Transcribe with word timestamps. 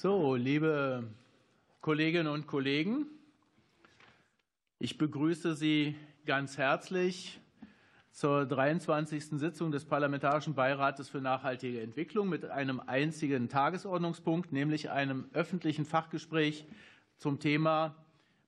So, 0.00 0.36
liebe 0.36 1.02
Kolleginnen 1.80 2.28
und 2.28 2.46
Kollegen, 2.46 3.06
ich 4.78 4.96
begrüße 4.96 5.56
Sie 5.56 5.96
ganz 6.24 6.56
herzlich 6.56 7.40
zur 8.12 8.46
23. 8.46 9.24
Sitzung 9.40 9.72
des 9.72 9.86
Parlamentarischen 9.86 10.54
Beirates 10.54 11.08
für 11.08 11.20
nachhaltige 11.20 11.80
Entwicklung 11.80 12.28
mit 12.28 12.44
einem 12.44 12.78
einzigen 12.78 13.48
Tagesordnungspunkt, 13.48 14.52
nämlich 14.52 14.88
einem 14.88 15.26
öffentlichen 15.32 15.84
Fachgespräch 15.84 16.64
zum 17.16 17.40
Thema 17.40 17.96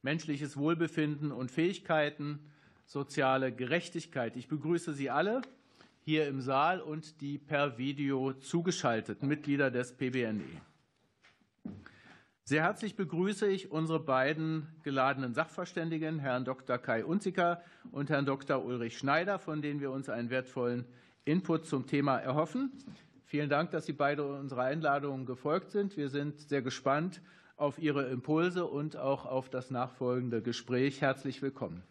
menschliches 0.03 0.57
Wohlbefinden 0.57 1.32
und 1.32 1.51
Fähigkeiten, 1.51 2.39
soziale 2.87 3.51
Gerechtigkeit. 3.51 4.37
Ich 4.37 4.46
begrüße 4.46 4.93
Sie 4.93 5.11
alle 5.11 5.43
hier 6.05 6.29
im 6.29 6.43
Saal 6.43 6.80
und 6.80 7.21
die 7.21 7.39
per 7.39 7.77
Video 7.77 8.35
zugeschalteten 8.35 9.27
Mitglieder 9.27 9.73
des 9.73 9.96
PBNE. 9.96 10.70
Sehr 12.50 12.64
herzlich 12.64 12.96
begrüße 12.96 13.46
ich 13.46 13.71
unsere 13.71 14.00
beiden 14.00 14.67
geladenen 14.82 15.35
Sachverständigen, 15.35 16.18
Herrn 16.18 16.45
Dr. 16.45 16.79
Kai 16.79 17.04
Unziker 17.04 17.63
und 17.93 18.11
Herrn 18.11 18.27
Dr. 18.27 18.64
Ulrich 18.64 18.99
Schneider, 18.99 19.39
von 19.39 19.63
denen 19.63 19.79
wir 19.79 19.93
uns 19.93 20.08
einen 20.08 20.31
wertvollen 20.31 20.85
Input 21.25 21.67
zum 21.67 21.86
Thema 21.86 22.18
erhoffen. 22.18 22.72
Vielen 23.25 23.49
Dank, 23.49 23.71
dass 23.71 23.86
Sie 23.86 23.93
beide 23.93 24.27
unserer 24.27 24.64
Einladung 24.64 25.27
gefolgt 25.27 25.71
sind. 25.71 25.96
Wir 25.96 26.08
sind 26.08 26.41
sehr 26.41 26.61
gespannt 26.61 27.22
auf 27.57 27.79
Ihre 27.79 28.08
Impulse 28.08 28.67
und 28.67 28.96
auch 28.96 29.27
auf 29.27 29.49
das 29.49 29.71
nachfolgende 29.71 30.43
Gespräch. 30.43 31.00
Herzlich 31.00 31.43
willkommen. 31.43 31.85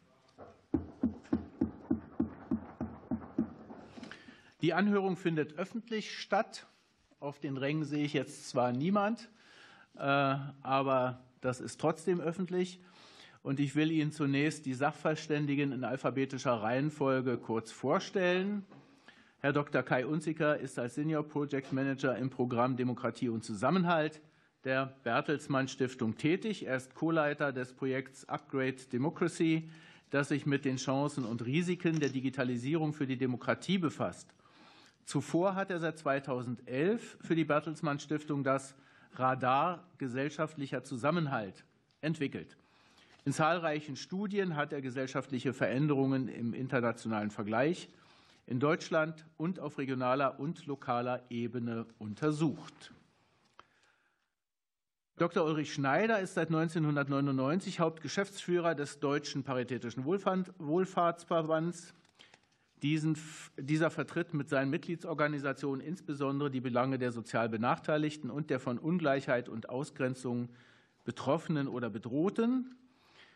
Die 4.61 4.73
Anhörung 4.73 5.15
findet 5.15 5.57
öffentlich 5.57 6.19
statt. 6.19 6.67
Auf 7.21 7.39
den 7.39 7.55
Rängen 7.55 7.85
sehe 7.85 8.03
ich 8.03 8.11
jetzt 8.11 8.49
zwar 8.49 8.73
niemand, 8.73 9.29
aber 9.99 11.19
das 11.41 11.59
ist 11.61 11.79
trotzdem 11.79 12.19
öffentlich. 12.19 12.79
Und 13.41 13.59
ich 13.59 13.75
will 13.75 13.91
Ihnen 13.91 14.11
zunächst 14.11 14.65
die 14.65 14.73
Sachverständigen 14.73 15.71
in 15.71 15.83
alphabetischer 15.83 16.53
Reihenfolge 16.53 17.37
kurz 17.37 17.71
vorstellen. 17.71 18.65
Herr 19.39 19.53
Dr. 19.53 19.81
Kai 19.83 20.05
Unziker 20.05 20.57
ist 20.57 20.77
als 20.77 20.95
Senior 20.95 21.23
Project 21.23 21.71
Manager 21.71 22.17
im 22.17 22.29
Programm 22.29 22.75
Demokratie 22.75 23.29
und 23.29 23.43
Zusammenhalt 23.45 24.21
der 24.65 24.93
Bertelsmann 25.03 25.69
Stiftung 25.69 26.17
tätig. 26.17 26.67
Er 26.67 26.75
ist 26.75 26.93
Co-Leiter 26.93 27.53
des 27.53 27.73
Projekts 27.73 28.27
Upgrade 28.27 28.75
Democracy, 28.91 29.69
das 30.09 30.27
sich 30.27 30.45
mit 30.45 30.65
den 30.65 30.75
Chancen 30.75 31.23
und 31.23 31.45
Risiken 31.45 32.01
der 32.01 32.09
Digitalisierung 32.09 32.91
für 32.91 33.07
die 33.07 33.17
Demokratie 33.17 33.77
befasst. 33.77 34.33
Zuvor 35.05 35.55
hat 35.55 35.71
er 35.71 35.79
seit 35.79 35.97
2011 35.97 37.17
für 37.21 37.35
die 37.35 37.45
Bertelsmann 37.45 37.99
Stiftung 37.99 38.43
das 38.43 38.75
Radar 39.13 39.83
gesellschaftlicher 39.97 40.83
Zusammenhalt 40.83 41.65
entwickelt. 42.01 42.57
In 43.25 43.33
zahlreichen 43.33 43.95
Studien 43.95 44.55
hat 44.55 44.73
er 44.73 44.81
gesellschaftliche 44.81 45.53
Veränderungen 45.53 46.27
im 46.27 46.53
internationalen 46.53 47.31
Vergleich 47.31 47.89
in 48.47 48.59
Deutschland 48.59 49.25
und 49.37 49.59
auf 49.59 49.77
regionaler 49.77 50.39
und 50.39 50.65
lokaler 50.65 51.23
Ebene 51.29 51.85
untersucht. 51.99 52.91
Dr. 55.17 55.45
Ulrich 55.45 55.73
Schneider 55.73 56.19
ist 56.21 56.33
seit 56.35 56.47
1999 56.47 57.81
Hauptgeschäftsführer 57.81 58.73
des 58.73 58.99
Deutschen 58.99 59.43
Paritätischen 59.43 60.05
Wohlfahrtsverbands. 60.05 61.93
Diesen, 62.81 63.17
dieser 63.57 63.89
vertritt 63.89 64.33
mit 64.33 64.49
seinen 64.49 64.69
Mitgliedsorganisationen 64.69 65.85
insbesondere 65.85 66.49
die 66.49 66.61
Belange 66.61 66.97
der 66.97 67.11
sozial 67.11 67.49
Benachteiligten 67.49 68.29
und 68.29 68.49
der 68.49 68.59
von 68.59 68.77
Ungleichheit 68.77 69.49
und 69.49 69.69
Ausgrenzung 69.69 70.49
Betroffenen 71.03 71.67
oder 71.67 71.89
Bedrohten. 71.89 72.75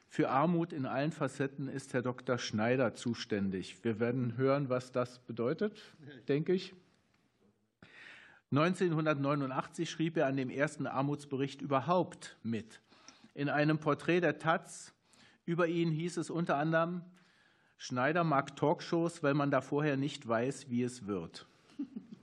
Für 0.07 0.29
Armut 0.29 0.73
in 0.73 0.85
allen 0.85 1.11
Facetten 1.11 1.67
ist 1.67 1.93
Herr 1.93 2.03
Dr. 2.03 2.37
Schneider 2.37 2.93
zuständig. 2.93 3.83
Wir 3.83 3.99
werden 3.99 4.37
hören, 4.37 4.69
was 4.69 4.91
das 4.91 5.19
bedeutet, 5.19 5.81
denke 6.27 6.53
ich. 6.53 6.73
1989 8.51 9.89
schrieb 9.89 10.15
er 10.15 10.27
an 10.27 10.37
dem 10.37 10.51
ersten 10.51 10.85
Armutsbericht 10.85 11.63
überhaupt 11.63 12.37
mit. 12.43 12.79
In 13.33 13.49
einem 13.49 13.79
Porträt 13.79 14.21
der 14.21 14.37
Taz 14.37 14.93
über 15.45 15.67
ihn 15.67 15.89
hieß 15.89 16.17
es 16.17 16.29
unter 16.29 16.57
anderem, 16.57 17.01
Schneider 17.83 18.23
mag 18.23 18.55
Talkshows, 18.55 19.23
weil 19.23 19.33
man 19.33 19.51
da 19.51 19.59
vorher 19.59 19.97
nicht 19.97 20.25
weiß, 20.25 20.69
wie 20.69 20.83
es 20.83 21.05
wird. 21.05 21.45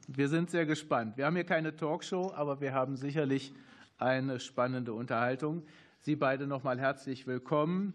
Wir 0.08 0.30
sind 0.30 0.48
sehr 0.48 0.64
gespannt. 0.64 1.18
Wir 1.18 1.26
haben 1.26 1.34
hier 1.34 1.44
keine 1.44 1.76
Talkshow, 1.76 2.32
aber 2.34 2.62
wir 2.62 2.72
haben 2.72 2.96
sicherlich 2.96 3.52
eine 3.98 4.40
spannende 4.40 4.94
Unterhaltung. 4.94 5.62
Sie 6.00 6.16
beide 6.16 6.46
noch 6.46 6.64
mal 6.64 6.80
herzlich 6.80 7.26
willkommen. 7.26 7.92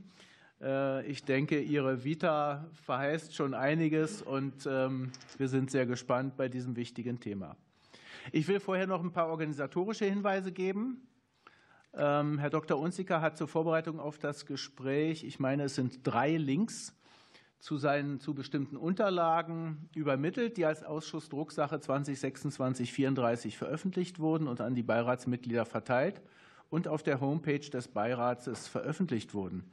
Äh, 0.61 1.07
ich 1.07 1.23
denke, 1.23 1.59
Ihre 1.59 2.03
Vita 2.03 2.69
verheißt 2.83 3.33
schon 3.33 3.55
einiges 3.55 4.21
und 4.21 4.67
ähm, 4.69 5.11
wir 5.39 5.47
sind 5.47 5.71
sehr 5.71 5.87
gespannt 5.87 6.37
bei 6.37 6.49
diesem 6.49 6.75
wichtigen 6.75 7.19
Thema. 7.19 7.57
Ich 8.31 8.47
will 8.47 8.59
vorher 8.59 8.85
noch 8.85 9.03
ein 9.03 9.11
paar 9.11 9.29
organisatorische 9.29 10.05
Hinweise 10.05 10.51
geben. 10.51 11.07
Ähm, 11.95 12.37
Herr 12.37 12.51
Dr. 12.51 12.77
Unziker 12.77 13.21
hat 13.21 13.37
zur 13.39 13.47
Vorbereitung 13.47 13.99
auf 13.99 14.19
das 14.19 14.45
Gespräch, 14.45 15.23
ich 15.23 15.39
meine, 15.39 15.63
es 15.63 15.73
sind 15.73 16.01
drei 16.03 16.37
Links 16.37 16.93
zu 17.59 17.77
seinen 17.77 18.19
zu 18.19 18.33
bestimmten 18.33 18.77
Unterlagen 18.77 19.89
übermittelt, 19.95 20.57
die 20.57 20.65
als 20.65 20.83
Ausschuss 20.83 21.29
Drucksache 21.29 21.77
2026-34 21.77 23.55
veröffentlicht 23.55 24.19
wurden 24.19 24.47
und 24.47 24.61
an 24.61 24.75
die 24.75 24.83
Beiratsmitglieder 24.83 25.65
verteilt 25.65 26.21
und 26.69 26.87
auf 26.87 27.03
der 27.03 27.21
Homepage 27.21 27.59
des 27.59 27.87
Beirats 27.87 28.67
veröffentlicht 28.67 29.33
wurden. 29.33 29.63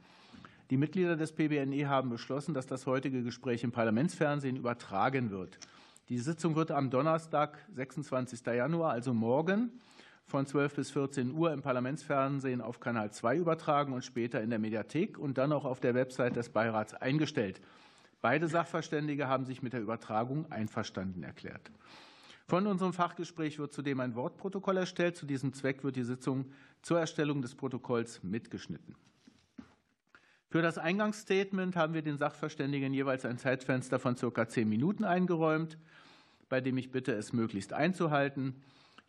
Die 0.69 0.77
Mitglieder 0.77 1.15
des 1.15 1.33
PBNE 1.33 1.87
haben 1.87 2.09
beschlossen, 2.09 2.53
dass 2.53 2.65
das 2.65 2.87
heutige 2.87 3.21
Gespräch 3.21 3.63
im 3.63 3.71
Parlamentsfernsehen 3.71 4.55
übertragen 4.55 5.29
wird. 5.29 5.59
Die 6.09 6.17
Sitzung 6.17 6.55
wird 6.55 6.71
am 6.71 6.89
Donnerstag, 6.89 7.57
26. 7.75 8.45
Januar, 8.45 8.91
also 8.91 9.13
morgen, 9.13 9.71
von 10.25 10.45
12 10.45 10.75
bis 10.75 10.91
14 10.91 11.31
Uhr 11.31 11.53
im 11.53 11.61
Parlamentsfernsehen 11.61 12.61
auf 12.61 12.79
Kanal 12.79 13.11
2 13.11 13.37
übertragen 13.37 13.93
und 13.93 14.03
später 14.03 14.41
in 14.41 14.49
der 14.49 14.59
Mediathek 14.59 15.17
und 15.17 15.37
dann 15.37 15.51
auch 15.51 15.65
auf 15.65 15.79
der 15.79 15.93
Website 15.93 16.35
des 16.35 16.49
Beirats 16.49 16.93
eingestellt. 16.93 17.61
Beide 18.21 18.47
Sachverständige 18.47 19.27
haben 19.27 19.45
sich 19.45 19.61
mit 19.61 19.73
der 19.73 19.81
Übertragung 19.81 20.49
einverstanden 20.51 21.23
erklärt. 21.23 21.71
Von 22.47 22.67
unserem 22.67 22.93
Fachgespräch 22.93 23.59
wird 23.59 23.73
zudem 23.73 23.99
ein 23.99 24.15
Wortprotokoll 24.15 24.77
erstellt. 24.77 25.15
Zu 25.15 25.25
diesem 25.25 25.53
Zweck 25.53 25.83
wird 25.83 25.95
die 25.95 26.03
Sitzung 26.03 26.45
zur 26.81 26.99
Erstellung 26.99 27.41
des 27.41 27.55
Protokolls 27.55 28.23
mitgeschnitten. 28.23 28.95
Für 30.49 30.61
das 30.61 30.77
Eingangsstatement 30.77 31.75
haben 31.75 31.93
wir 31.95 32.03
den 32.03 32.17
Sachverständigen 32.17 32.93
jeweils 32.93 33.25
ein 33.25 33.39
Zeitfenster 33.39 33.97
von 33.97 34.15
circa 34.15 34.47
zehn 34.47 34.69
Minuten 34.69 35.03
eingeräumt, 35.03 35.77
bei 36.47 36.61
dem 36.61 36.77
ich 36.77 36.91
bitte, 36.91 37.13
es 37.13 37.33
möglichst 37.33 37.73
einzuhalten. 37.73 38.61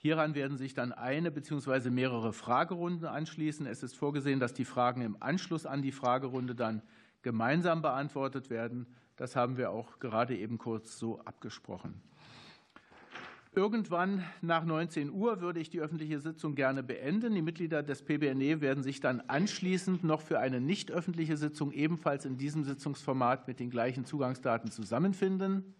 Hieran 0.05 0.35
werden 0.35 0.59
sich 0.59 0.75
dann 0.75 0.93
eine 0.93 1.31
bzw. 1.31 1.89
mehrere 1.89 2.35
Fragerunden 2.35 3.07
anschließen. 3.07 3.65
Es 3.65 3.83
ist 3.83 3.97
vorgesehen, 3.97 4.39
dass 4.39 4.53
die 4.53 4.67
Fragen 4.67 5.01
im 5.01 5.17
Anschluss 5.19 5.65
an 5.65 5.81
die 5.81 5.93
Fragerunde 5.93 6.55
dann 6.55 6.83
gemeinsam 7.23 7.81
beantwortet 7.81 8.51
werden. 8.51 8.87
Das 9.17 9.35
haben 9.35 9.57
wir 9.57 9.71
auch 9.71 10.01
gerade 10.01 10.37
eben 10.37 10.59
kurz 10.59 10.99
so 10.99 11.21
abgesprochen. 11.21 12.03
Irgendwann 13.55 14.23
nach 14.43 14.67
19 14.67 15.11
Uhr 15.11 15.41
würde 15.41 15.59
ich 15.59 15.71
die 15.71 15.81
öffentliche 15.81 16.21
Sitzung 16.21 16.55
gerne 16.55 16.83
beenden. 16.83 17.35
Die 17.35 17.41
Mitglieder 17.41 17.83
des 17.83 18.03
PBNE 18.03 18.61
werden 18.61 18.83
sich 18.83 19.01
dann 19.01 19.23
anschließend 19.23 20.05
noch 20.05 20.21
für 20.21 20.39
eine 20.39 20.61
nicht 20.61 20.91
öffentliche 20.91 21.39
Sitzung 21.39 21.73
ebenfalls 21.73 22.27
in 22.27 22.37
diesem 22.37 22.65
Sitzungsformat 22.65 23.49
mit 23.49 23.59
den 23.59 23.71
gleichen 23.71 24.05
Zugangsdaten 24.05 24.71
zusammenfinden. 24.71 25.75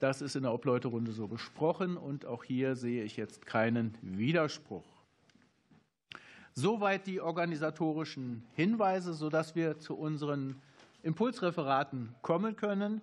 Das 0.00 0.22
ist 0.22 0.34
in 0.34 0.44
der 0.44 0.54
Obleuterunde 0.54 1.12
so 1.12 1.28
besprochen 1.28 1.98
und 1.98 2.24
auch 2.24 2.42
hier 2.42 2.74
sehe 2.74 3.04
ich 3.04 3.18
jetzt 3.18 3.44
keinen 3.44 3.98
Widerspruch. 4.00 4.84
Soweit 6.54 7.06
die 7.06 7.20
organisatorischen 7.20 8.42
Hinweise, 8.54 9.12
sodass 9.12 9.54
wir 9.54 9.78
zu 9.78 9.94
unseren 9.94 10.56
Impulsreferaten 11.02 12.14
kommen 12.22 12.56
können. 12.56 13.02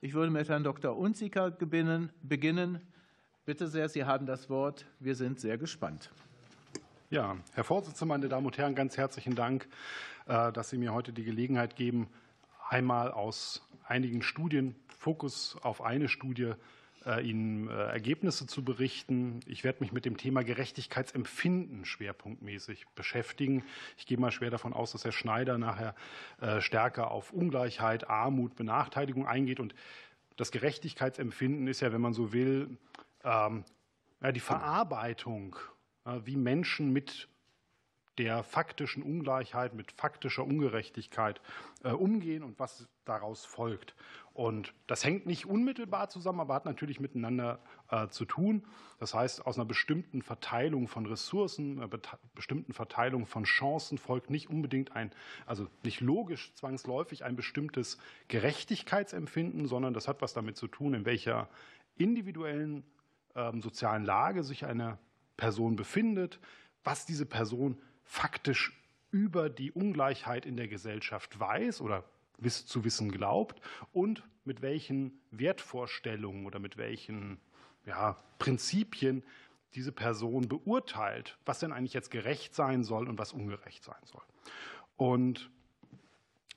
Ich 0.00 0.14
würde 0.14 0.30
mit 0.30 0.48
Herrn 0.48 0.62
Dr. 0.62 0.96
Unziker 0.96 1.50
beginnen. 1.50 2.80
Bitte 3.44 3.66
sehr, 3.66 3.88
Sie 3.88 4.04
haben 4.04 4.24
das 4.26 4.48
Wort. 4.48 4.86
Wir 5.00 5.16
sind 5.16 5.40
sehr 5.40 5.58
gespannt. 5.58 6.10
Ja, 7.10 7.36
Herr 7.54 7.64
Vorsitzender, 7.64 8.14
meine 8.14 8.28
Damen 8.28 8.46
und 8.46 8.56
Herren, 8.56 8.76
ganz 8.76 8.96
herzlichen 8.96 9.34
Dank, 9.34 9.68
äh, 10.26 10.52
dass 10.52 10.70
Sie 10.70 10.78
mir 10.78 10.94
heute 10.94 11.12
die 11.12 11.24
Gelegenheit 11.24 11.74
geben, 11.74 12.06
einmal 12.68 13.10
aus 13.10 13.66
einigen 13.84 14.22
Studien 14.22 14.76
Fokus 15.06 15.56
auf 15.62 15.82
eine 15.82 16.08
Studie 16.08 16.54
äh, 17.06 17.24
Ihnen 17.24 17.68
äh, 17.68 17.72
Ergebnisse 17.72 18.48
zu 18.48 18.64
berichten. 18.64 19.38
Ich 19.46 19.62
werde 19.62 19.78
mich 19.78 19.92
mit 19.92 20.04
dem 20.04 20.16
Thema 20.16 20.42
Gerechtigkeitsempfinden 20.42 21.84
schwerpunktmäßig 21.84 22.88
beschäftigen. 22.96 23.62
Ich 23.98 24.06
gehe 24.06 24.18
mal 24.18 24.32
schwer 24.32 24.50
davon 24.50 24.72
aus, 24.72 24.90
dass 24.90 25.04
Herr 25.04 25.12
Schneider 25.12 25.58
nachher 25.58 25.94
äh, 26.40 26.60
stärker 26.60 27.12
auf 27.12 27.32
Ungleichheit, 27.32 28.10
Armut, 28.10 28.56
Benachteiligung 28.56 29.28
eingeht. 29.28 29.60
Und 29.60 29.76
das 30.36 30.50
Gerechtigkeitsempfinden 30.50 31.68
ist 31.68 31.82
ja, 31.82 31.92
wenn 31.92 32.00
man 32.00 32.12
so 32.12 32.32
will, 32.32 32.76
ähm, 33.22 33.62
die 34.34 34.40
Verarbeitung 34.40 35.54
wie 36.24 36.36
Menschen 36.36 36.92
mit 36.92 37.28
der 38.18 38.42
faktischen 38.42 39.02
Ungleichheit, 39.02 39.74
mit 39.74 39.92
faktischer 39.92 40.44
Ungerechtigkeit 40.44 41.40
umgehen 41.82 42.42
und 42.42 42.58
was 42.58 42.88
daraus 43.04 43.44
folgt. 43.44 43.94
Und 44.36 44.74
das 44.86 45.02
hängt 45.02 45.24
nicht 45.24 45.46
unmittelbar 45.46 46.10
zusammen, 46.10 46.40
aber 46.40 46.52
hat 46.52 46.66
natürlich 46.66 47.00
miteinander 47.00 47.58
äh, 47.90 48.08
zu 48.08 48.26
tun. 48.26 48.62
Das 48.98 49.14
heißt, 49.14 49.46
aus 49.46 49.56
einer 49.56 49.64
bestimmten 49.64 50.20
Verteilung 50.20 50.88
von 50.88 51.06
Ressourcen, 51.06 51.78
einer 51.78 51.88
bestimmten 52.34 52.74
Verteilung 52.74 53.24
von 53.24 53.44
Chancen 53.44 53.96
folgt 53.96 54.28
nicht 54.28 54.50
unbedingt 54.50 54.94
ein, 54.94 55.10
also 55.46 55.68
nicht 55.84 56.02
logisch 56.02 56.52
zwangsläufig 56.52 57.24
ein 57.24 57.34
bestimmtes 57.34 57.96
Gerechtigkeitsempfinden, 58.28 59.66
sondern 59.68 59.94
das 59.94 60.06
hat 60.06 60.20
was 60.20 60.34
damit 60.34 60.58
zu 60.58 60.68
tun, 60.68 60.92
in 60.92 61.06
welcher 61.06 61.48
individuellen 61.96 62.84
ähm, 63.34 63.62
sozialen 63.62 64.04
Lage 64.04 64.44
sich 64.44 64.66
eine 64.66 64.98
Person 65.38 65.76
befindet, 65.76 66.40
was 66.84 67.06
diese 67.06 67.24
Person 67.24 67.80
faktisch 68.04 68.78
über 69.10 69.48
die 69.48 69.72
Ungleichheit 69.72 70.44
in 70.44 70.58
der 70.58 70.68
Gesellschaft 70.68 71.40
weiß 71.40 71.80
oder 71.80 72.04
zu 72.40 72.84
wissen 72.84 73.10
glaubt 73.10 73.60
und 73.92 74.22
mit 74.44 74.62
welchen 74.62 75.20
Wertvorstellungen 75.30 76.46
oder 76.46 76.58
mit 76.58 76.76
welchen 76.76 77.38
ja, 77.84 78.16
Prinzipien 78.38 79.22
diese 79.74 79.92
Person 79.92 80.48
beurteilt, 80.48 81.38
was 81.44 81.58
denn 81.58 81.72
eigentlich 81.72 81.92
jetzt 81.92 82.10
gerecht 82.10 82.54
sein 82.54 82.84
soll 82.84 83.08
und 83.08 83.18
was 83.18 83.32
ungerecht 83.32 83.84
sein 83.84 84.00
soll. 84.04 84.22
Und 84.96 85.50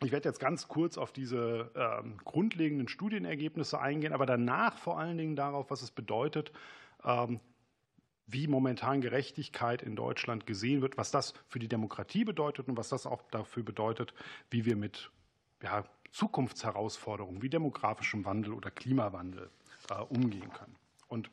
ich 0.01 0.11
werde 0.11 0.29
jetzt 0.29 0.39
ganz 0.39 0.67
kurz 0.69 0.97
auf 0.97 1.11
diese 1.11 1.71
äh, 1.75 2.07
grundlegenden 2.23 2.87
Studienergebnisse 2.87 3.79
eingehen, 3.79 4.13
aber 4.13 4.25
danach 4.25 4.77
vor 4.77 4.97
allen 4.97 5.17
Dingen 5.17 5.35
darauf, 5.35 5.69
was 5.71 5.81
es 5.81 5.91
bedeutet, 5.91 6.53
ähm, 7.03 7.41
wie 8.25 8.47
momentan 8.47 9.01
Gerechtigkeit 9.01 9.81
in 9.81 9.95
Deutschland 9.95 10.45
gesehen 10.45 10.81
wird, 10.81 10.97
was 10.97 11.11
das 11.11 11.33
für 11.47 11.59
die 11.59 11.67
Demokratie 11.67 12.23
bedeutet 12.23 12.69
und 12.69 12.77
was 12.77 12.89
das 12.89 13.05
auch 13.05 13.23
dafür 13.31 13.63
bedeutet, 13.63 14.13
wie 14.51 14.65
wir 14.65 14.75
mit 14.75 15.11
ja, 15.63 15.83
Zukunftsherausforderungen 16.11 17.41
wie 17.41 17.50
demografischem 17.50 18.25
Wandel 18.25 18.53
oder 18.53 18.71
Klimawandel 18.71 19.50
äh, 19.89 19.95
umgehen 19.95 20.51
können. 20.51 20.75
Und 21.07 21.29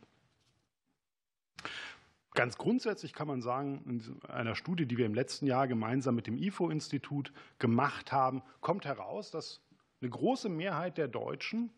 ganz 2.33 2.59
grundsätzlich 2.59 3.13
kann 3.13 3.29
man 3.29 3.41
sagen, 3.41 3.83
in 3.87 4.31
einer 4.31 4.55
Studie, 4.55 4.87
die 4.87 4.99
wir 4.99 5.07
im 5.07 5.15
letzten 5.15 5.47
Jahr 5.47 5.67
gemeinsam 5.67 6.15
mit 6.15 6.27
dem 6.27 6.37
IFO-Institut 6.37 7.33
gemacht 7.59 8.13
haben, 8.13 8.43
kommt 8.61 8.85
heraus, 8.85 9.31
dass 9.31 9.61
eine 10.01 10.11
große 10.11 10.49
Mehrheit 10.49 10.99
der 10.99 11.09
Deutschen, 11.09 11.71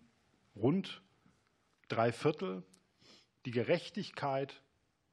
rund 0.56 1.02
drei 1.88 2.12
Viertel, 2.12 2.64
die 3.46 3.52
Gerechtigkeit 3.52 4.62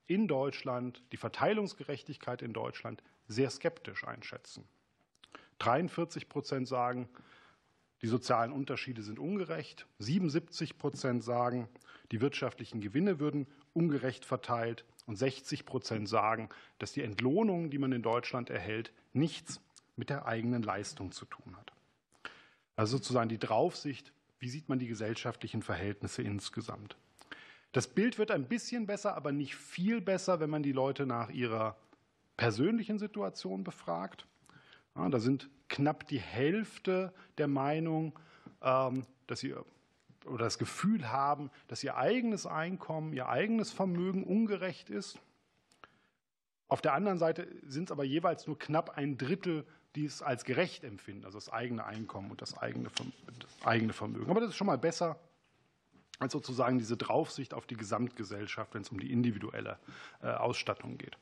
in 0.08 0.28
Deutschland, 0.28 1.04
die 1.12 1.18
Verteilungsgerechtigkeit 1.18 2.42
in 2.42 2.54
Deutschland 2.54 3.04
sehr 3.28 3.50
skeptisch 3.50 4.06
einschätzen. 4.06 4.68
43 5.60 6.30
Prozent 6.30 6.68
sagen, 6.68 7.10
die 8.02 8.07
sozialen 8.07 8.52
Unterschiede 8.52 9.02
sind 9.02 9.19
ungerecht. 9.19 9.88
77 10.00 10.78
Prozent 10.78 11.24
sagen, 11.24 11.69
die 12.12 12.22
wirtschaftlichen 12.22 12.81
Gewinne 12.81 13.19
würden 13.19 13.48
ungerecht 13.74 14.25
verteilt. 14.25 14.86
Und 15.06 15.18
60 15.18 15.66
Prozent 15.66 16.10
sagen, 16.10 16.50
dass 16.80 16.92
die 16.92 17.04
Entlohnung, 17.04 17.69
die 17.69 17.78
man 17.78 17.92
in 17.92 18.02
Deutschland 18.02 18.50
erhält, 18.50 18.92
nichts 19.13 19.62
mit 19.96 20.10
der 20.10 20.25
eigenen 20.25 20.63
Leistung 20.63 21.12
zu 21.12 21.25
tun 21.25 21.56
hat. 21.58 21.72
Also 22.75 22.98
sozusagen 22.98 23.30
die 23.30 23.40
Draufsicht, 23.40 24.12
wie 24.40 24.50
sieht 24.50 24.68
man 24.68 24.80
die 24.80 24.88
gesellschaftlichen 24.88 25.62
Verhältnisse 25.62 26.22
insgesamt. 26.22 26.98
Das 27.72 27.88
Bild 27.88 28.18
wird 28.18 28.31
ein 28.31 28.48
bisschen 28.48 28.86
besser, 28.86 29.16
aber 29.16 29.31
nicht 29.31 29.56
viel 29.56 30.01
besser, 30.01 30.40
wenn 30.40 30.50
man 30.50 30.63
die 30.63 30.72
Leute 30.72 31.06
nach 31.06 31.30
ihrer 31.30 31.78
persönlichen 32.38 33.00
Situation 33.00 33.63
befragt. 33.63 34.25
Ja, 34.96 35.10
da 35.10 35.20
sind 35.20 35.50
knapp 35.68 36.08
die 36.08 36.20
Hälfte 36.20 37.14
der 37.38 37.48
Meinung, 37.48 38.18
ähm, 38.62 39.06
dass 39.28 39.40
sie 39.40 39.54
oder 40.26 40.46
das 40.46 40.58
Gefühl 40.58 41.12
haben, 41.12 41.52
dass 41.68 41.84
ihr 41.84 41.98
eigenes 41.98 42.46
Einkommen, 42.46 43.14
ihr 43.14 43.30
eigenes 43.30 43.72
Vermögen 43.72 44.24
ungerecht 44.24 44.90
ist. 44.90 45.20
Auf 46.68 46.82
der 46.82 46.94
anderen 46.94 47.20
Seite 47.20 47.48
sind 47.68 47.86
es 47.86 47.92
aber 47.92 48.04
jeweils 48.04 48.48
nur 48.48 48.58
knapp 48.58 48.98
ein 48.98 49.18
Drittel, 49.18 49.66
die 49.96 50.06
es 50.06 50.22
als 50.22 50.44
gerecht 50.44 50.84
empfinden, 50.84 51.26
also 51.26 51.38
das 51.38 51.50
eigene 51.50 51.86
Einkommen 51.86 52.32
und 52.32 52.42
das 52.42 52.58
eigene, 52.58 52.90
Vermögen. 53.94 54.30
Aber 54.30 54.42
das 54.42 54.50
ist 54.50 54.56
schon 54.56 54.68
mal 54.68 54.78
besser 54.78 55.20
als 56.20 56.34
sozusagen 56.34 56.80
diese 56.80 56.98
Draufsicht 56.98 57.54
auf 57.54 57.68
die 57.68 57.78
Gesamtgesellschaft, 57.78 58.74
wenn 58.74 58.82
es 58.82 58.90
um 58.90 59.00
die 59.00 59.12
individuelle 59.12 59.78
äh, 60.22 60.28
Ausstattung 60.28 60.98
geht. 60.98 61.18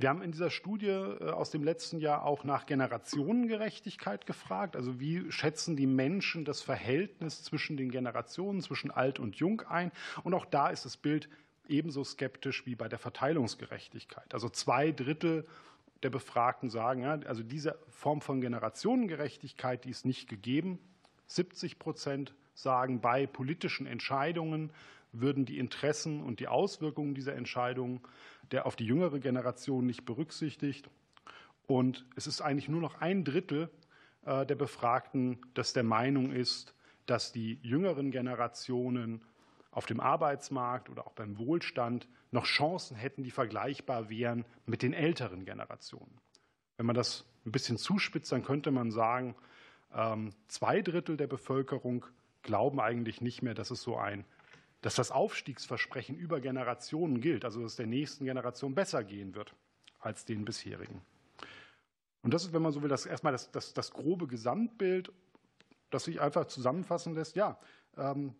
Wir 0.00 0.10
haben 0.10 0.22
in 0.22 0.30
dieser 0.30 0.50
Studie 0.50 0.86
äh, 0.86 1.30
aus 1.30 1.50
dem 1.50 1.64
letzten 1.64 1.98
Jahr 1.98 2.24
auch 2.24 2.44
nach 2.44 2.66
Generationengerechtigkeit 2.66 4.26
gefragt. 4.26 4.76
Also 4.76 5.00
wie 5.00 5.30
schätzen 5.32 5.76
die 5.76 5.88
Menschen 5.88 6.44
das 6.44 6.62
Verhältnis 6.62 7.42
zwischen 7.42 7.76
den 7.76 7.90
Generationen, 7.90 8.62
zwischen 8.62 8.92
alt 8.92 9.18
und 9.18 9.36
jung 9.36 9.60
ein? 9.62 9.90
Und 10.22 10.34
auch 10.34 10.46
da 10.46 10.68
ist 10.68 10.84
das 10.84 10.96
Bild 10.96 11.28
ebenso 11.68 12.04
skeptisch 12.04 12.64
wie 12.64 12.76
bei 12.76 12.88
der 12.88 13.00
Verteilungsgerechtigkeit. 13.00 14.32
Also 14.32 14.48
zwei 14.48 14.92
Drittel 14.92 15.46
der 16.04 16.10
Befragten 16.10 16.70
sagen, 16.70 17.02
ja, 17.02 17.18
also 17.26 17.42
diese 17.42 17.76
Form 17.88 18.20
von 18.20 18.40
Generationengerechtigkeit, 18.40 19.84
die 19.84 19.90
ist 19.90 20.06
nicht 20.06 20.28
gegeben. 20.28 20.78
70 21.26 21.80
Prozent 21.80 22.34
sagen, 22.54 23.00
bei 23.00 23.26
politischen 23.26 23.86
Entscheidungen 23.86 24.70
würden 25.12 25.44
die 25.44 25.58
Interessen 25.58 26.22
und 26.22 26.40
die 26.40 26.48
Auswirkungen 26.48 27.14
dieser 27.14 27.34
Entscheidungen 27.34 28.00
der 28.52 28.66
auf 28.66 28.76
die 28.76 28.86
jüngere 28.86 29.20
Generation 29.20 29.86
nicht 29.86 30.04
berücksichtigt. 30.04 30.88
Und 31.66 32.06
es 32.16 32.26
ist 32.26 32.40
eigentlich 32.40 32.68
nur 32.68 32.80
noch 32.80 33.00
ein 33.00 33.24
Drittel 33.24 33.70
äh, 34.24 34.46
der 34.46 34.54
Befragten, 34.54 35.38
das 35.54 35.72
der 35.72 35.82
Meinung 35.82 36.32
ist, 36.32 36.74
dass 37.06 37.32
die 37.32 37.58
jüngeren 37.62 38.10
Generationen 38.10 39.22
auf 39.70 39.86
dem 39.86 40.00
Arbeitsmarkt 40.00 40.88
oder 40.88 41.06
auch 41.06 41.12
beim 41.12 41.38
Wohlstand 41.38 42.08
noch 42.30 42.44
Chancen 42.44 42.96
hätten, 42.96 43.22
die 43.22 43.30
vergleichbar 43.30 44.10
wären 44.10 44.44
mit 44.66 44.82
den 44.82 44.92
älteren 44.92 45.44
Generationen. 45.44 46.20
Wenn 46.76 46.86
man 46.86 46.96
das 46.96 47.24
ein 47.44 47.52
bisschen 47.52 47.78
zuspitzt, 47.78 48.32
dann 48.32 48.44
könnte 48.44 48.70
man 48.70 48.90
sagen, 48.90 49.34
ähm, 49.94 50.32
zwei 50.48 50.82
Drittel 50.82 51.16
der 51.16 51.26
Bevölkerung 51.26 52.04
glauben 52.42 52.80
eigentlich 52.80 53.20
nicht 53.20 53.42
mehr, 53.42 53.54
dass 53.54 53.70
es 53.70 53.82
so 53.82 53.96
ein, 53.96 54.24
dass 54.80 54.94
das 54.94 55.10
Aufstiegsversprechen 55.10 56.16
über 56.16 56.40
Generationen 56.40 57.20
gilt, 57.20 57.44
also 57.44 57.60
dass 57.62 57.72
es 57.72 57.76
der 57.76 57.86
nächsten 57.86 58.24
Generation 58.24 58.74
besser 58.74 59.02
gehen 59.04 59.34
wird 59.34 59.54
als 59.98 60.24
den 60.24 60.44
bisherigen. 60.44 61.02
Und 62.22 62.34
das 62.34 62.44
ist, 62.44 62.52
wenn 62.52 62.62
man 62.62 62.72
so 62.72 62.82
will, 62.82 62.88
das 62.88 63.06
erstmal 63.06 63.32
das, 63.32 63.50
das, 63.50 63.74
das 63.74 63.90
grobe 63.90 64.26
Gesamtbild, 64.26 65.12
das 65.90 66.04
sich 66.04 66.20
einfach 66.20 66.46
zusammenfassen 66.46 67.14
lässt. 67.14 67.36
Ja, 67.36 67.58
ähm, 67.96 68.34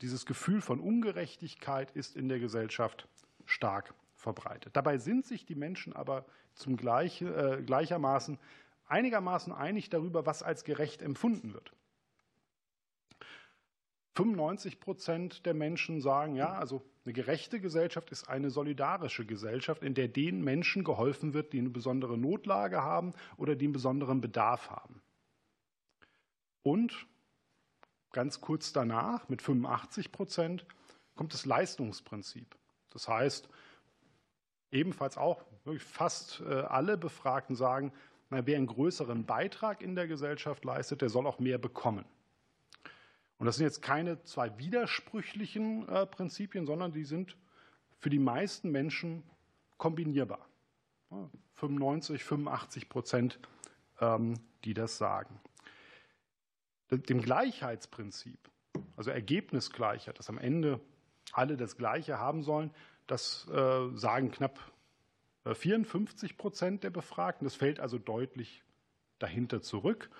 dieses 0.00 0.26
Gefühl 0.26 0.60
von 0.60 0.80
Ungerechtigkeit 0.80 1.90
ist 1.90 2.16
in 2.16 2.28
der 2.28 2.38
Gesellschaft 2.38 3.08
stark 3.44 3.94
verbreitet. 4.14 4.76
Dabei 4.76 4.98
sind 4.98 5.26
sich 5.26 5.44
die 5.44 5.54
Menschen 5.54 5.94
aber 5.94 6.24
zum 6.54 6.76
gleich, 6.76 7.22
äh, 7.22 7.62
gleichermaßen 7.64 8.38
einigermaßen 8.86 9.52
einig 9.52 9.88
darüber, 9.88 10.26
was 10.26 10.42
als 10.42 10.64
gerecht 10.64 11.00
empfunden 11.00 11.54
wird. 11.54 11.72
95 14.20 14.80
Prozent 14.80 15.46
der 15.46 15.54
Menschen 15.54 16.02
sagen, 16.02 16.34
ja, 16.34 16.52
also 16.52 16.82
eine 17.06 17.14
gerechte 17.14 17.58
Gesellschaft 17.58 18.10
ist 18.10 18.28
eine 18.28 18.50
solidarische 18.50 19.24
Gesellschaft, 19.24 19.82
in 19.82 19.94
der 19.94 20.08
den 20.08 20.44
Menschen 20.44 20.84
geholfen 20.84 21.32
wird, 21.32 21.54
die 21.54 21.58
eine 21.58 21.70
besondere 21.70 22.18
Notlage 22.18 22.82
haben 22.82 23.14
oder 23.38 23.56
die 23.56 23.64
einen 23.64 23.72
besonderen 23.72 24.20
Bedarf 24.20 24.68
haben. 24.68 25.00
Und 26.62 27.06
ganz 28.12 28.42
kurz 28.42 28.74
danach, 28.74 29.30
mit 29.30 29.40
85 29.40 30.12
Prozent, 30.12 30.66
kommt 31.14 31.32
das 31.32 31.46
Leistungsprinzip. 31.46 32.54
Das 32.90 33.08
heißt, 33.08 33.48
ebenfalls 34.70 35.16
auch 35.16 35.42
fast 35.78 36.42
äh, 36.42 36.52
alle 36.52 36.98
Befragten 36.98 37.56
sagen, 37.56 37.90
wer 38.28 38.56
einen 38.56 38.66
größeren 38.66 39.24
Beitrag 39.24 39.80
in 39.80 39.94
der 39.94 40.06
Gesellschaft 40.06 40.62
leistet, 40.66 41.00
der 41.00 41.08
soll 41.08 41.26
auch 41.26 41.38
mehr 41.38 41.56
bekommen. 41.56 42.04
Und 43.40 43.46
das 43.46 43.56
sind 43.56 43.64
jetzt 43.64 43.80
keine 43.80 44.22
zwei 44.22 44.58
widersprüchlichen 44.58 45.88
äh, 45.88 46.04
Prinzipien, 46.04 46.66
sondern 46.66 46.92
die 46.92 47.04
sind 47.04 47.38
für 47.98 48.10
die 48.10 48.18
meisten 48.18 48.70
Menschen 48.70 49.22
kombinierbar. 49.78 50.46
95, 51.54 52.22
85 52.22 52.90
Prozent, 52.90 53.38
ähm, 53.98 54.34
die 54.64 54.74
das 54.74 54.98
sagen. 54.98 55.40
Dem 56.90 57.22
Gleichheitsprinzip, 57.22 58.38
also 58.96 59.10
Ergebnisgleichheit, 59.10 60.18
dass 60.18 60.28
am 60.28 60.36
Ende 60.36 60.78
alle 61.32 61.56
das 61.56 61.78
Gleiche 61.78 62.18
haben 62.18 62.42
sollen, 62.42 62.70
das 63.06 63.48
äh, 63.48 63.88
sagen 63.96 64.32
knapp 64.32 64.60
54 65.50 66.30
äh, 66.30 66.34
Prozent 66.34 66.84
der 66.84 66.90
Befragten. 66.90 67.46
Das 67.46 67.54
fällt 67.54 67.80
also 67.80 67.96
deutlich 67.96 68.62
dahinter 69.18 69.62
zurück. 69.62 70.10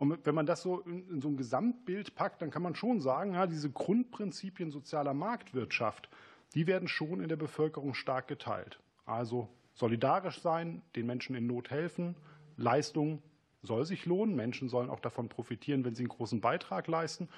Und 0.00 0.24
wenn 0.24 0.34
man 0.34 0.46
das 0.46 0.62
so 0.62 0.80
in, 0.80 1.20
so 1.20 1.28
ein 1.28 1.36
Gesamtbild 1.36 2.14
packt, 2.14 2.40
dann 2.40 2.50
kann 2.50 2.62
man 2.62 2.74
schon 2.74 3.02
sagen, 3.02 3.34
ja, 3.34 3.46
diese 3.46 3.70
Grundprinzipien 3.70 4.70
sozialer 4.70 5.12
Marktwirtschaft, 5.12 6.08
die 6.54 6.66
werden 6.66 6.88
schon 6.88 7.20
in 7.20 7.28
der 7.28 7.36
Bevölkerung 7.36 7.92
stark 7.92 8.26
geteilt. 8.26 8.80
Also 9.04 9.50
solidarisch 9.74 10.40
sein, 10.40 10.80
den 10.96 11.04
Menschen 11.04 11.36
in 11.36 11.46
Not 11.46 11.68
helfen, 11.68 12.16
Leistung 12.56 13.22
soll 13.62 13.84
sich 13.84 14.06
lohnen, 14.06 14.34
Menschen 14.34 14.70
sollen 14.70 14.88
auch 14.88 15.00
davon 15.00 15.28
profitieren, 15.28 15.84
wenn 15.84 15.94
sie 15.94 16.04
einen 16.04 16.08
großen 16.08 16.40
Beitrag 16.40 16.86
leisten 16.86 17.28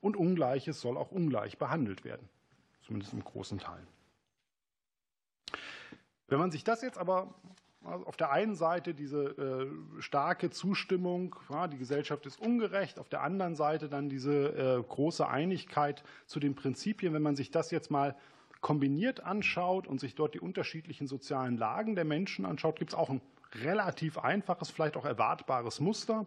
und 0.00 0.16
Ungleiches 0.16 0.80
soll 0.80 0.96
auch 0.96 1.12
ungleich 1.12 1.56
behandelt 1.56 2.02
werden, 2.02 2.28
zumindest 2.82 3.12
im 3.12 3.22
großen 3.22 3.60
Teil. 3.60 3.86
Wenn 6.26 6.40
man 6.40 6.50
sich 6.50 6.64
das 6.64 6.82
jetzt 6.82 6.98
aber 6.98 7.32
auf 7.84 8.16
der 8.16 8.32
einen 8.32 8.54
Seite 8.54 8.92
diese 8.92 9.68
äh, 9.98 10.02
starke 10.02 10.50
Zustimmung, 10.50 11.36
die 11.72 11.78
Gesellschaft 11.78 12.26
ist 12.26 12.40
ungerecht, 12.40 12.98
auf 12.98 13.08
der 13.08 13.22
anderen 13.22 13.54
Seite 13.54 13.88
dann 13.88 14.08
diese 14.08 14.78
äh, 14.78 14.82
große 14.82 15.26
Einigkeit 15.26 16.02
zu 16.26 16.40
den 16.40 16.54
Prinzipien. 16.54 17.14
Wenn 17.14 17.22
man 17.22 17.36
sich 17.36 17.50
das 17.50 17.70
jetzt 17.70 17.90
mal 17.90 18.16
kombiniert 18.60 19.22
anschaut 19.22 19.86
und 19.86 20.00
sich 20.00 20.14
dort 20.14 20.34
die 20.34 20.40
unterschiedlichen 20.40 21.06
sozialen 21.06 21.56
Lagen 21.56 21.94
der 21.94 22.04
Menschen 22.04 22.44
anschaut, 22.44 22.76
gibt 22.76 22.92
es 22.92 22.98
auch 22.98 23.10
ein 23.10 23.20
relativ 23.62 24.18
einfaches, 24.18 24.70
vielleicht 24.70 24.96
auch 24.96 25.04
erwartbares 25.04 25.80
Muster. 25.80 26.26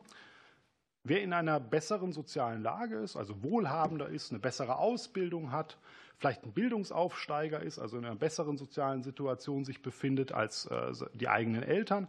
Wer 1.04 1.24
in 1.24 1.34
einer 1.34 1.60
besseren 1.60 2.12
sozialen 2.12 2.62
Lage 2.62 2.98
ist, 2.98 3.16
also 3.16 3.42
wohlhabender 3.42 4.10
ist, 4.10 4.32
eine 4.32 4.40
bessere 4.40 4.78
Ausbildung 4.78 5.52
hat, 5.52 5.78
vielleicht 6.18 6.44
ein 6.44 6.54
Bildungsaufsteiger 6.54 7.62
ist, 7.62 7.80
also 7.80 7.98
in 7.98 8.06
einer 8.06 8.16
besseren 8.16 8.58
sozialen 8.58 9.02
Situation 9.02 9.66
sich 9.66 9.82
befindet 9.82 10.32
als 10.32 10.68
äh, 10.68 10.94
die 11.14 11.28
eigenen 11.28 11.64
Eltern, 11.64 12.08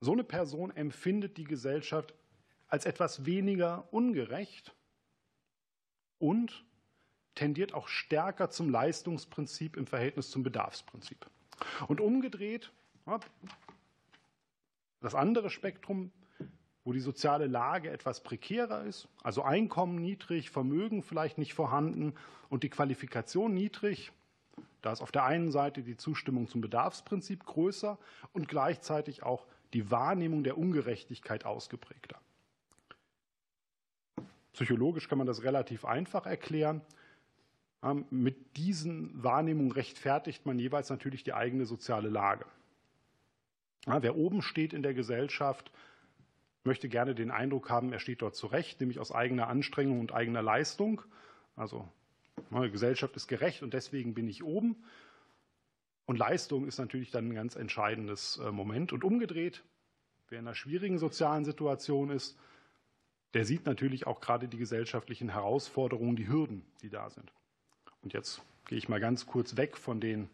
so 0.00 0.12
eine 0.12 0.24
Person 0.24 0.74
empfindet 0.74 1.36
die 1.36 1.44
Gesellschaft 1.44 2.14
als 2.66 2.86
etwas 2.86 3.26
weniger 3.26 3.86
ungerecht 3.92 4.74
und 6.18 6.64
tendiert 7.34 7.74
auch 7.74 7.88
stärker 7.88 8.50
zum 8.50 8.70
Leistungsprinzip 8.70 9.76
im 9.76 9.86
Verhältnis 9.86 10.30
zum 10.30 10.42
Bedarfsprinzip. 10.42 11.26
Und 11.86 12.00
umgedreht, 12.00 12.72
das 15.00 15.14
andere 15.14 15.50
Spektrum 15.50 16.10
wo 16.84 16.92
die 16.92 17.00
soziale 17.00 17.46
Lage 17.46 17.90
etwas 17.90 18.22
prekärer 18.22 18.84
ist, 18.84 19.08
also 19.22 19.42
Einkommen 19.42 19.96
niedrig, 19.96 20.50
Vermögen 20.50 21.02
vielleicht 21.02 21.38
nicht 21.38 21.54
vorhanden 21.54 22.14
und 22.48 22.64
die 22.64 22.70
Qualifikation 22.70 23.54
niedrig. 23.54 24.12
Da 24.80 24.92
ist 24.92 25.00
auf 25.00 25.12
der 25.12 25.24
einen 25.24 25.52
Seite 25.52 25.82
die 25.82 25.96
Zustimmung 25.96 26.48
zum 26.48 26.60
Bedarfsprinzip 26.60 27.46
größer 27.46 27.98
und 28.32 28.48
gleichzeitig 28.48 29.22
auch 29.22 29.46
die 29.74 29.90
Wahrnehmung 29.90 30.42
der 30.42 30.58
Ungerechtigkeit 30.58 31.44
ausgeprägter. 31.44 32.20
Psychologisch 34.52 35.08
kann 35.08 35.18
man 35.18 35.26
das 35.26 35.44
relativ 35.44 35.84
einfach 35.84 36.26
erklären. 36.26 36.82
Mit 38.10 38.56
diesen 38.56 39.22
Wahrnehmungen 39.22 39.72
rechtfertigt 39.72 40.46
man 40.46 40.58
jeweils 40.58 40.90
natürlich 40.90 41.24
die 41.24 41.32
eigene 41.32 41.64
soziale 41.64 42.10
Lage. 42.10 42.44
Wer 43.86 44.16
oben 44.16 44.42
steht 44.42 44.72
in 44.72 44.82
der 44.82 44.94
Gesellschaft, 44.94 45.72
möchte 46.64 46.88
gerne 46.88 47.14
den 47.14 47.30
Eindruck 47.30 47.70
haben, 47.70 47.92
er 47.92 47.98
steht 47.98 48.22
dort 48.22 48.36
zurecht, 48.36 48.80
nämlich 48.80 48.98
aus 48.98 49.12
eigener 49.12 49.48
Anstrengung 49.48 50.00
und 50.00 50.12
eigener 50.12 50.42
Leistung. 50.42 51.02
Also 51.56 51.88
die 52.50 52.70
Gesellschaft 52.70 53.16
ist 53.16 53.28
gerecht 53.28 53.62
und 53.62 53.74
deswegen 53.74 54.14
bin 54.14 54.28
ich 54.28 54.42
oben. 54.42 54.76
Und 56.06 56.18
Leistung 56.18 56.66
ist 56.66 56.78
natürlich 56.78 57.10
dann 57.10 57.28
ein 57.28 57.34
ganz 57.34 57.56
entscheidendes 57.56 58.38
äh, 58.38 58.50
Moment. 58.50 58.92
Und 58.92 59.04
umgedreht, 59.04 59.62
wer 60.28 60.40
in 60.40 60.46
einer 60.46 60.54
schwierigen 60.54 60.98
sozialen 60.98 61.44
Situation 61.44 62.10
ist, 62.10 62.36
der 63.34 63.44
sieht 63.44 63.66
natürlich 63.66 64.06
auch 64.06 64.20
gerade 64.20 64.48
die 64.48 64.58
gesellschaftlichen 64.58 65.30
Herausforderungen, 65.30 66.16
die 66.16 66.28
Hürden, 66.28 66.64
die 66.82 66.90
da 66.90 67.08
sind. 67.08 67.32
Und 68.02 68.12
jetzt 68.12 68.42
gehe 68.66 68.78
ich 68.78 68.88
mal 68.88 69.00
ganz 69.00 69.26
kurz 69.26 69.56
weg 69.56 69.76
von 69.76 70.00
den 70.00 70.28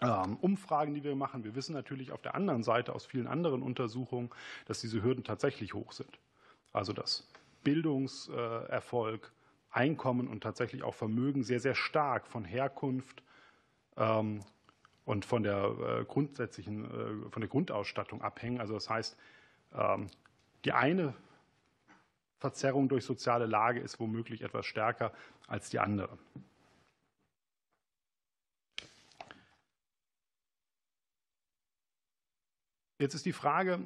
Umfragen, 0.00 0.94
die 0.94 1.02
wir 1.02 1.16
machen. 1.16 1.42
Wir 1.42 1.56
wissen 1.56 1.72
natürlich 1.72 2.12
auf 2.12 2.22
der 2.22 2.36
anderen 2.36 2.62
Seite 2.62 2.94
aus 2.94 3.04
vielen 3.04 3.26
anderen 3.26 3.62
Untersuchungen, 3.62 4.30
dass 4.66 4.80
diese 4.80 5.02
Hürden 5.02 5.24
tatsächlich 5.24 5.74
hoch 5.74 5.90
sind. 5.90 6.20
Also 6.72 6.92
dass 6.92 7.26
Bildungserfolg, 7.64 9.32
Einkommen 9.70 10.28
und 10.28 10.42
tatsächlich 10.42 10.82
auch 10.82 10.94
Vermögen 10.94 11.42
sehr, 11.42 11.60
sehr 11.60 11.74
stark 11.74 12.26
von 12.26 12.44
Herkunft 12.44 13.22
ähm, 13.98 14.40
und 15.04 15.26
von 15.26 15.42
der 15.42 16.00
äh, 16.00 16.04
grundsätzlichen, 16.04 16.84
äh, 16.84 17.30
von 17.30 17.40
der 17.40 17.48
Grundausstattung 17.48 18.22
abhängen. 18.22 18.60
Also 18.60 18.74
das 18.74 18.88
heißt, 18.88 19.18
ähm, 19.74 20.06
die 20.64 20.72
eine 20.72 21.14
Verzerrung 22.38 22.88
durch 22.88 23.04
soziale 23.04 23.46
Lage 23.46 23.80
ist 23.80 24.00
womöglich 24.00 24.42
etwas 24.42 24.64
stärker 24.64 25.12
als 25.46 25.68
die 25.68 25.80
andere. 25.80 26.16
Jetzt 32.98 33.14
ist 33.14 33.26
die 33.26 33.32
Frage, 33.32 33.80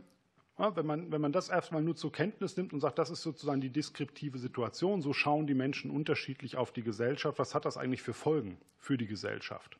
wenn 0.56 0.86
man, 0.86 1.10
wenn 1.12 1.20
man 1.20 1.32
das 1.32 1.48
erstmal 1.48 1.82
nur 1.82 1.96
zur 1.96 2.12
Kenntnis 2.12 2.56
nimmt 2.56 2.72
und 2.72 2.80
sagt, 2.80 2.98
das 2.98 3.10
ist 3.10 3.22
sozusagen 3.22 3.60
die 3.60 3.70
deskriptive 3.70 4.38
Situation, 4.38 5.02
so 5.02 5.12
schauen 5.12 5.46
die 5.46 5.54
Menschen 5.54 5.90
unterschiedlich 5.90 6.56
auf 6.56 6.72
die 6.72 6.82
Gesellschaft, 6.82 7.38
was 7.38 7.54
hat 7.54 7.64
das 7.64 7.76
eigentlich 7.76 8.02
für 8.02 8.14
Folgen 8.14 8.58
für 8.78 8.96
die 8.96 9.06
Gesellschaft? 9.06 9.78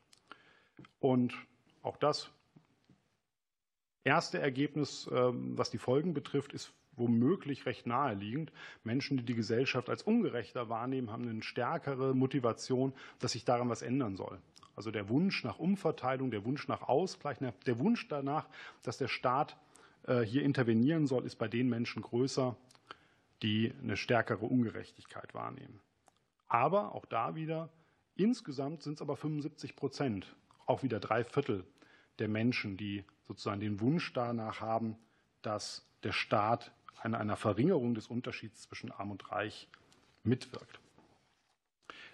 Und 0.99 1.33
auch 1.81 1.97
das 1.97 2.29
erste 4.03 4.39
Ergebnis, 4.39 5.09
ähm, 5.11 5.57
was 5.57 5.69
die 5.69 5.77
Folgen 5.77 6.13
betrifft, 6.13 6.53
ist 6.53 6.73
womöglich 6.95 7.65
recht 7.65 7.87
naheliegend. 7.87 8.51
Menschen, 8.83 9.17
die 9.17 9.23
die 9.23 9.35
Gesellschaft 9.35 9.89
als 9.89 10.03
ungerechter 10.03 10.69
wahrnehmen, 10.69 11.11
haben 11.11 11.27
eine 11.27 11.43
stärkere 11.43 12.13
Motivation, 12.13 12.93
dass 13.19 13.33
sich 13.33 13.45
daran 13.45 13.69
was 13.69 13.81
ändern 13.81 14.15
soll. 14.15 14.39
Also 14.75 14.91
der 14.91 15.09
Wunsch 15.09 15.43
nach 15.43 15.59
Umverteilung, 15.59 16.31
der 16.31 16.45
Wunsch 16.45 16.67
nach 16.67 16.81
Ausgleich, 16.83 17.37
der 17.65 17.79
Wunsch 17.79 18.07
danach, 18.07 18.47
dass 18.81 18.97
der 18.97 19.07
Staat 19.07 19.57
äh, 20.07 20.21
hier 20.21 20.43
intervenieren 20.43 21.05
soll, 21.07 21.25
ist 21.25 21.35
bei 21.35 21.47
den 21.47 21.69
Menschen 21.69 22.01
größer, 22.01 22.55
die 23.41 23.73
eine 23.81 23.97
stärkere 23.97 24.45
Ungerechtigkeit 24.45 25.33
wahrnehmen. 25.33 25.79
Aber 26.47 26.95
auch 26.95 27.05
da 27.05 27.35
wieder, 27.35 27.69
insgesamt 28.15 28.83
sind 28.83 28.93
es 28.93 29.01
aber 29.01 29.15
75 29.15 29.75
Prozent, 29.75 30.35
auch 30.65 30.83
wieder 30.83 30.99
drei 30.99 31.23
Viertel 31.23 31.65
der 32.19 32.27
Menschen, 32.27 32.77
die 32.77 33.03
sozusagen 33.27 33.59
den 33.59 33.79
Wunsch 33.79 34.13
danach 34.13 34.61
haben, 34.61 34.97
dass 35.41 35.85
der 36.03 36.11
Staat 36.11 36.71
an 37.01 37.15
einer 37.15 37.35
Verringerung 37.35 37.95
des 37.95 38.07
Unterschieds 38.07 38.63
zwischen 38.63 38.91
Arm 38.91 39.11
und 39.11 39.31
Reich 39.31 39.67
mitwirkt. 40.23 40.79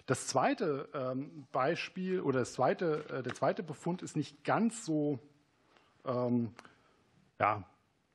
Das 0.06 0.26
zweite 0.26 0.88
ähm, 0.92 1.46
Beispiel 1.52 2.20
oder 2.20 2.40
das 2.40 2.54
zweite, 2.54 3.04
äh, 3.10 3.22
der 3.22 3.34
zweite 3.34 3.62
Befund 3.62 4.02
ist 4.02 4.16
nicht 4.16 4.42
ganz 4.44 4.84
so, 4.84 5.20
ähm, 6.04 6.52
ja, 7.38 7.64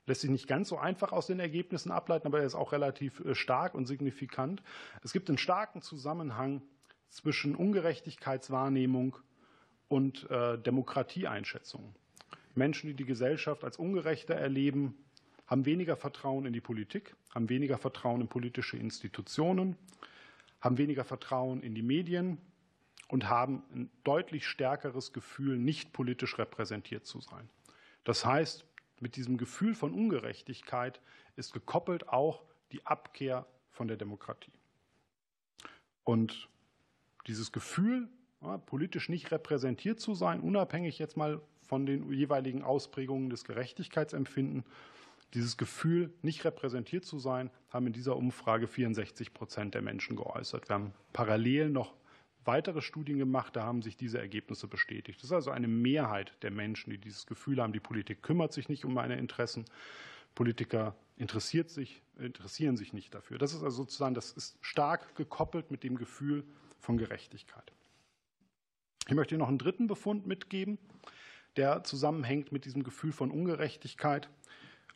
lässt 0.06 0.22
sich 0.22 0.30
nicht 0.30 0.48
ganz 0.48 0.70
so 0.70 0.78
einfach 0.78 1.12
aus 1.12 1.28
den 1.28 1.40
Ergebnissen 1.40 1.92
ableiten, 1.92 2.28
aber 2.28 2.40
er 2.40 2.46
ist 2.46 2.56
auch 2.56 2.74
relativ 2.74 3.22
äh, 3.22 3.34
stark 3.34 3.76
und 3.76 3.86
signifikant. 3.86 4.62
Es 5.04 5.14
gibt 5.14 5.30
einen 5.30 5.38
starken 5.38 5.82
Zusammenhang 5.82 6.62
zwischen 7.10 7.56
Ungerechtigkeitswahrnehmung 7.56 9.18
und 9.88 10.30
äh, 10.30 10.58
Demokratieeinschätzung. 10.58 11.96
Menschen, 12.56 12.88
die 12.88 12.94
die 12.94 13.06
Gesellschaft 13.06 13.64
als 13.64 13.78
ungerechter 13.78 14.36
erleben, 14.36 14.98
haben 15.48 15.66
weniger 15.66 15.96
Vertrauen 15.96 16.46
in 16.46 16.54
die 16.54 16.62
Politik, 16.62 17.16
haben 17.34 17.50
weniger 17.50 17.78
Vertrauen 17.78 18.22
in 18.22 18.28
politische 18.28 18.78
Institutionen, 18.78 19.76
haben 20.62 20.78
weniger 20.78 21.04
Vertrauen 21.04 21.62
in 21.62 21.76
die 21.76 21.84
Medien 21.84 22.40
und 23.08 23.30
haben 23.30 23.64
ein 23.74 23.90
deutlich 24.04 24.48
stärkeres 24.48 25.14
Gefühl, 25.14 25.58
nicht 25.58 25.94
politisch 25.94 26.38
repräsentiert 26.38 27.06
zu 27.06 27.22
sein. 27.22 27.50
Das 28.04 28.26
heißt, 28.26 28.66
mit 29.00 29.16
diesem 29.16 29.38
Gefühl 29.38 29.76
von 29.76 29.94
Ungerechtigkeit 29.94 31.02
ist 31.36 31.54
gekoppelt 31.54 32.10
auch 32.10 32.44
die 32.72 32.86
Abkehr 32.86 33.46
von 33.70 33.88
der 33.88 33.98
Demokratie. 33.98 34.54
Und 36.04 36.50
dieses 37.28 37.52
Gefühl, 37.52 38.08
politisch 38.66 39.10
nicht 39.10 39.32
repräsentiert 39.32 40.00
zu 40.00 40.14
sein, 40.14 40.40
unabhängig 40.40 41.00
jetzt 41.00 41.18
mal 41.18 41.42
von 41.64 41.86
den 41.86 42.12
jeweiligen 42.12 42.62
Ausprägungen 42.62 43.30
des 43.30 43.44
Gerechtigkeitsempfindens, 43.44 44.66
dieses 45.34 45.58
Gefühl, 45.58 46.14
nicht 46.22 46.46
repräsentiert 46.46 47.06
zu 47.06 47.20
sein, 47.20 47.50
haben 47.70 47.88
in 47.88 47.94
dieser 47.94 48.16
Umfrage 48.16 48.68
64 48.68 49.34
Prozent 49.34 49.74
der 49.74 49.82
Menschen 49.82 50.16
geäußert. 50.16 50.70
Wir 50.70 50.76
haben 50.76 50.94
parallel 51.14 51.70
noch 51.70 51.94
weitere 52.46 52.82
Studien 52.82 53.18
gemacht, 53.18 53.56
da 53.56 53.64
haben 53.64 53.82
sich 53.82 53.98
diese 53.98 54.20
Ergebnisse 54.20 54.68
bestätigt. 54.68 55.20
Das 55.20 55.26
ist 55.26 55.34
also 55.34 55.52
eine 55.52 55.68
Mehrheit 55.68 56.34
der 56.42 56.52
Menschen, 56.52 56.92
die 56.92 56.98
dieses 56.98 57.26
Gefühl 57.26 57.62
haben, 57.62 57.74
die 57.74 57.80
Politik 57.80 58.22
kümmert 58.22 58.54
sich 58.54 58.70
nicht 58.70 58.86
um 58.86 58.94
meine 58.94 59.18
Interessen, 59.18 59.66
Politiker 60.36 60.96
interessiert 61.18 61.70
sich, 61.70 62.02
interessieren 62.18 62.78
sich 62.78 62.94
nicht 62.94 63.16
dafür. 63.16 63.38
Das 63.38 63.54
ist 63.54 63.64
also 63.64 63.78
sozusagen, 63.78 64.14
das 64.14 64.32
ist 64.32 64.58
stark 64.62 65.16
gekoppelt 65.16 65.72
mit 65.72 65.84
dem 65.84 65.98
Gefühl 65.98 66.44
von 66.80 66.98
Gerechtigkeit. 66.98 67.72
Ich 69.08 69.16
möchte 69.16 69.38
noch 69.38 69.48
einen 69.48 69.58
dritten 69.58 69.88
Befund 69.88 70.28
mitgeben, 70.28 70.78
der 71.56 71.84
zusammenhängt 71.84 72.52
mit 72.52 72.66
diesem 72.66 72.84
Gefühl 72.84 73.14
von 73.14 73.32
Ungerechtigkeit. 73.32 74.30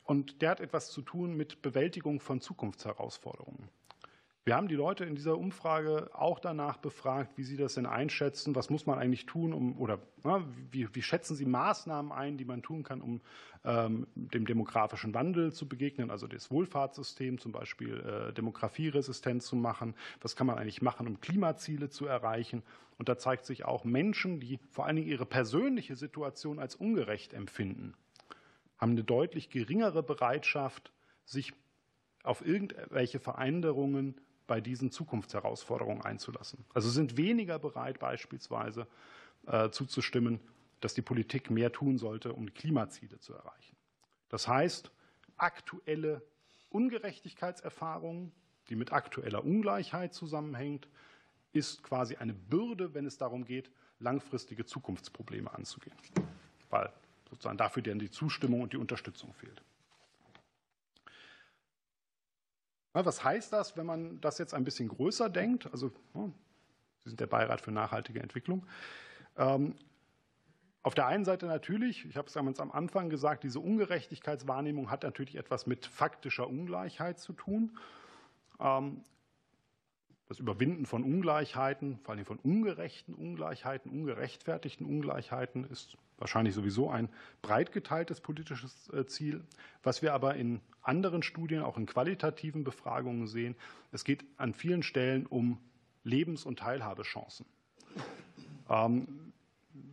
Und 0.09 0.41
der 0.41 0.49
hat 0.49 0.59
etwas 0.59 0.89
zu 0.89 1.03
tun 1.03 1.37
mit 1.37 1.61
Bewältigung 1.61 2.19
von 2.19 2.41
Zukunftsherausforderungen. 2.41 3.69
Wir 4.43 4.55
haben 4.55 4.67
die 4.67 4.73
Leute 4.73 5.05
in 5.05 5.13
dieser 5.13 5.37
Umfrage 5.37 6.09
auch 6.15 6.39
danach 6.39 6.77
befragt, 6.77 7.37
wie 7.37 7.43
sie 7.43 7.57
das 7.57 7.75
denn 7.75 7.85
einschätzen. 7.85 8.55
Was 8.55 8.71
muss 8.71 8.87
man 8.87 8.97
eigentlich 8.97 9.27
tun, 9.27 9.53
um 9.53 9.79
oder 9.79 9.99
na, 10.23 10.43
wie, 10.71 10.87
wie, 10.95 11.03
schätzen 11.03 11.35
sie 11.35 11.45
Maßnahmen 11.45 12.11
ein, 12.11 12.37
die 12.37 12.45
man 12.45 12.63
tun 12.63 12.81
kann, 12.81 13.01
um 13.01 13.21
ähm, 13.63 14.07
dem 14.15 14.47
demografischen 14.47 15.13
Wandel 15.13 15.53
zu 15.53 15.69
begegnen, 15.69 16.09
also 16.09 16.25
das 16.25 16.49
Wohlfahrtssystem 16.49 17.37
zum 17.37 17.51
Beispiel 17.51 17.99
äh, 17.99 18.33
demografieresistent 18.33 19.43
zu 19.43 19.55
machen? 19.55 19.93
Was 20.21 20.35
kann 20.35 20.47
man 20.47 20.57
eigentlich 20.57 20.81
machen, 20.81 21.05
um 21.05 21.21
Klimaziele 21.21 21.89
zu 21.91 22.07
erreichen? 22.07 22.63
Und 22.97 23.09
da 23.09 23.19
zeigt 23.19 23.45
sich 23.45 23.63
auch 23.63 23.83
Menschen, 23.83 24.39
die 24.39 24.59
vor 24.71 24.87
allen 24.87 24.95
Dingen 24.95 25.07
ihre 25.07 25.27
persönliche 25.27 25.95
Situation 25.95 26.57
als 26.57 26.73
ungerecht 26.73 27.33
empfinden, 27.33 27.93
haben 28.79 28.91
eine 28.91 29.03
deutlich 29.03 29.49
geringere 29.49 30.01
Bereitschaft, 30.01 30.91
sich 31.25 31.53
auf 32.23 32.45
irgendwelche 32.45 33.19
Veränderungen 33.19 34.19
bei 34.47 34.61
diesen 34.61 34.91
Zukunftsherausforderungen 34.91 36.01
einzulassen. 36.01 36.65
Also 36.73 36.89
sind 36.89 37.17
weniger 37.17 37.59
bereit, 37.59 37.99
beispielsweise 37.99 38.87
äh, 39.45 39.69
zuzustimmen, 39.69 40.39
dass 40.79 40.93
die 40.93 41.01
Politik 41.01 41.51
mehr 41.51 41.71
tun 41.71 41.97
sollte, 41.97 42.33
um 42.33 42.47
die 42.47 42.53
Klimaziele 42.53 43.19
zu 43.19 43.33
erreichen. 43.33 43.75
Das 44.29 44.47
heißt, 44.47 44.91
aktuelle 45.37 46.23
Ungerechtigkeitserfahrungen, 46.69 48.31
die 48.69 48.75
mit 48.75 48.91
aktueller 48.91 49.43
Ungleichheit 49.43 50.13
zusammenhängt, 50.13 50.87
ist 51.51 51.83
quasi 51.83 52.15
eine 52.15 52.33
Bürde, 52.33 52.93
wenn 52.93 53.05
es 53.05 53.17
darum 53.17 53.45
geht, 53.45 53.71
langfristige 53.99 54.65
Zukunftsprobleme 54.65 55.53
anzugehen, 55.53 55.95
weil 56.69 56.91
sozusagen 57.29 57.57
dafür 57.57 57.83
dann 57.83 57.99
die 57.99 58.11
Zustimmung 58.11 58.61
und 58.61 58.73
die 58.73 58.77
Unterstützung 58.77 59.33
fehlt. 59.33 59.61
Was 62.93 63.23
heißt 63.23 63.53
das, 63.53 63.77
wenn 63.77 63.85
man 63.85 64.19
das 64.19 64.39
jetzt 64.39 64.53
ein 64.53 64.63
bisschen 64.63 64.89
größer 64.89 65.29
denkt? 65.29 65.71
Also, 65.71 65.91
Sie 67.03 67.09
sind 67.09 67.19
der 67.19 67.27
Beirat 67.27 67.61
für 67.61 67.71
nachhaltige 67.71 68.19
Entwicklung. 68.19 68.65
Ähm, 69.37 69.75
auf 70.81 70.95
der 70.95 71.07
einen 71.07 71.25
Seite 71.25 71.45
natürlich, 71.45 72.05
ich 72.05 72.17
habe 72.17 72.27
es 72.27 72.35
am 72.35 72.71
Anfang 72.71 73.09
gesagt, 73.09 73.43
diese 73.43 73.59
Ungerechtigkeitswahrnehmung 73.59 74.89
hat 74.89 75.03
natürlich 75.03 75.35
etwas 75.35 75.67
mit 75.67 75.85
faktischer 75.85 76.47
Ungleichheit 76.47 77.19
zu 77.19 77.33
tun. 77.33 77.77
Das 80.29 80.37
Überwinden 80.37 80.85
von 80.85 81.03
Ungleichheiten, 81.03 81.97
vor 82.03 82.13
allem 82.13 82.23
von 82.23 82.37
ungerechten 82.37 83.15
Ungleichheiten, 83.15 83.91
ungerechtfertigten 83.91 84.85
Ungleichheiten, 84.85 85.63
ist 85.63 85.97
wahrscheinlich 86.19 86.53
sowieso 86.53 86.91
ein 86.91 87.09
breit 87.41 87.71
geteiltes 87.71 88.21
politisches 88.21 88.89
äh, 88.93 89.07
Ziel. 89.07 89.43
Was 89.81 90.03
wir 90.03 90.13
aber 90.13 90.35
in 90.35 90.61
anderen 90.83 91.23
Studien, 91.23 91.63
auch 91.63 91.77
in 91.77 91.87
qualitativen 91.87 92.63
Befragungen 92.63 93.25
sehen, 93.25 93.55
es 93.91 94.03
geht 94.03 94.23
an 94.37 94.53
vielen 94.53 94.83
Stellen 94.83 95.25
um 95.25 95.57
Lebens- 96.03 96.45
und 96.45 96.59
Teilhabechancen. 96.59 97.47
Ähm, 98.69 99.07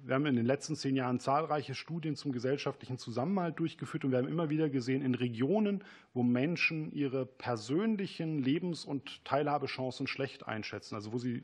wir 0.07 0.15
haben 0.15 0.27
in 0.27 0.37
den 0.37 0.47
letzten 0.47 0.77
zehn 0.77 0.95
Jahren 0.95 1.19
zahlreiche 1.19 1.75
Studien 1.75 2.15
zum 2.15 2.31
gesellschaftlichen 2.31 2.97
Zusammenhalt 2.97 3.59
durchgeführt 3.59 4.05
und 4.05 4.13
wir 4.13 4.19
haben 4.19 4.29
immer 4.29 4.51
wieder 4.51 4.69
gesehen, 4.69 5.03
in 5.03 5.17
Regionen, 5.17 5.83
wo 6.15 6.23
Menschen 6.23 6.93
ihre 6.93 7.27
persönlichen 7.27 8.39
Lebens- 8.39 8.85
und 8.85 9.25
Teilhabechancen 9.25 10.07
schlecht 10.07 10.47
einschätzen, 10.47 10.95
also 10.95 11.13
wo 11.13 11.19
sie 11.19 11.43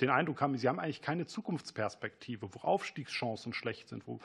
den 0.00 0.10
Eindruck 0.10 0.40
haben, 0.40 0.56
sie 0.56 0.68
haben 0.68 0.78
eigentlich 0.78 1.02
keine 1.02 1.26
Zukunftsperspektive, 1.26 2.48
wo 2.54 2.60
Aufstiegschancen 2.60 3.52
schlecht 3.52 3.88
sind, 3.88 4.06
wo 4.06 4.20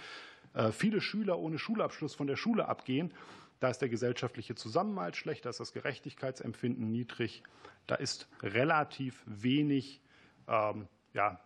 äh, 0.53 0.71
viele 0.71 1.01
Schüler 1.01 1.39
ohne 1.39 1.57
Schulabschluss 1.57 2.13
von 2.13 2.27
der 2.27 2.35
Schule 2.35 2.67
abgehen. 2.67 3.11
Da 3.59 3.69
ist 3.69 3.79
der 3.79 3.89
gesellschaftliche 3.89 4.53
Zusammenhalt 4.53 5.15
schlecht, 5.15 5.45
da 5.45 5.49
ist 5.49 5.59
das 5.59 5.73
Gerechtigkeitsempfinden 5.73 6.91
niedrig, 6.91 7.41
da 7.87 7.95
ist 7.95 8.27
relativ 8.43 9.23
wenig 9.25 10.01
ähm, 10.47 10.87
ja, 11.13 11.39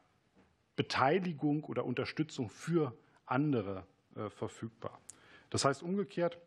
Beteiligung 0.75 1.63
oder 1.63 1.85
Unterstützung 1.85 2.49
für 2.49 2.93
andere 3.25 3.85
äh, 4.15 4.29
verfügbar. 4.29 4.99
Das 5.49 5.65
heißt 5.65 5.83
umgekehrt, 5.83 6.37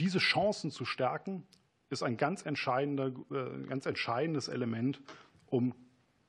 diese 0.00 0.18
Chancen 0.18 0.70
zu 0.70 0.84
stärken, 0.84 1.46
ist 1.88 2.02
ein 2.02 2.16
ganz, 2.16 2.44
entscheidender, 2.44 3.12
äh, 3.30 3.66
ganz 3.68 3.86
entscheidendes 3.86 4.48
Element 4.48 5.00
um 5.46 5.74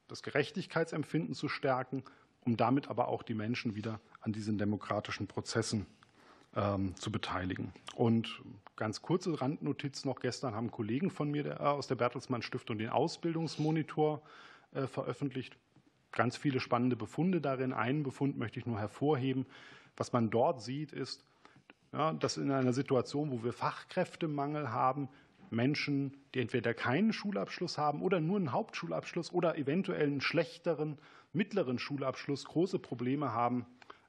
das 0.07 0.23
Gerechtigkeitsempfinden 0.23 1.33
zu 1.33 1.49
stärken, 1.49 2.03
um 2.41 2.55
damit 2.55 2.89
aber 2.89 3.07
auch 3.07 3.23
die 3.23 3.33
Menschen 3.33 3.75
wieder 3.75 3.99
an 4.21 4.31
diesen 4.31 4.57
demokratischen 4.57 5.27
Prozessen 5.27 5.85
ähm, 6.55 6.95
zu 6.95 7.11
beteiligen. 7.11 7.73
Und 7.95 8.41
ganz 8.75 9.01
kurze 9.01 9.41
Randnotiz 9.41 10.05
noch. 10.05 10.19
Gestern 10.19 10.55
haben 10.55 10.71
Kollegen 10.71 11.09
von 11.09 11.29
mir 11.29 11.59
aus 11.59 11.87
der 11.87 11.95
Bertelsmann 11.95 12.41
Stiftung 12.41 12.77
den 12.77 12.89
Ausbildungsmonitor 12.89 14.21
veröffentlicht. 14.73 15.57
Ganz 16.11 16.37
viele 16.37 16.59
spannende 16.59 16.95
Befunde 16.95 17.41
darin. 17.41 17.73
Einen 17.73 18.03
Befund 18.03 18.37
möchte 18.37 18.59
ich 18.59 18.65
nur 18.65 18.79
hervorheben. 18.79 19.45
Was 19.95 20.13
man 20.13 20.29
dort 20.29 20.61
sieht, 20.61 20.91
ist, 20.91 21.25
dass 21.91 22.37
in 22.37 22.51
einer 22.51 22.73
Situation, 22.73 23.31
wo 23.31 23.43
wir 23.43 23.53
Fachkräftemangel 23.53 24.71
haben, 24.71 25.09
Menschen, 25.49 26.17
die 26.33 26.41
entweder 26.41 26.73
keinen 26.73 27.13
Schulabschluss 27.13 27.77
haben 27.77 28.01
oder 28.01 28.19
nur 28.19 28.37
einen 28.37 28.51
Hauptschulabschluss 28.51 29.31
oder 29.31 29.57
eventuell 29.57 30.07
einen 30.07 30.21
schlechteren 30.21 30.97
mittleren 31.33 31.79
Schulabschluss 31.79 32.45
große 32.45 32.79
Probleme 32.79 33.31
haben, 33.31 33.65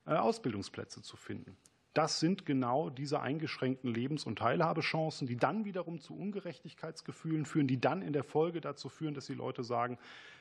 äh, 0.07 0.15
Ausbildungsplätze 0.15 1.03
zu 1.03 1.17
finden. 1.17 1.57
Das 1.95 2.21
sind 2.21 2.47
genau 2.47 2.91
diese 2.91 3.21
eingeschränkten 3.21 3.93
Lebens- 3.93 4.25
und 4.25 4.39
Teilhabechancen, 4.39 5.27
die 5.27 5.37
dann 5.37 5.65
wiederum 5.65 6.01
zu 6.01 6.17
Ungerechtigkeitsgefühlen 6.17 7.45
führen, 7.45 7.67
die 7.67 7.81
dann 7.81 8.03
in 8.03 8.13
der 8.13 8.25
Folge 8.25 8.61
dazu 8.61 8.89
führen, 8.89 9.15
dass 9.15 9.27
die 9.27 9.35
Leute 9.35 9.65
sagen, 9.65 9.99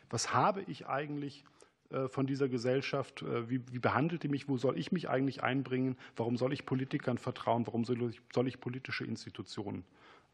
was 0.09 0.33
habe 0.33 0.61
ich 0.63 0.87
eigentlich 0.87 1.45
äh, 1.89 2.07
von 2.07 2.27
dieser 2.27 2.49
Gesellschaft, 2.49 3.21
äh, 3.21 3.49
wie, 3.49 3.61
wie, 3.71 3.79
behandelt 3.79 4.23
die 4.23 4.27
mich, 4.27 4.49
wo 4.49 4.57
soll 4.57 4.77
ich 4.77 4.91
mich 4.91 5.09
eigentlich 5.09 5.43
einbringen, 5.43 5.97
warum 6.15 6.37
soll 6.37 6.53
ich 6.53 6.65
Politikern 6.65 7.17
vertrauen, 7.17 7.65
warum 7.65 7.85
soll 7.85 8.09
ich, 8.09 8.21
soll 8.33 8.47
ich 8.47 8.59
politische 8.59 9.05
Institutionen 9.05 9.85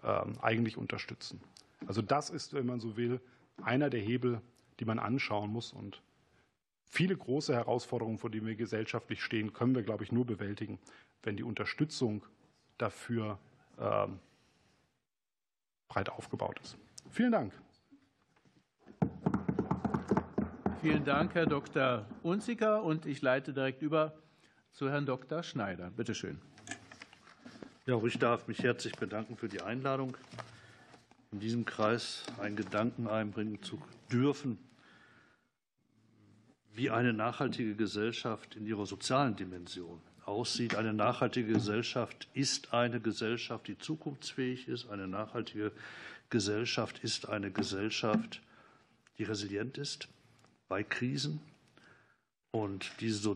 ähm, 0.03 0.33
eigentlich 0.41 0.77
unterstützen. 0.77 1.41
Also 1.85 2.01
das 2.01 2.29
ist, 2.29 2.53
wenn 2.53 2.65
man 2.65 2.79
so 2.79 2.97
will, 2.97 3.19
einer 3.61 3.89
der 3.89 3.99
Hebel, 3.99 4.41
die 4.79 4.85
man 4.85 4.99
anschauen 4.99 5.51
muss. 5.51 5.73
Und 5.73 6.01
viele 6.93 7.17
große 7.17 7.55
Herausforderungen, 7.55 8.19
vor 8.19 8.29
denen 8.29 8.45
wir 8.45 8.55
gesellschaftlich 8.55 9.23
stehen, 9.23 9.51
können 9.51 9.73
wir, 9.73 9.81
glaube 9.81 10.03
ich, 10.03 10.11
nur 10.11 10.25
bewältigen, 10.25 10.77
wenn 11.23 11.35
die 11.35 11.43
Unterstützung 11.43 12.23
dafür 12.77 13.39
ähm, 13.79 14.19
breit 15.87 16.09
aufgebaut 16.09 16.59
ist. 16.61 16.77
Vielen 17.09 17.31
Dank. 17.31 17.53
Vielen 20.81 21.03
Dank, 21.03 21.33
Herr 21.33 21.47
Dr. 21.47 22.05
Unziker. 22.21 22.83
Und 22.83 23.07
ich 23.07 23.23
leite 23.23 23.53
direkt 23.53 23.81
über 23.81 24.13
zu 24.71 24.89
Herrn 24.89 25.07
Dr. 25.07 25.41
Schneider. 25.41 25.89
Bitte 25.89 26.13
schön. 26.13 26.39
Ja, 27.87 27.95
auch 27.95 28.03
ich 28.03 28.19
darf 28.19 28.47
mich 28.47 28.59
herzlich 28.59 28.93
bedanken 28.93 29.35
für 29.35 29.49
die 29.49 29.61
Einladung, 29.61 30.15
in 31.31 31.39
diesem 31.39 31.65
Kreis 31.65 32.23
einen 32.39 32.55
Gedanken 32.55 33.07
einbringen 33.07 33.63
zu 33.63 33.81
dürfen, 34.11 34.59
wie 36.75 36.89
eine 36.89 37.13
nachhaltige 37.13 37.75
Gesellschaft 37.75 38.55
in 38.55 38.65
ihrer 38.65 38.85
sozialen 38.85 39.35
Dimension 39.35 40.01
aussieht. 40.25 40.75
Eine 40.75 40.93
nachhaltige 40.93 41.53
Gesellschaft 41.53 42.27
ist 42.33 42.73
eine 42.73 42.99
Gesellschaft, 42.99 43.67
die 43.67 43.77
zukunftsfähig 43.77 44.67
ist. 44.67 44.89
Eine 44.89 45.07
nachhaltige 45.07 45.71
Gesellschaft 46.29 46.99
ist 47.03 47.29
eine 47.29 47.51
Gesellschaft, 47.51 48.41
die 49.17 49.23
resilient 49.23 49.77
ist 49.77 50.07
bei 50.67 50.83
Krisen. 50.83 51.41
Und 52.51 52.91
diese 52.99 53.35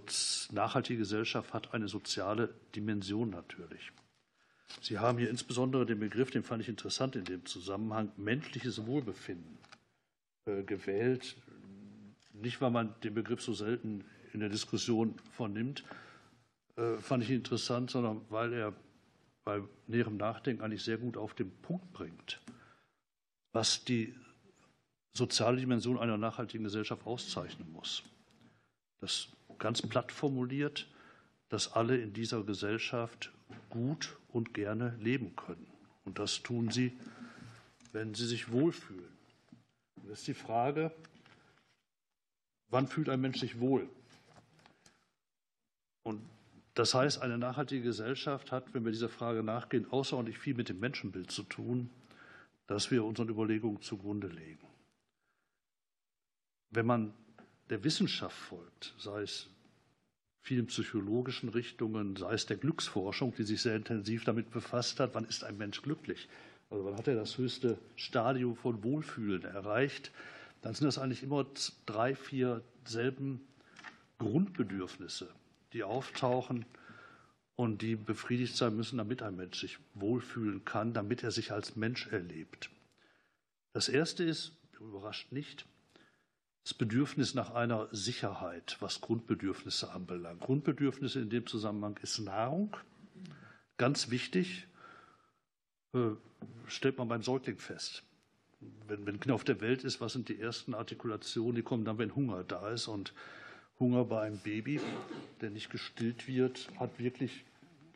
nachhaltige 0.51 0.99
Gesellschaft 0.99 1.53
hat 1.53 1.73
eine 1.73 1.87
soziale 1.87 2.53
Dimension 2.75 3.29
natürlich. 3.29 3.91
Sie 4.81 4.99
haben 4.99 5.17
hier 5.17 5.29
insbesondere 5.29 5.85
den 5.85 5.99
Begriff, 5.99 6.29
den 6.29 6.43
fand 6.43 6.61
ich 6.61 6.69
interessant 6.69 7.15
in 7.15 7.25
dem 7.25 7.45
Zusammenhang, 7.45 8.11
menschliches 8.17 8.85
Wohlbefinden 8.85 9.57
äh, 10.45 10.63
gewählt. 10.63 11.35
Nicht, 12.41 12.61
weil 12.61 12.71
man 12.71 12.93
den 13.01 13.13
Begriff 13.13 13.41
so 13.41 13.53
selten 13.53 14.03
in 14.33 14.39
der 14.39 14.49
Diskussion 14.49 15.15
vernimmt, 15.31 15.83
äh, 16.75 16.97
fand 16.97 17.23
ich 17.23 17.31
interessant, 17.31 17.91
sondern 17.91 18.21
weil 18.29 18.53
er 18.53 18.73
bei 19.43 19.61
näherem 19.87 20.17
Nachdenken 20.17 20.61
eigentlich 20.61 20.83
sehr 20.83 20.97
gut 20.97 21.17
auf 21.17 21.33
den 21.33 21.51
Punkt 21.61 21.91
bringt, 21.93 22.41
was 23.53 23.85
die 23.85 24.13
soziale 25.13 25.57
Dimension 25.57 25.97
einer 25.97 26.17
nachhaltigen 26.17 26.65
Gesellschaft 26.65 27.05
auszeichnen 27.07 27.71
muss. 27.71 28.03
Das 28.99 29.29
ganz 29.57 29.81
platt 29.81 30.11
formuliert, 30.11 30.87
dass 31.49 31.73
alle 31.73 31.97
in 31.97 32.13
dieser 32.13 32.43
Gesellschaft 32.43 33.31
gut 33.69 34.17
und 34.29 34.53
gerne 34.53 34.95
leben 34.99 35.35
können. 35.35 35.67
Und 36.05 36.19
das 36.19 36.43
tun 36.43 36.69
sie, 36.69 36.93
wenn 37.91 38.13
sie 38.13 38.27
sich 38.27 38.51
wohlfühlen. 38.51 39.17
Das 40.07 40.19
ist 40.19 40.27
die 40.27 40.33
Frage, 40.33 40.91
wann 42.69 42.87
fühlt 42.87 43.09
ein 43.09 43.21
Mensch 43.21 43.39
sich 43.39 43.59
wohl? 43.59 43.89
Und 46.03 46.21
das 46.73 46.93
heißt, 46.93 47.21
eine 47.21 47.37
nachhaltige 47.37 47.81
Gesellschaft 47.83 48.51
hat, 48.51 48.73
wenn 48.73 48.85
wir 48.85 48.91
dieser 48.91 49.09
Frage 49.09 49.43
nachgehen, 49.43 49.89
außerordentlich 49.91 50.37
viel 50.37 50.53
mit 50.53 50.69
dem 50.69 50.79
Menschenbild 50.79 51.31
zu 51.31 51.43
tun, 51.43 51.89
das 52.67 52.91
wir 52.91 53.03
unseren 53.03 53.29
Überlegungen 53.29 53.81
zugrunde 53.81 54.27
legen. 54.27 54.65
Wenn 56.69 56.85
man 56.85 57.13
der 57.69 57.83
Wissenschaft 57.83 58.37
folgt, 58.37 58.93
sei 58.97 59.23
es 59.23 59.47
vielen 60.41 60.67
psychologischen 60.67 61.49
Richtungen, 61.49 62.15
sei 62.15 62.33
es 62.33 62.45
der 62.45 62.57
Glücksforschung, 62.57 63.33
die 63.35 63.43
sich 63.43 63.61
sehr 63.61 63.75
intensiv 63.75 64.23
damit 64.23 64.51
befasst 64.51 64.99
hat, 64.99 65.13
wann 65.13 65.25
ist 65.25 65.43
ein 65.43 65.57
Mensch 65.57 65.81
glücklich? 65.81 66.29
Also 66.69 66.85
wann 66.85 66.95
hat 66.95 67.07
er 67.07 67.15
das 67.15 67.37
höchste 67.37 67.77
Stadium 67.95 68.55
von 68.55 68.83
Wohlfühlen 68.83 69.43
erreicht? 69.43 70.11
Dann 70.61 70.73
sind 70.73 70.85
das 70.85 70.97
eigentlich 70.97 71.23
immer 71.23 71.45
drei, 71.85 72.15
vier 72.15 72.63
selben 72.85 73.47
Grundbedürfnisse, 74.17 75.29
die 75.73 75.83
auftauchen 75.83 76.65
und 77.55 77.81
die 77.81 77.95
befriedigt 77.95 78.55
sein 78.55 78.75
müssen, 78.75 78.97
damit 78.97 79.21
ein 79.21 79.35
Mensch 79.35 79.59
sich 79.59 79.79
wohlfühlen 79.93 80.65
kann, 80.65 80.93
damit 80.93 81.23
er 81.23 81.31
sich 81.31 81.51
als 81.51 81.75
Mensch 81.75 82.07
erlebt. 82.07 82.69
Das 83.73 83.89
erste 83.89 84.23
ist, 84.23 84.53
überrascht 84.79 85.31
nicht, 85.31 85.65
das 86.63 86.73
Bedürfnis 86.73 87.33
nach 87.33 87.51
einer 87.51 87.87
Sicherheit, 87.91 88.77
was 88.79 89.01
Grundbedürfnisse 89.01 89.91
anbelangt. 89.91 90.41
Grundbedürfnisse 90.41 91.19
in 91.21 91.29
dem 91.29 91.47
Zusammenhang 91.47 91.97
ist 92.01 92.19
Nahrung, 92.19 92.75
ganz 93.77 94.09
wichtig, 94.09 94.67
äh, 95.93 96.09
stellt 96.67 96.97
man 96.97 97.07
beim 97.07 97.23
Säugling 97.23 97.57
fest. 97.57 98.03
Wenn, 98.87 99.05
wenn 99.05 99.19
Kind 99.19 99.31
auf 99.31 99.43
der 99.43 99.61
Welt 99.61 99.83
ist, 99.83 100.01
was 100.01 100.13
sind 100.13 100.29
die 100.29 100.39
ersten 100.39 100.73
Artikulationen, 100.73 101.55
die 101.55 101.61
kommen 101.61 101.85
dann, 101.85 101.97
wenn 101.97 102.15
Hunger 102.15 102.43
da 102.43 102.69
ist. 102.69 102.87
Und 102.87 103.13
Hunger 103.79 104.05
bei 104.05 104.21
einem 104.21 104.39
Baby, 104.39 104.79
der 105.41 105.49
nicht 105.49 105.69
gestillt 105.69 106.27
wird, 106.27 106.69
hat 106.79 106.97
wirklich, 106.99 107.43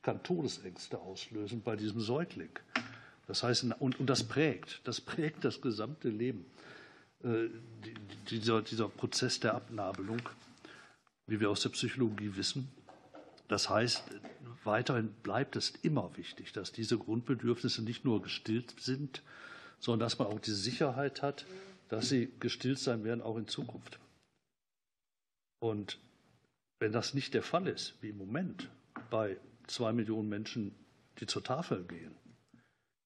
kann 0.04 0.22
Todesängste 0.24 1.00
auslösen 1.00 1.62
bei 1.64 1.76
diesem 1.76 2.02
Säugling. 2.02 2.52
Das 3.28 3.44
heißt, 3.44 3.66
und, 3.80 4.00
und 4.00 4.10
das 4.10 4.24
prägt, 4.24 4.82
das 4.84 5.02
prägt 5.02 5.44
das 5.46 5.62
gesamte 5.62 6.10
Leben. 6.10 6.46
Äh, 7.24 7.50
dieser, 8.30 8.62
dieser 8.62 8.88
Prozess 8.90 9.40
der 9.40 9.56
Abnabelung, 9.56 10.22
wie 11.28 11.40
wir 11.40 11.50
aus 11.50 11.62
der 11.62 11.70
Psychologie 11.70 12.36
wissen. 12.36 12.70
Das 13.48 13.70
heißt, 13.70 14.04
weiterhin 14.64 15.10
bleibt 15.24 15.56
es 15.56 15.72
immer 15.82 16.16
wichtig, 16.18 16.54
dass 16.54 16.72
diese 16.72 16.98
Grundbedürfnisse 16.98 17.84
nicht 17.84 18.06
nur 18.06 18.22
gestillt 18.22 18.76
sind, 18.80 19.22
sondern 19.82 20.06
dass 20.06 20.18
man 20.18 20.30
auch 20.30 20.40
die 20.40 20.52
Sicherheit 20.52 21.22
hat, 21.22 21.46
dass 21.90 22.08
sie 22.08 22.32
gestillt 22.40 22.80
sein 22.80 23.04
werden, 23.04 23.22
auch 23.22 23.36
in 23.36 23.48
Zukunft. 23.48 24.00
Und 25.60 26.00
wenn 26.80 26.94
das 26.94 27.14
nicht 27.14 27.34
der 27.34 27.44
Fall 27.44 27.68
ist, 27.68 27.96
wie 28.02 28.10
im 28.10 28.18
Moment 28.18 28.70
bei 29.10 29.38
zwei 29.68 29.92
Millionen 29.92 30.30
Menschen, 30.30 30.74
die 31.20 31.26
zur 31.26 31.44
Tafel 31.44 31.84
gehen, 31.84 32.16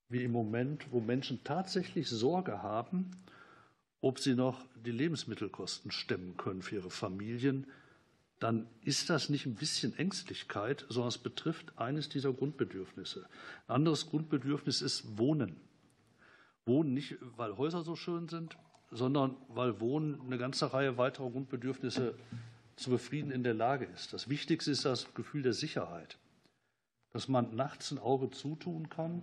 wie 0.10 0.24
im 0.24 0.32
Moment, 0.32 0.86
wo 0.92 1.00
Menschen 1.00 1.44
tatsächlich 1.44 2.08
Sorge 2.08 2.62
haben, 2.62 3.12
ob 4.02 4.20
sie 4.20 4.36
noch 4.36 4.64
die 4.86 4.92
Lebensmittelkosten 4.92 5.92
stemmen 5.92 6.38
können 6.38 6.62
für 6.62 6.76
ihre 6.76 6.92
Familien, 6.92 7.66
dann 8.40 8.68
ist 8.84 9.10
das 9.10 9.30
nicht 9.30 9.46
ein 9.46 9.56
bisschen 9.56 9.98
Ängstlichkeit, 9.98 10.86
sondern 10.90 11.08
es 11.08 11.18
betrifft 11.18 11.78
eines 11.78 12.10
dieser 12.10 12.34
Grundbedürfnisse. 12.34 13.28
Ein 13.68 13.76
anderes 13.76 14.08
Grundbedürfnis 14.08 14.82
ist 14.82 15.18
Wohnen. 15.18 15.56
Wohnen 16.66 16.94
nicht, 16.94 17.16
weil 17.38 17.58
Häuser 17.58 17.84
so 17.84 17.96
schön 17.96 18.28
sind, 18.28 18.58
sondern 18.92 19.36
weil 19.50 19.80
Wohnen 19.80 20.22
eine 20.22 20.38
ganze 20.38 20.74
Reihe 20.74 20.98
weiterer 20.98 21.30
Grundbedürfnisse 21.30 22.16
zu 22.76 22.90
befrieden 22.90 23.32
in 23.32 23.44
der 23.44 23.54
Lage 23.54 23.86
ist. 23.86 24.14
Das 24.14 24.30
Wichtigste 24.30 24.72
ist 24.72 24.86
das 24.86 25.14
Gefühl 25.14 25.44
der 25.44 25.54
Sicherheit, 25.54 26.18
dass 27.12 27.28
man 27.28 27.56
nachts 27.56 27.92
ein 27.92 28.00
Auge 28.00 28.32
zutun 28.32 28.90
kann 28.90 29.22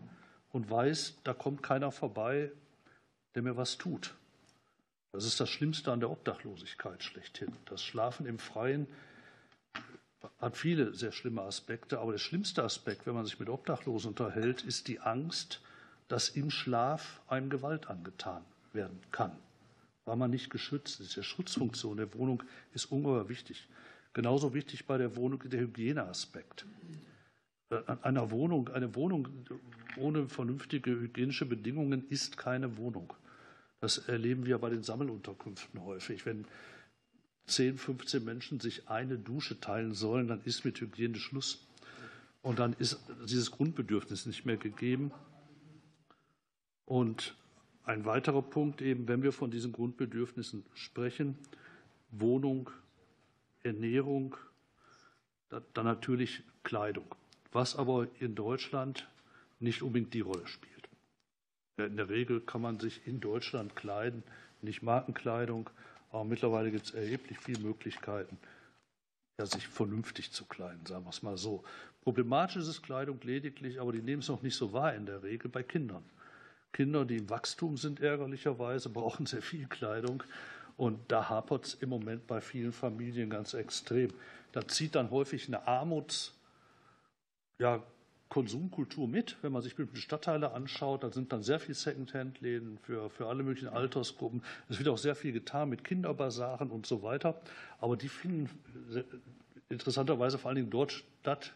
und 0.51 0.71
weiß, 0.71 1.19
da 1.25 1.35
kommt 1.35 1.63
keiner 1.63 1.91
vorbei, 1.91 2.53
der 3.35 3.43
mir 3.43 3.57
was 3.57 3.79
tut. 3.79 4.15
Das 5.13 5.25
ist 5.25 5.41
das 5.41 5.51
Schlimmste 5.51 5.93
an 5.93 6.01
der 6.01 6.11
Obdachlosigkeit 6.11 7.03
schlechthin. 7.03 7.53
Das 7.67 7.83
Schlafen 7.83 8.25
im 8.25 8.39
Freien 8.39 8.87
hat 10.39 10.57
viele 10.57 10.95
sehr 10.95 11.13
schlimme 11.13 11.43
Aspekte, 11.43 11.99
aber 11.99 12.13
der 12.13 12.19
schlimmste 12.19 12.63
Aspekt, 12.63 13.07
wenn 13.07 13.15
man 13.15 13.27
sich 13.27 13.39
mit 13.39 13.49
Obdachlosen 13.49 14.11
unterhält, 14.11 14.63
ist 14.63 14.89
die 14.89 15.01
Angst, 15.01 15.61
dass 16.13 16.29
im 16.29 16.51
Schlaf 16.51 17.23
einem 17.27 17.49
Gewalt 17.49 17.87
angetan 17.87 18.45
werden 18.75 19.01
kann, 19.13 19.33
weil 20.05 20.17
man 20.17 20.31
nicht 20.31 20.51
geschützt 20.51 21.01
ist. 21.01 21.17
Die 21.17 21.23
Schutzfunktion 21.23 21.97
der 21.97 22.13
Wohnung 22.13 22.43
ist 22.75 22.93
ungeheuer 22.93 23.31
wichtig. 23.31 23.67
Genauso 24.13 24.53
wichtig 24.53 24.85
bei 24.85 24.99
der 24.99 25.17
Wohnung 25.17 25.43
der 25.49 25.61
Hygieneaspekt. 25.61 26.67
Einer 28.03 28.31
Wohnung, 28.31 28.69
eine 28.69 28.95
Wohnung 28.95 29.27
ohne 29.97 30.29
vernünftige 30.29 30.91
hygienische 30.91 31.47
Bedingungen 31.47 32.07
ist 32.11 32.37
keine 32.37 32.77
Wohnung. 32.77 33.15
Das 33.81 33.97
erleben 33.97 34.45
wir 34.45 34.59
bei 34.59 34.69
den 34.69 34.83
Sammelunterkünften 34.83 35.83
häufig. 35.83 36.27
Wenn 36.27 36.45
10, 37.47 37.79
15 37.79 38.23
Menschen 38.23 38.61
sich 38.61 38.87
eine 38.91 39.17
Dusche 39.17 39.61
teilen 39.61 39.95
sollen, 39.95 40.29
dann 40.29 40.43
ist 40.45 40.67
mit 40.67 40.79
Hygiene 40.79 41.17
Schluss. 41.17 41.67
Und 42.43 42.59
dann 42.59 42.75
ist 42.75 43.01
dieses 43.25 43.51
Grundbedürfnis 43.51 44.27
nicht 44.27 44.45
mehr 44.45 44.59
gegeben. 44.59 45.11
Und 46.93 47.35
ein 47.85 48.05
weiterer 48.05 48.43
Punkt 48.43 48.83
eben, 48.83 49.09
wenn 49.09 49.23
wir 49.23 49.33
von 49.33 49.51
diesen 49.51 49.73
Grundbedürfnissen 49.73 50.63
sprechen, 50.75 51.39
Wohnung, 52.11 52.69
Ernährung, 53.63 54.37
dann 55.49 55.87
natürlich 55.87 56.43
Kleidung, 56.65 57.07
was 57.51 57.77
aber 57.77 58.09
in 58.21 58.35
Deutschland 58.35 59.09
nicht 59.59 59.81
unbedingt 59.81 60.13
die 60.13 60.21
Rolle 60.21 60.47
spielt. 60.47 60.87
In 61.79 61.97
der 61.97 62.11
Regel 62.11 62.43
kann 62.43 62.61
man 62.61 62.79
sich 62.79 63.07
in 63.07 63.21
Deutschland 63.21 63.75
kleiden, 63.75 64.23
nicht 64.61 64.83
Markenkleidung, 64.83 65.71
aber 66.11 66.25
mittlerweile 66.25 66.71
gibt 66.71 66.85
es 66.85 66.91
erheblich 66.91 67.39
viele 67.39 67.61
Möglichkeiten, 67.61 68.37
ja, 69.39 69.47
sich 69.47 69.67
vernünftig 69.67 70.31
zu 70.31 70.45
kleiden, 70.45 70.85
sagen 70.85 71.07
wir 71.07 71.11
es 71.11 71.23
mal 71.23 71.39
so. 71.39 71.65
Problematisch 72.03 72.69
ist 72.69 72.83
Kleidung 72.83 73.19
lediglich, 73.23 73.81
aber 73.81 73.93
die 73.93 74.03
nehmen 74.03 74.21
es 74.21 74.29
noch 74.29 74.43
nicht 74.43 74.57
so 74.57 74.75
wahr 74.75 74.95
in 74.95 75.07
der 75.07 75.23
Regel 75.23 75.51
bei 75.51 75.63
Kindern. 75.63 76.05
Kinder, 76.73 77.05
die 77.05 77.19
im 77.19 77.31
Wachstum 77.31 77.77
sind, 77.77 78.01
ärgerlicherweise, 78.01 78.89
brauchen 78.89 79.27
sehr 79.27 79.43
viel 79.43 79.67
Kleidung. 79.67 80.23
Und 80.77 80.99
da 81.09 81.29
hapert 81.29 81.67
es 81.67 81.75
im 81.75 81.91
Moment 81.91 82.27
bei 82.27 82.41
vielen 82.41 82.73
Familien 82.73 83.31
ganz 83.31 83.55
extrem. 83.55 84.11
Da 84.53 84.67
zieht 84.67 84.95
dann 84.95 85.11
häufig 85.11 85.47
eine 85.49 85.67
Armuts, 85.67 86.35
ja, 87.59 87.83
mit. 89.07 89.37
Wenn 89.43 89.53
man 89.53 89.61
sich 89.61 89.77
bestimmte 89.77 90.01
Stadtteile 90.01 90.53
anschaut, 90.53 91.03
da 91.03 91.13
sind 91.13 91.33
dann 91.33 91.43
sehr 91.43 91.61
viele 91.61 91.75
Secondhand-Läden 91.75 92.79
für, 92.79 93.11
für 93.11 93.27
alle 93.27 93.43
möglichen 93.43 93.69
Altersgruppen. 93.69 94.43
Es 94.71 94.79
wird 94.79 94.89
auch 94.89 94.99
sehr 94.99 95.15
viel 95.15 95.33
getan 95.33 95.69
mit 95.69 95.85
Kinderbasaren 95.85 96.71
und 96.71 96.87
so 96.87 97.03
weiter. 97.03 97.41
Aber 97.79 97.97
die 97.97 98.09
finden 98.09 98.49
interessanterweise 99.69 100.39
vor 100.39 100.49
allen 100.49 100.57
Dingen 100.57 100.71
dort 100.71 100.93
statt, 100.93 101.53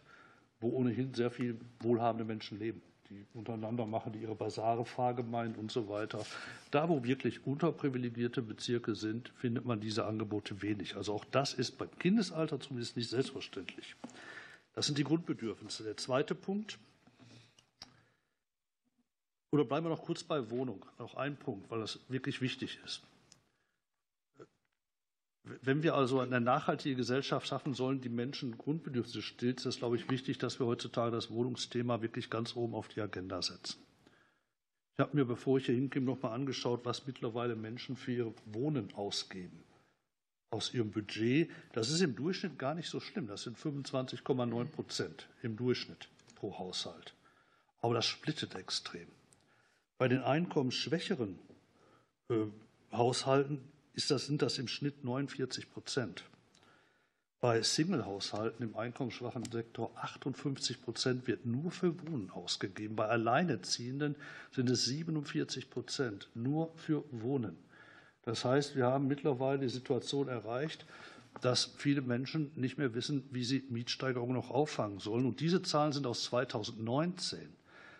wo 0.61 0.69
ohnehin 0.69 1.15
sehr 1.15 1.31
viele 1.31 1.57
wohlhabende 1.81 2.25
Menschen 2.25 2.59
leben. 2.59 2.83
Die 3.11 3.25
untereinander 3.35 3.87
machen 3.87 4.13
die 4.13 4.21
ihre 4.21 4.35
Basare, 4.35 4.85
Fahrgemeinden 4.85 5.61
und 5.61 5.71
so 5.71 5.89
weiter. 5.89 6.25
Da, 6.71 6.89
wo 6.89 7.05
wirklich 7.05 7.47
unterprivilegierte 7.47 8.43
Bezirke 8.43 8.95
sind, 8.95 9.29
findet 9.37 9.65
man 9.65 9.81
diese 9.81 10.07
Angebote 10.07 10.61
wenig. 10.63 10.97
Also 10.97 11.15
auch 11.15 11.25
das 11.25 11.55
ist 11.55 11.79
beim 11.79 11.91
Kindesalter 11.99 12.59
zumindest 12.59 12.97
nicht 12.97 13.09
selbstverständlich. 13.09 13.95
Das 14.75 14.87
sind 14.87 14.99
die 14.99 15.05
Grundbedürfnisse. 15.05 15.85
Der 15.85 15.97
zweite 15.97 16.35
Punkt. 16.35 16.79
Oder 19.53 19.65
bleiben 19.65 19.87
wir 19.87 19.91
noch 19.91 20.03
kurz 20.03 20.25
bei 20.25 20.51
Wohnung. 20.51 20.85
Noch 20.99 21.15
ein 21.15 21.37
Punkt, 21.37 21.71
weil 21.71 21.81
das 21.81 22.01
wirklich 22.09 22.41
wichtig 22.41 22.79
ist. 22.85 23.03
Wenn 25.63 25.85
wir 25.85 25.95
also 25.95 26.19
eine 26.19 26.41
nachhaltige 26.41 26.97
Gesellschaft 26.97 27.47
schaffen 27.47 27.73
sollen, 27.73 28.01
die 28.01 28.09
Menschen 28.09 28.59
Grundbedürfnisse 28.59 29.23
stillt, 29.23 29.59
ist 29.59 29.67
es, 29.67 29.79
glaube 29.79 29.97
ich, 29.97 30.11
wichtig, 30.11 30.39
dass 30.39 30.59
wir 30.59 30.67
heutzutage 30.67 31.13
das 31.13 31.31
Wohnungsthema 31.31 32.03
wirklich 32.03 32.31
ganz 32.31 32.57
oben 32.57 32.75
auf 32.75 32.89
die 32.89 33.01
Agenda 33.01 33.41
setzen. 33.43 33.79
Ich 34.95 35.01
habe 35.01 35.17
mir, 35.17 35.25
bevor 35.25 35.59
ich 35.59 35.67
hier 35.67 35.75
hinkomme, 35.77 36.07
noch 36.07 36.23
mal 36.23 36.33
angeschaut, 36.33 36.85
was 36.85 37.07
mittlerweile 37.07 37.55
Menschen 37.55 37.97
für 37.97 38.13
ihr 38.13 38.35
Wohnen 38.47 38.93
ausgeben 38.95 39.63
aus 40.51 40.75
ihrem 40.75 40.91
Budget. 40.91 41.51
Das 41.73 41.91
ist 41.91 42.01
im 42.01 42.17
Durchschnitt 42.17 42.59
gar 42.59 42.75
nicht 42.75 42.89
so 42.89 42.99
schlimm. 42.99 43.29
Das 43.29 43.43
sind 43.43 43.59
25,9 43.59 44.65
Prozent 44.67 45.29
im 45.43 45.57
Durchschnitt 45.57 46.09
pro 46.35 46.59
Haushalt. 46.59 47.15
Aber 47.81 47.95
das 47.95 48.07
splittet 48.07 48.55
extrem. 48.55 49.07
Bei 49.99 50.09
den 50.09 50.23
einkommensschwächeren 50.23 51.39
äh, 52.31 52.47
Haushalten 52.91 53.61
ist 53.97 54.11
das, 54.11 54.27
sind 54.27 54.43
das 54.43 54.59
im 54.59 54.69
Schnitt 54.69 55.03
49 55.03 55.71
Prozent. 55.73 56.23
Bei 57.41 57.63
Single-Haushalten 57.63 58.63
im 58.63 58.77
einkommensschwachen 58.77 59.45
Sektor 59.51 59.91
58 59.97 60.83
Prozent 60.83 61.27
wird 61.27 61.45
nur 61.45 61.71
für 61.71 61.95
Wohnen 62.07 62.31
ausgegeben. 62.31 62.97
Bei 62.97 63.07
Alleinerziehenden 63.07 64.17
sind 64.53 64.71
es 64.71 64.85
47 64.85 65.71
Prozent 65.71 66.29
nur 66.35 66.73
für 66.77 67.05
Wohnen. 67.11 67.57
Das 68.23 68.45
heißt, 68.45 68.77
wir 68.77 68.87
haben 68.87 69.07
mittlerweile 69.07 69.61
die 69.61 69.69
Situation 69.69 70.29
erreicht, 70.29 70.87
dass 71.41 71.73
viele 71.77 72.01
Menschen 72.01 72.51
nicht 72.55 72.79
mehr 72.79 72.95
wissen, 72.95 73.25
wie 73.31 73.45
sie 73.45 73.65
Mietsteigerungen 73.69 74.35
noch 74.35 74.51
auffangen 74.51 74.99
sollen. 74.99 75.27
Und 75.27 75.41
diese 75.41 75.63
Zahlen 75.63 75.93
sind 75.93 76.07
aus 76.07 76.25
2019. 76.25 77.56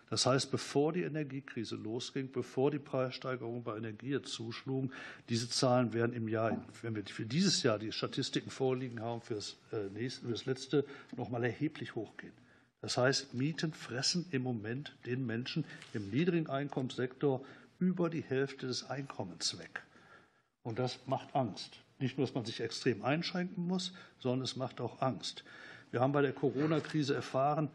Das 0.09 0.25
heißt, 0.25 0.51
bevor 0.51 0.93
die 0.93 1.03
Energiekrise 1.03 1.75
losging, 1.75 2.31
bevor 2.31 2.71
die 2.71 2.79
Preissteigerungen 2.79 3.63
bei 3.63 3.75
Energie 3.75 4.21
zuschlugen, 4.21 4.91
diese 5.27 5.49
Zahlen 5.49 5.91
werden 5.93 6.13
im 6.13 6.29
Jahr, 6.29 6.63
wenn 6.81 6.95
wir 6.95 7.03
für 7.05 7.25
dieses 7.25 7.61
Jahr 7.63 7.77
die 7.77 7.91
Statistiken 7.91 8.49
vorliegen 8.49 9.01
haben, 9.01 9.21
für 9.21 9.35
das, 9.35 9.57
äh, 9.73 9.89
nächste, 9.93 10.25
für 10.25 10.31
das 10.31 10.45
letzte 10.45 10.85
noch 11.17 11.29
mal 11.29 11.43
erheblich 11.43 11.95
hochgehen. 11.95 12.33
Das 12.81 12.97
heißt, 12.97 13.33
Mieten 13.33 13.73
fressen 13.73 14.25
im 14.31 14.43
Moment 14.43 14.95
den 15.05 15.25
Menschen 15.25 15.65
im 15.93 16.09
niedrigen 16.09 16.49
Einkommenssektor 16.49 17.43
über 17.79 18.09
die 18.09 18.23
Hälfte 18.23 18.67
des 18.67 18.89
Einkommens 18.89 19.57
weg. 19.59 19.83
Und 20.63 20.79
das 20.79 20.99
macht 21.05 21.35
Angst. 21.35 21.79
Nicht 21.99 22.17
nur, 22.17 22.27
dass 22.27 22.35
man 22.35 22.45
sich 22.45 22.61
extrem 22.61 23.03
einschränken 23.03 23.67
muss, 23.67 23.93
sondern 24.19 24.43
es 24.43 24.55
macht 24.55 24.79
auch 24.79 25.01
Angst. 25.01 25.43
Wir 25.91 25.99
haben 25.99 26.13
bei 26.13 26.21
der 26.21 26.33
Corona-Krise 26.33 27.15
erfahren, 27.15 27.69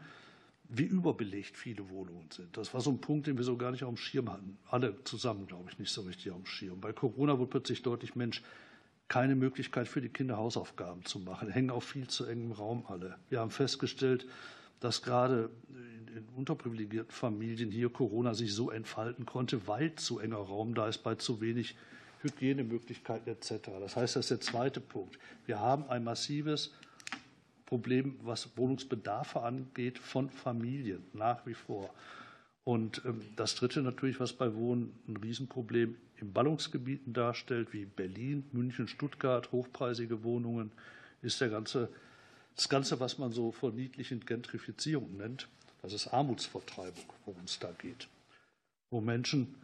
wie 0.69 0.83
überbelegt 0.83 1.57
viele 1.57 1.89
Wohnungen 1.89 2.29
sind. 2.31 2.55
Das 2.57 2.73
war 2.73 2.81
so 2.81 2.89
ein 2.89 2.99
Punkt, 2.99 3.27
den 3.27 3.37
wir 3.37 3.43
so 3.43 3.57
gar 3.57 3.71
nicht 3.71 3.83
auf 3.83 3.93
dem 3.93 3.97
Schirm 3.97 4.31
hatten. 4.31 4.57
Alle 4.69 5.03
zusammen, 5.03 5.45
glaube 5.45 5.69
ich, 5.69 5.77
nicht 5.77 5.91
so 5.91 6.01
richtig 6.01 6.31
auf 6.31 6.37
dem 6.37 6.45
Schirm. 6.45 6.81
Bei 6.81 6.93
Corona 6.93 7.37
wurde 7.37 7.49
plötzlich 7.49 7.83
deutlich, 7.83 8.15
Mensch, 8.15 8.41
keine 9.07 9.35
Möglichkeit 9.35 9.87
für 9.87 10.01
die 10.01 10.09
Kinder 10.09 10.37
Hausaufgaben 10.37 11.05
zu 11.05 11.19
machen, 11.19 11.49
hängen 11.49 11.69
auf 11.69 11.83
viel 11.83 12.07
zu 12.07 12.25
engem 12.25 12.51
Raum 12.51 12.85
alle. 12.87 13.17
Wir 13.29 13.39
haben 13.39 13.51
festgestellt, 13.51 14.25
dass 14.79 15.01
gerade 15.01 15.49
in 16.15 16.25
unterprivilegierten 16.35 17.11
Familien 17.11 17.71
hier 17.71 17.89
Corona 17.89 18.33
sich 18.33 18.53
so 18.53 18.71
entfalten 18.71 19.25
konnte, 19.25 19.67
weil 19.67 19.95
zu 19.95 20.19
enger 20.19 20.37
Raum 20.37 20.73
da 20.73 20.87
ist, 20.87 21.03
bei 21.03 21.15
zu 21.15 21.41
wenig 21.41 21.75
Hygienemöglichkeiten 22.21 23.31
etc. 23.31 23.69
Das 23.79 23.95
heißt, 23.95 24.15
das 24.15 24.25
ist 24.25 24.31
der 24.31 24.41
zweite 24.41 24.79
Punkt. 24.79 25.19
Wir 25.45 25.59
haben 25.59 25.85
ein 25.89 26.03
massives 26.03 26.73
Problem, 27.73 28.19
was 28.21 28.55
Wohnungsbedarfe 28.55 29.41
angeht, 29.41 29.97
von 29.97 30.29
Familien 30.29 31.03
nach 31.13 31.43
wie 31.47 31.55
vor. 31.55 31.89
Und 32.63 33.01
ähm, 33.03 33.19
das 33.35 33.55
Dritte 33.55 33.81
natürlich, 33.81 34.19
was 34.19 34.31
bei 34.31 34.53
Wohnen 34.53 34.93
ein 35.07 35.17
Riesenproblem 35.17 35.95
in 36.17 36.33
Ballungsgebieten 36.33 37.13
darstellt, 37.13 37.73
wie 37.73 37.85
Berlin, 37.85 38.45
München, 38.51 38.87
Stuttgart, 38.87 39.51
hochpreisige 39.51 40.23
Wohnungen, 40.23 40.71
ist 41.23 41.41
der 41.41 41.49
ganze, 41.49 41.89
das 42.55 42.69
Ganze, 42.69 42.99
was 42.99 43.17
man 43.17 43.31
so 43.31 43.51
verniedlichend 43.51 44.27
Gentrifizierung 44.27 45.17
nennt. 45.17 45.47
Das 45.81 45.93
ist 45.93 46.13
Armutsvertreibung, 46.13 47.05
worum 47.25 47.41
es 47.43 47.57
da 47.57 47.71
geht. 47.71 48.07
Wo 48.91 49.01
Menschen 49.01 49.55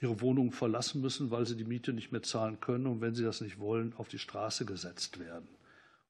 ihre 0.00 0.20
Wohnungen 0.20 0.50
verlassen 0.50 1.00
müssen, 1.02 1.30
weil 1.30 1.46
sie 1.46 1.54
die 1.54 1.62
Miete 1.62 1.92
nicht 1.92 2.10
mehr 2.10 2.24
zahlen 2.24 2.58
können 2.58 2.88
und 2.88 3.00
wenn 3.00 3.14
sie 3.14 3.22
das 3.22 3.40
nicht 3.40 3.60
wollen, 3.60 3.94
auf 3.96 4.08
die 4.08 4.18
Straße 4.18 4.64
gesetzt 4.64 5.20
werden. 5.20 5.46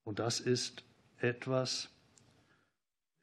Und 0.04 0.20
das 0.20 0.40
ist 0.40 0.84
etwas, 1.20 1.90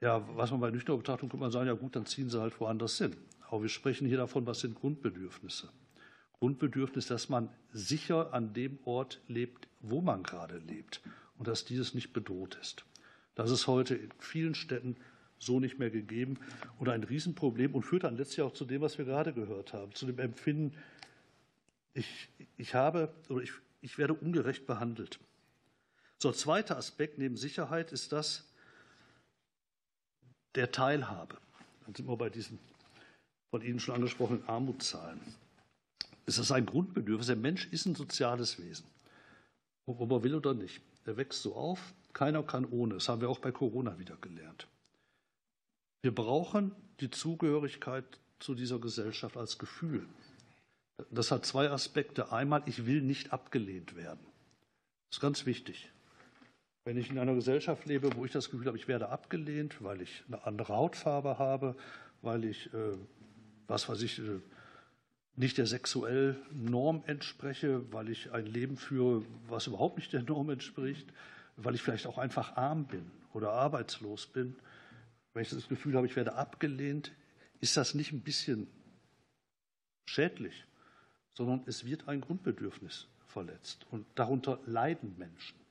ja, 0.01 0.27
was 0.35 0.51
man 0.51 0.59
bei 0.59 0.71
nüchterner 0.71 0.97
Betrachtung 0.97 1.29
könnte 1.29 1.41
man 1.41 1.51
sagen, 1.51 1.67
ja 1.67 1.73
gut, 1.73 1.95
dann 1.95 2.05
ziehen 2.05 2.29
sie 2.29 2.39
halt 2.39 2.59
woanders 2.59 2.97
hin. 2.97 3.15
Aber 3.47 3.61
wir 3.61 3.69
sprechen 3.69 4.07
hier 4.07 4.17
davon, 4.17 4.45
was 4.45 4.59
sind 4.59 4.75
Grundbedürfnisse. 4.75 5.69
Grundbedürfnis, 6.39 7.07
dass 7.07 7.29
man 7.29 7.49
sicher 7.71 8.33
an 8.33 8.53
dem 8.53 8.79
Ort 8.85 9.21
lebt, 9.27 9.67
wo 9.81 10.01
man 10.01 10.23
gerade 10.23 10.57
lebt 10.57 11.01
und 11.37 11.47
dass 11.47 11.65
dieses 11.65 11.93
nicht 11.93 12.13
bedroht 12.13 12.57
ist. 12.61 12.85
Das 13.35 13.51
ist 13.51 13.67
heute 13.67 13.95
in 13.95 14.09
vielen 14.19 14.55
Städten 14.55 14.95
so 15.37 15.59
nicht 15.59 15.79
mehr 15.79 15.89
gegeben 15.89 16.39
und 16.79 16.89
ein 16.89 17.03
Riesenproblem 17.03 17.75
und 17.75 17.83
führt 17.83 18.03
dann 18.03 18.17
letztlich 18.17 18.41
auch 18.41 18.53
zu 18.53 18.65
dem, 18.65 18.81
was 18.81 18.97
wir 18.97 19.05
gerade 19.05 19.33
gehört 19.33 19.73
haben, 19.73 19.93
zu 19.93 20.05
dem 20.05 20.19
Empfinden, 20.19 20.75
ich, 21.93 22.29
ich 22.57 22.75
habe 22.75 23.13
oder 23.29 23.41
ich, 23.41 23.51
ich 23.81 23.97
werde 23.97 24.13
ungerecht 24.13 24.65
behandelt. 24.65 25.19
So, 26.21 26.31
zweiter 26.31 26.77
Aspekt 26.77 27.17
neben 27.17 27.37
Sicherheit 27.37 27.91
ist 27.91 28.11
das 28.11 28.45
der 30.55 30.71
Teilhabe. 30.71 31.37
Dann 31.85 31.95
sind 31.95 32.07
wir 32.07 32.17
bei 32.17 32.29
diesen 32.29 32.59
von 33.51 33.61
Ihnen 33.61 33.79
schon 33.79 33.95
angesprochenen 33.95 34.47
Armutszahlen. 34.47 35.21
Es 36.25 36.37
ist 36.37 36.51
ein 36.51 36.65
Grundbedürfnis. 36.65 37.27
Der 37.27 37.35
Mensch 37.35 37.67
ist 37.67 37.85
ein 37.85 37.95
soziales 37.95 38.59
Wesen, 38.59 38.85
ob 39.85 40.11
er 40.11 40.23
will 40.23 40.35
oder 40.35 40.53
nicht. 40.53 40.81
Er 41.05 41.17
wächst 41.17 41.43
so 41.43 41.55
auf, 41.55 41.93
keiner 42.13 42.43
kann 42.43 42.65
ohne. 42.65 42.95
Das 42.95 43.07
haben 43.07 43.21
wir 43.21 43.29
auch 43.29 43.39
bei 43.39 43.51
Corona 43.51 43.97
wieder 43.99 44.17
gelernt. 44.17 44.67
Wir 46.01 46.13
brauchen 46.13 46.75
die 46.99 47.09
Zugehörigkeit 47.09 48.19
zu 48.39 48.55
dieser 48.55 48.79
Gesellschaft 48.79 49.37
als 49.37 49.57
Gefühl. 49.57 50.07
Das 51.11 51.31
hat 51.31 51.45
zwei 51.45 51.69
Aspekte. 51.69 52.31
Einmal, 52.31 52.63
ich 52.65 52.85
will 52.85 53.01
nicht 53.01 53.31
abgelehnt 53.33 53.95
werden. 53.95 54.25
Das 55.09 55.17
ist 55.17 55.21
ganz 55.21 55.45
wichtig. 55.45 55.91
Wenn 56.85 56.97
ich 56.97 57.09
in 57.09 57.17
einer 57.17 57.33
Gesellschaft 57.33 57.87
lebe, 57.87 58.15
wo 58.15 58.25
ich 58.25 58.31
das 58.31 58.51
Gefühl 58.51 58.67
habe, 58.67 58.77
ich 58.77 58.87
werde 58.87 59.09
abgelehnt, 59.09 59.83
weil 59.83 60.03
ich 60.03 60.23
eine 60.27 60.45
andere 60.45 60.75
Hautfarbe 60.75 61.39
habe, 61.39 61.75
weil 62.21 62.45
ich, 62.45 62.71
äh, 62.75 62.95
was 63.67 63.89
weiß 63.89 64.03
ich, 64.03 64.19
äh, 64.19 64.39
nicht 65.35 65.57
der 65.57 65.65
sexuellen 65.65 66.37
Norm 66.51 67.03
entspreche, 67.07 67.91
weil 67.91 68.09
ich 68.09 68.31
ein 68.31 68.45
Leben 68.45 68.77
führe, 68.77 69.25
was 69.47 69.65
überhaupt 69.65 69.97
nicht 69.97 70.13
der 70.13 70.21
Norm 70.21 70.51
entspricht, 70.51 71.11
weil 71.57 71.73
ich 71.73 71.81
vielleicht 71.81 72.05
auch 72.05 72.19
einfach 72.19 72.55
arm 72.55 72.85
bin 72.85 73.09
oder 73.33 73.51
arbeitslos 73.51 74.27
bin, 74.27 74.55
wenn 75.33 75.41
ich 75.41 75.49
das 75.49 75.67
Gefühl 75.67 75.95
habe, 75.95 76.05
ich 76.05 76.15
werde 76.15 76.35
abgelehnt, 76.35 77.11
ist 77.61 77.75
das 77.77 77.95
nicht 77.95 78.13
ein 78.13 78.21
bisschen 78.21 78.67
schädlich, 80.05 80.65
sondern 81.33 81.63
es 81.65 81.83
wird 81.83 82.07
ein 82.07 82.21
Grundbedürfnis 82.21 83.07
verletzt 83.25 83.87
und 83.89 84.05
darunter 84.13 84.59
leiden 84.67 85.17
Menschen. 85.17 85.64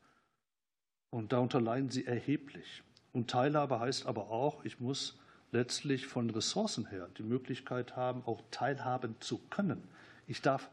Und 1.14 1.32
darunter 1.32 1.60
leiden 1.60 1.90
sie 1.90 2.06
erheblich. 2.06 2.82
Und 3.12 3.30
Teilhabe 3.30 3.78
heißt 3.78 4.06
aber 4.06 4.30
auch, 4.30 4.64
ich 4.64 4.80
muss 4.80 5.16
letztlich 5.52 6.08
von 6.08 6.28
Ressourcen 6.28 6.86
her 6.86 7.08
die 7.16 7.22
Möglichkeit 7.22 7.94
haben, 7.94 8.24
auch 8.26 8.42
teilhaben 8.50 9.14
zu 9.20 9.38
können. 9.48 9.80
Ich 10.26 10.42
darf, 10.42 10.68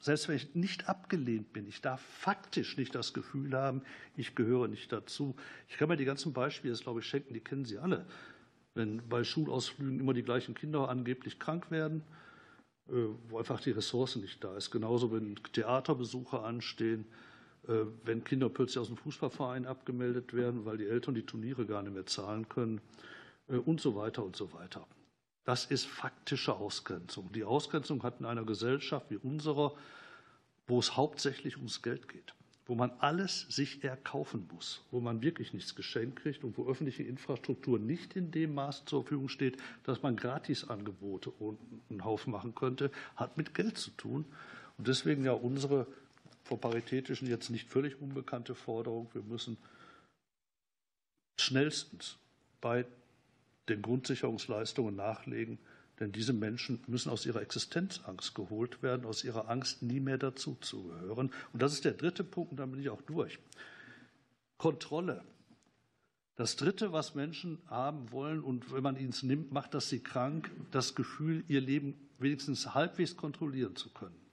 selbst 0.00 0.28
wenn 0.28 0.36
ich 0.36 0.54
nicht 0.54 0.88
abgelehnt 0.88 1.52
bin, 1.52 1.68
ich 1.68 1.82
darf 1.82 2.00
faktisch 2.00 2.78
nicht 2.78 2.94
das 2.94 3.12
Gefühl 3.12 3.54
haben, 3.54 3.82
ich 4.16 4.34
gehöre 4.34 4.66
nicht 4.66 4.92
dazu. 4.92 5.36
Ich 5.68 5.76
kann 5.76 5.90
mir 5.90 5.98
die 5.98 6.06
ganzen 6.06 6.32
Beispiele, 6.32 6.72
das 6.72 6.80
glaube 6.80 7.00
ich, 7.00 7.06
schenken, 7.06 7.34
die 7.34 7.40
kennen 7.40 7.66
Sie 7.66 7.76
alle. 7.76 8.06
Wenn 8.72 9.06
bei 9.10 9.24
Schulausflügen 9.24 10.00
immer 10.00 10.14
die 10.14 10.22
gleichen 10.22 10.54
Kinder 10.54 10.88
angeblich 10.88 11.38
krank 11.38 11.70
werden, 11.70 12.02
äh, 12.88 12.94
wo 13.28 13.36
einfach 13.36 13.60
die 13.60 13.72
Ressourcen 13.72 14.22
nicht 14.22 14.42
da 14.42 14.56
ist. 14.56 14.70
Genauso, 14.70 15.12
wenn 15.12 15.34
Theaterbesuche 15.52 16.40
anstehen, 16.40 17.04
wenn 18.04 18.24
Kinder 18.24 18.48
plötzlich 18.48 18.78
aus 18.78 18.86
dem 18.86 18.96
Fußballverein 18.96 19.66
abgemeldet 19.66 20.32
werden, 20.32 20.64
weil 20.64 20.78
die 20.78 20.86
Eltern 20.86 21.14
die 21.14 21.26
Turniere 21.26 21.66
gar 21.66 21.82
nicht 21.82 21.92
mehr 21.92 22.06
zahlen 22.06 22.48
können 22.48 22.80
äh, 23.48 23.56
und 23.56 23.80
so 23.80 23.94
weiter 23.94 24.24
und 24.24 24.36
so 24.36 24.52
weiter. 24.52 24.86
Das 25.44 25.64
ist 25.66 25.86
faktische 25.86 26.54
Ausgrenzung. 26.54 27.30
Die 27.32 27.44
Ausgrenzung 27.44 28.02
hat 28.02 28.20
in 28.20 28.26
einer 28.26 28.44
Gesellschaft 28.44 29.06
wie 29.10 29.16
unserer, 29.16 29.74
wo 30.66 30.78
es 30.78 30.96
hauptsächlich 30.96 31.56
ums 31.56 31.82
Geld 31.82 32.08
geht, 32.08 32.34
wo 32.66 32.74
man 32.74 32.90
alles 32.98 33.46
sich 33.48 33.82
erkaufen 33.82 34.48
muss, 34.52 34.82
wo 34.90 35.00
man 35.00 35.22
wirklich 35.22 35.54
nichts 35.54 35.74
geschenkt 35.74 36.20
kriegt 36.20 36.44
und 36.44 36.58
wo 36.58 36.68
öffentliche 36.68 37.02
Infrastruktur 37.02 37.78
nicht 37.78 38.14
in 38.14 38.30
dem 38.30 38.54
Maß 38.54 38.84
zur 38.84 39.02
Verfügung 39.02 39.28
steht, 39.28 39.56
dass 39.84 40.02
man 40.02 40.16
Gratisangebote 40.16 41.32
einen 41.88 42.04
Haufen 42.04 42.30
machen 42.30 42.54
könnte, 42.54 42.90
hat 43.16 43.38
mit 43.38 43.54
Geld 43.54 43.78
zu 43.78 43.90
tun. 43.92 44.26
Und 44.76 44.86
deswegen 44.86 45.24
ja 45.24 45.32
unsere 45.32 45.86
vor 46.48 46.60
paritätischen 46.60 47.28
jetzt 47.28 47.50
nicht 47.50 47.68
völlig 47.68 48.00
unbekannte 48.00 48.54
Forderung. 48.54 49.10
Wir 49.12 49.22
müssen 49.22 49.58
schnellstens 51.38 52.16
bei 52.62 52.86
den 53.68 53.82
Grundsicherungsleistungen 53.82 54.96
nachlegen, 54.96 55.58
denn 56.00 56.10
diese 56.10 56.32
Menschen 56.32 56.82
müssen 56.86 57.10
aus 57.10 57.26
ihrer 57.26 57.42
Existenzangst 57.42 58.34
geholt 58.34 58.82
werden, 58.82 59.04
aus 59.04 59.24
ihrer 59.24 59.50
Angst, 59.50 59.82
nie 59.82 60.00
mehr 60.00 60.16
dazu 60.16 60.56
zu 60.62 60.84
gehören. 60.84 61.30
Und 61.52 61.60
das 61.60 61.74
ist 61.74 61.84
der 61.84 61.92
dritte 61.92 62.24
Punkt, 62.24 62.52
und 62.52 62.56
dann 62.56 62.70
bin 62.70 62.80
ich 62.80 62.88
auch 62.88 63.02
durch. 63.02 63.38
Kontrolle. 64.56 65.22
Das 66.36 66.56
Dritte, 66.56 66.92
was 66.92 67.14
Menschen 67.14 67.58
haben 67.66 68.10
wollen, 68.10 68.42
und 68.42 68.72
wenn 68.72 68.82
man 68.82 68.96
ihnen 68.96 69.10
es 69.10 69.22
nimmt, 69.22 69.52
macht 69.52 69.74
das 69.74 69.90
sie 69.90 70.00
krank, 70.00 70.50
das 70.70 70.94
Gefühl, 70.94 71.44
ihr 71.48 71.60
Leben 71.60 72.08
wenigstens 72.18 72.74
halbwegs 72.74 73.16
kontrollieren 73.16 73.76
zu 73.76 73.90
können. 73.90 74.27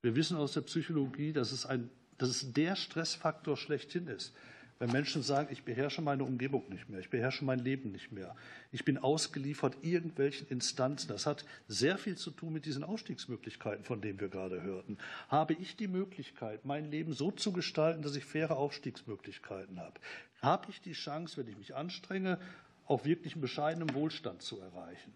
Wir 0.00 0.14
wissen 0.14 0.36
aus 0.36 0.52
der 0.52 0.60
Psychologie, 0.62 1.32
dass 1.32 1.52
es, 1.52 1.66
ein, 1.66 1.90
dass 2.18 2.28
es 2.28 2.52
der 2.52 2.76
Stressfaktor 2.76 3.56
schlechthin 3.56 4.06
ist. 4.06 4.34
Wenn 4.78 4.92
Menschen 4.92 5.24
sagen, 5.24 5.48
ich 5.50 5.64
beherrsche 5.64 6.02
meine 6.02 6.22
Umgebung 6.22 6.68
nicht 6.68 6.88
mehr, 6.88 7.00
ich 7.00 7.10
beherrsche 7.10 7.44
mein 7.44 7.58
Leben 7.58 7.90
nicht 7.90 8.12
mehr, 8.12 8.36
ich 8.70 8.84
bin 8.84 8.96
ausgeliefert 8.96 9.76
irgendwelchen 9.82 10.46
Instanzen, 10.46 11.08
das 11.08 11.26
hat 11.26 11.44
sehr 11.66 11.98
viel 11.98 12.16
zu 12.16 12.30
tun 12.30 12.52
mit 12.52 12.64
diesen 12.64 12.84
Ausstiegsmöglichkeiten, 12.84 13.84
von 13.84 14.00
denen 14.00 14.20
wir 14.20 14.28
gerade 14.28 14.62
hörten. 14.62 14.96
Habe 15.28 15.54
ich 15.54 15.74
die 15.74 15.88
Möglichkeit, 15.88 16.64
mein 16.64 16.92
Leben 16.92 17.12
so 17.12 17.32
zu 17.32 17.52
gestalten, 17.52 18.02
dass 18.02 18.14
ich 18.14 18.24
faire 18.24 18.56
Aufstiegsmöglichkeiten 18.56 19.80
habe? 19.80 19.98
Habe 20.42 20.70
ich 20.70 20.80
die 20.80 20.92
Chance, 20.92 21.38
wenn 21.38 21.48
ich 21.48 21.58
mich 21.58 21.74
anstrenge, 21.74 22.38
auch 22.86 23.04
wirklich 23.04 23.32
einen 23.32 23.42
bescheidenen 23.42 23.92
Wohlstand 23.94 24.42
zu 24.42 24.60
erreichen? 24.60 25.12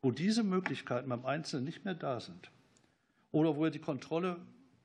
Wo 0.00 0.12
diese 0.12 0.44
Möglichkeiten 0.44 1.08
beim 1.08 1.26
Einzelnen 1.26 1.64
nicht 1.64 1.84
mehr 1.84 1.94
da 1.94 2.20
sind, 2.20 2.52
oder 3.32 3.56
wo 3.56 3.64
er 3.64 3.70
die 3.70 3.78
Kontrolle 3.78 4.36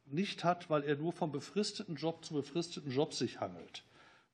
nicht 0.08 0.44
hat, 0.44 0.70
weil 0.70 0.84
er 0.84 0.96
nur 0.96 1.12
vom 1.12 1.32
befristeten 1.32 1.96
Job 1.96 2.24
zu 2.24 2.34
befristeten 2.34 2.92
Job 2.92 3.14
sich 3.14 3.40
hangelt, 3.40 3.84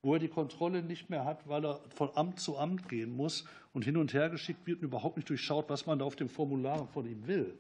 wo 0.02 0.14
er 0.14 0.20
die 0.20 0.28
Kontrolle 0.28 0.84
nicht 0.84 1.10
mehr 1.10 1.26
hat, 1.26 1.48
weil 1.48 1.66
er 1.66 1.82
von 1.90 2.10
Amt 2.16 2.40
zu 2.40 2.58
Amt 2.58 2.88
gehen 2.88 3.16
muss 3.16 3.46
und 3.74 3.84
hin 3.84 3.98
und 3.98 4.14
her 4.14 4.30
geschickt 4.30 4.66
wird 4.66 4.80
und 4.80 4.86
überhaupt 4.86 5.18
nicht 5.18 5.30
durchschaut, 5.30 5.70
was 5.70 5.86
man 5.86 6.00
da 6.00 6.06
auf 6.06 6.16
dem 6.16 6.30
Formular 6.30 6.88
von 6.88 7.06
ihm 7.06 7.28
will. 7.28 7.54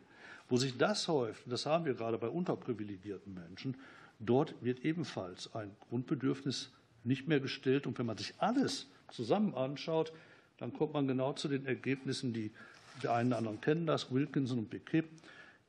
Wo 0.47 0.57
sich 0.57 0.77
das 0.77 1.07
häuft, 1.07 1.43
das 1.47 1.65
haben 1.65 1.85
wir 1.85 1.95
gerade 1.95 2.17
bei 2.17 2.27
unterprivilegierten 2.27 3.33
Menschen, 3.33 3.75
dort 4.19 4.53
wird 4.61 4.85
ebenfalls 4.85 5.53
ein 5.55 5.71
Grundbedürfnis 5.89 6.71
nicht 7.03 7.27
mehr 7.27 7.39
gestellt. 7.39 7.87
Und 7.87 7.97
wenn 7.97 8.05
man 8.05 8.17
sich 8.17 8.33
alles 8.37 8.87
zusammen 9.09 9.55
anschaut, 9.55 10.13
dann 10.57 10.73
kommt 10.73 10.93
man 10.93 11.07
genau 11.07 11.33
zu 11.33 11.47
den 11.47 11.65
Ergebnissen, 11.65 12.33
die 12.33 12.51
der 13.01 13.13
einen 13.13 13.29
oder 13.29 13.37
anderen 13.39 13.61
kennen 13.61 13.87
das, 13.87 14.13
Wilkinson 14.13 14.59
und 14.59 14.69
Piquet, 14.69 15.05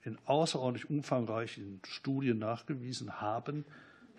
in 0.04 0.18
außerordentlich 0.26 0.90
umfangreichen 0.90 1.80
Studien 1.86 2.38
nachgewiesen 2.38 3.20
haben, 3.20 3.64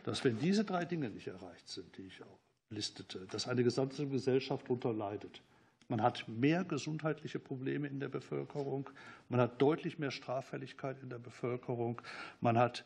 dass 0.04 0.24
wenn 0.24 0.38
diese 0.40 0.66
drei 0.66 0.86
Dinge 0.86 1.10
nicht 1.10 1.28
erreicht 1.28 1.68
sind, 1.68 1.98
die 1.98 2.04
ich 2.04 2.22
auch 2.24 2.40
listete, 2.70 3.28
dass 3.32 3.48
eine 3.48 3.64
gesamte 3.64 4.08
Gesellschaft 4.08 4.66
darunter 4.66 4.94
leidet. 4.94 5.42
Man 5.88 6.02
hat 6.02 6.28
mehr 6.28 6.64
gesundheitliche 6.64 7.38
Probleme 7.40 7.88
in 7.88 8.00
der 8.00 8.10
Bevölkerung, 8.10 8.90
man 9.30 9.40
hat 9.40 9.62
deutlich 9.62 10.00
mehr 10.00 10.12
Straffälligkeit 10.12 10.98
in 11.04 11.10
der 11.10 11.20
Bevölkerung, 11.20 12.02
man 12.42 12.58
hat 12.58 12.84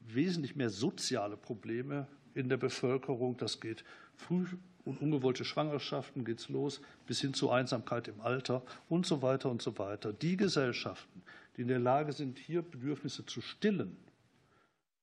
wesentlich 0.00 0.54
mehr 0.54 0.70
soziale 0.70 1.36
Probleme 1.36 2.06
in 2.34 2.50
der 2.50 2.58
Bevölkerung. 2.58 3.38
Das 3.38 3.60
geht 3.60 3.84
früh 4.14 4.46
und 4.84 5.00
ungewollte 5.00 5.44
Schwangerschaften 5.44 6.24
geht's 6.24 6.48
los, 6.48 6.80
bis 7.06 7.20
hin 7.20 7.34
zu 7.34 7.50
Einsamkeit 7.50 8.06
im 8.08 8.20
Alter 8.20 8.62
und 8.88 9.06
so 9.06 9.22
weiter 9.22 9.50
und 9.50 9.62
so 9.62 9.78
weiter. 9.78 10.12
Die 10.12 10.36
Gesellschaften, 10.36 11.22
die 11.56 11.62
in 11.62 11.68
der 11.68 11.78
Lage 11.78 12.12
sind, 12.12 12.38
hier 12.38 12.62
Bedürfnisse 12.62 13.24
zu 13.26 13.40
stillen, 13.40 13.96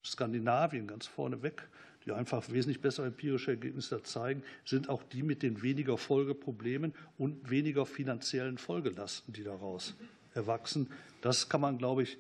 Skandinavien 0.05 0.87
ganz 0.87 1.07
vorneweg, 1.07 1.67
die 2.05 2.11
einfach 2.11 2.49
wesentlich 2.49 2.81
bessere 2.81 3.07
empirische 3.07 3.51
Ergebnisse 3.51 4.03
zeigen, 4.03 4.43
sind 4.65 4.89
auch 4.89 5.03
die 5.03 5.23
mit 5.23 5.41
den 5.41 5.61
weniger 5.61 5.97
Folgeproblemen 5.97 6.93
und 7.17 7.49
weniger 7.49 7.85
finanziellen 7.85 8.57
Folgelasten, 8.57 9.33
die 9.33 9.43
daraus 9.43 9.95
erwachsen. 10.33 10.89
Das 11.21 11.47
kann 11.47 11.61
man, 11.61 11.77
glaube 11.77 12.03
ich, 12.03 12.17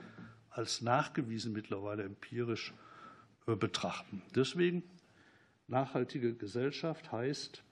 als 0.49 0.81
nachgewiesen 0.81 1.51
mittlerweile 1.51 2.03
empirisch 2.03 2.73
äh, 3.47 3.55
betrachten. 3.55 4.21
Deswegen 4.35 4.83
Nachhaltige 5.67 6.33
Gesellschaft 6.33 7.11
heißt, 7.11 7.63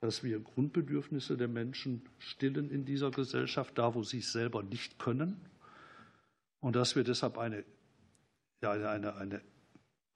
dass 0.00 0.22
wir 0.22 0.38
Grundbedürfnisse 0.38 1.36
der 1.36 1.48
Menschen 1.48 2.02
stillen 2.18 2.70
in 2.70 2.84
dieser 2.84 3.10
Gesellschaft, 3.10 3.78
da 3.78 3.94
wo 3.94 4.02
sie 4.02 4.18
es 4.18 4.32
selber 4.32 4.62
nicht 4.62 4.98
können. 4.98 5.40
Und 6.66 6.74
dass 6.74 6.96
wir 6.96 7.04
deshalb 7.04 7.38
eine, 7.38 7.62
ja, 8.60 8.72
eine, 8.72 9.14
eine 9.14 9.40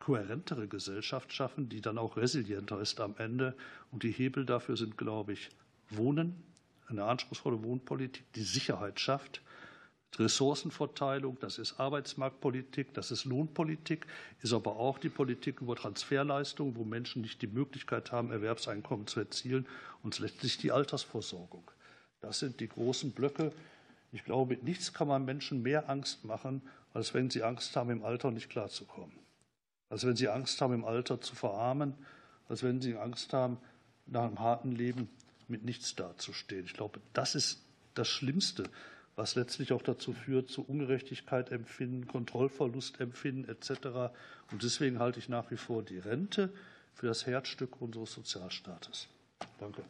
kohärentere 0.00 0.66
Gesellschaft 0.66 1.32
schaffen, 1.32 1.68
die 1.68 1.80
dann 1.80 1.96
auch 1.96 2.16
resilienter 2.16 2.80
ist 2.80 2.98
am 2.98 3.14
Ende. 3.18 3.54
Und 3.92 4.02
die 4.02 4.10
Hebel 4.10 4.44
dafür 4.46 4.76
sind, 4.76 4.98
glaube 4.98 5.32
ich, 5.32 5.50
Wohnen, 5.90 6.42
eine 6.88 7.04
anspruchsvolle 7.04 7.62
Wohnpolitik, 7.62 8.24
die 8.32 8.42
Sicherheit 8.42 8.98
schafft, 8.98 9.42
Ressourcenverteilung, 10.18 11.38
das 11.38 11.58
ist 11.58 11.78
Arbeitsmarktpolitik, 11.78 12.94
das 12.94 13.12
ist 13.12 13.26
Lohnpolitik, 13.26 14.08
ist 14.42 14.52
aber 14.52 14.74
auch 14.74 14.98
die 14.98 15.08
Politik 15.08 15.60
über 15.60 15.76
Transferleistungen, 15.76 16.74
wo 16.74 16.82
Menschen 16.82 17.22
nicht 17.22 17.42
die 17.42 17.46
Möglichkeit 17.46 18.10
haben, 18.10 18.32
Erwerbseinkommen 18.32 19.06
zu 19.06 19.20
erzielen 19.20 19.68
und 20.02 20.18
letztlich 20.18 20.58
die 20.58 20.72
Altersversorgung. 20.72 21.70
Das 22.20 22.40
sind 22.40 22.58
die 22.58 22.68
großen 22.68 23.12
Blöcke. 23.12 23.52
Ich 24.12 24.24
glaube, 24.24 24.54
mit 24.54 24.64
nichts 24.64 24.92
kann 24.92 25.08
man 25.08 25.24
Menschen 25.24 25.62
mehr 25.62 25.88
Angst 25.88 26.24
machen, 26.24 26.62
als 26.92 27.14
wenn 27.14 27.30
sie 27.30 27.42
Angst 27.42 27.76
haben, 27.76 27.90
im 27.90 28.04
Alter 28.04 28.30
nicht 28.30 28.50
klarzukommen. 28.50 29.16
Als 29.88 30.04
wenn 30.04 30.16
sie 30.16 30.28
Angst 30.28 30.60
haben, 30.60 30.74
im 30.74 30.84
Alter 30.84 31.20
zu 31.20 31.34
verarmen, 31.34 31.94
als 32.48 32.62
wenn 32.62 32.80
sie 32.80 32.96
Angst 32.96 33.32
haben, 33.32 33.58
nach 34.06 34.24
einem 34.24 34.40
harten 34.40 34.72
Leben 34.72 35.08
mit 35.48 35.64
nichts 35.64 35.94
dazustehen. 35.94 36.64
Ich 36.64 36.74
glaube, 36.74 37.00
das 37.12 37.34
ist 37.34 37.64
das 37.94 38.08
Schlimmste, 38.08 38.64
was 39.16 39.34
letztlich 39.34 39.72
auch 39.72 39.82
dazu 39.82 40.12
führt, 40.12 40.48
zu 40.48 40.62
Ungerechtigkeit 40.62 41.52
empfinden, 41.52 42.06
Kontrollverlust 42.06 43.00
empfinden 43.00 43.48
etc. 43.48 44.12
Und 44.50 44.62
deswegen 44.62 44.98
halte 44.98 45.18
ich 45.18 45.28
nach 45.28 45.50
wie 45.50 45.56
vor 45.56 45.82
die 45.82 45.98
Rente 45.98 46.52
für 46.94 47.06
das 47.06 47.26
Herzstück 47.26 47.80
unseres 47.80 48.12
Sozialstaates. 48.12 49.08
Danke. 49.58 49.82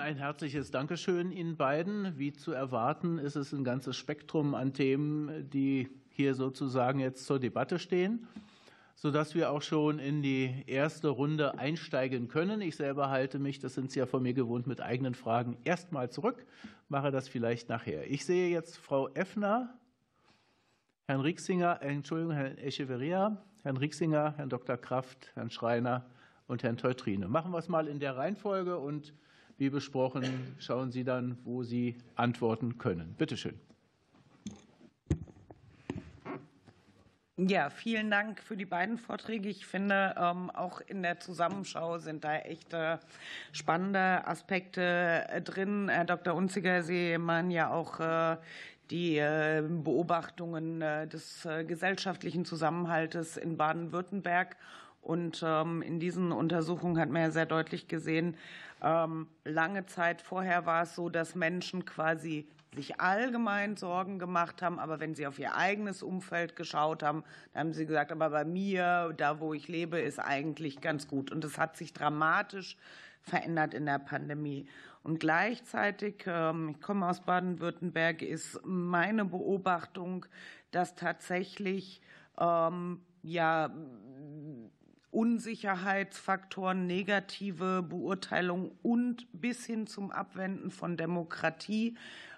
Ein 0.00 0.16
herzliches 0.16 0.70
Dankeschön 0.70 1.30
Ihnen 1.30 1.56
beiden. 1.58 2.18
Wie 2.18 2.32
zu 2.32 2.52
erwarten, 2.52 3.18
ist 3.18 3.36
es 3.36 3.52
ein 3.52 3.64
ganzes 3.64 3.96
Spektrum 3.96 4.54
an 4.54 4.72
Themen, 4.72 5.50
die 5.50 5.90
hier 6.08 6.34
sozusagen 6.34 7.00
jetzt 7.00 7.26
zur 7.26 7.38
Debatte 7.38 7.78
stehen 7.78 8.26
sodass 8.96 9.34
wir 9.34 9.50
auch 9.50 9.62
schon 9.62 9.98
in 9.98 10.20
die 10.20 10.62
erste 10.66 11.08
Runde 11.08 11.58
einsteigen 11.58 12.28
können. 12.28 12.60
Ich 12.60 12.76
selber 12.76 13.08
halte 13.08 13.38
mich, 13.38 13.58
das 13.58 13.72
sind 13.72 13.90
Sie 13.90 13.98
ja 13.98 14.04
von 14.04 14.22
mir 14.22 14.34
gewohnt, 14.34 14.66
mit 14.66 14.82
eigenen 14.82 15.14
Fragen 15.14 15.56
erstmal 15.64 16.10
zurück, 16.10 16.44
mache 16.90 17.10
das 17.10 17.26
vielleicht 17.26 17.70
nachher. 17.70 18.10
Ich 18.10 18.26
sehe 18.26 18.50
jetzt 18.50 18.76
Frau 18.76 19.08
Effner, 19.14 19.72
Herrn 21.06 21.22
Rieksinger, 21.22 21.80
äh, 21.80 21.94
Entschuldigung, 21.94 22.34
Herrn 22.34 22.58
Echeverria, 22.58 23.42
Herrn 23.62 23.78
Rieksinger, 23.78 24.34
Herrn 24.36 24.50
Dr. 24.50 24.76
Kraft, 24.76 25.30
Herrn 25.32 25.48
Schreiner 25.48 26.04
und 26.46 26.62
Herrn 26.62 26.76
Teutrine. 26.76 27.26
Machen 27.26 27.52
wir 27.52 27.58
es 27.58 27.70
mal 27.70 27.88
in 27.88 28.00
der 28.00 28.18
Reihenfolge 28.18 28.76
und 28.76 29.14
wie 29.60 29.68
besprochen, 29.68 30.56
schauen 30.58 30.90
Sie 30.90 31.04
dann, 31.04 31.36
wo 31.44 31.62
Sie 31.62 31.96
antworten 32.16 32.78
können. 32.78 33.14
Bitte 33.18 33.36
schön. 33.36 33.60
Ja, 37.36 37.68
vielen 37.70 38.10
Dank 38.10 38.42
für 38.42 38.56
die 38.56 38.64
beiden 38.64 38.96
Vorträge. 38.98 39.48
Ich 39.48 39.66
finde, 39.66 40.14
ähm, 40.18 40.50
auch 40.50 40.80
in 40.80 41.02
der 41.02 41.20
Zusammenschau 41.20 41.98
sind 41.98 42.24
da 42.24 42.36
echt 42.36 42.74
spannende 43.52 44.26
Aspekte 44.26 45.26
äh, 45.28 45.42
drin. 45.42 45.88
Herr 45.90 46.04
Dr. 46.04 46.34
Unziger, 46.34 46.82
Sie 46.82 47.16
meinen 47.18 47.50
ja 47.50 47.70
auch 47.70 48.00
äh, 48.00 48.36
die 48.90 49.18
äh, 49.18 49.62
Beobachtungen 49.66 50.80
des 50.80 51.46
gesellschaftlichen 51.66 52.44
Zusammenhaltes 52.44 53.36
in 53.36 53.56
Baden-Württemberg. 53.56 54.56
Und 55.00 55.42
ähm, 55.44 55.82
in 55.82 55.98
diesen 55.98 56.30
Untersuchungen 56.32 56.98
hat 56.98 57.08
man 57.08 57.22
ja 57.22 57.30
sehr 57.30 57.46
deutlich 57.46 57.88
gesehen, 57.88 58.36
ähm, 58.82 59.28
lange 59.44 59.86
Zeit 59.86 60.22
vorher 60.22 60.66
war 60.66 60.82
es 60.82 60.94
so, 60.94 61.08
dass 61.08 61.34
Menschen 61.34 61.84
quasi 61.84 62.48
sich 62.74 63.00
allgemein 63.00 63.76
Sorgen 63.76 64.18
gemacht 64.18 64.62
haben, 64.62 64.78
aber 64.78 65.00
wenn 65.00 65.14
sie 65.14 65.26
auf 65.26 65.38
ihr 65.38 65.56
eigenes 65.56 66.02
Umfeld 66.02 66.54
geschaut 66.54 67.02
haben, 67.02 67.24
dann 67.52 67.60
haben 67.60 67.72
sie 67.72 67.86
gesagt, 67.86 68.12
aber 68.12 68.30
bei 68.30 68.44
mir, 68.44 69.12
da 69.16 69.40
wo 69.40 69.54
ich 69.54 69.66
lebe, 69.68 69.98
ist 69.98 70.20
eigentlich 70.20 70.80
ganz 70.80 71.08
gut. 71.08 71.32
Und 71.32 71.44
es 71.44 71.58
hat 71.58 71.76
sich 71.76 71.92
dramatisch 71.92 72.76
verändert 73.22 73.74
in 73.74 73.86
der 73.86 73.98
Pandemie. 73.98 74.66
Und 75.02 75.18
gleichzeitig, 75.18 76.24
ähm, 76.26 76.70
ich 76.70 76.80
komme 76.80 77.08
aus 77.08 77.20
Baden-Württemberg, 77.20 78.22
ist 78.22 78.60
meine 78.64 79.24
Beobachtung, 79.24 80.26
dass 80.70 80.94
tatsächlich 80.94 82.00
ähm, 82.38 83.00
ja 83.22 83.70
Unsicherheitsfaktoren, 85.10 86.86
negative 86.86 87.82
Beurteilung 87.82 88.72
und 88.82 89.26
bis 89.32 89.66
hin 89.66 89.86
zum 89.86 90.10
Abwenden 90.10 90.70
von 90.70 90.96
Demokratie 90.96 91.96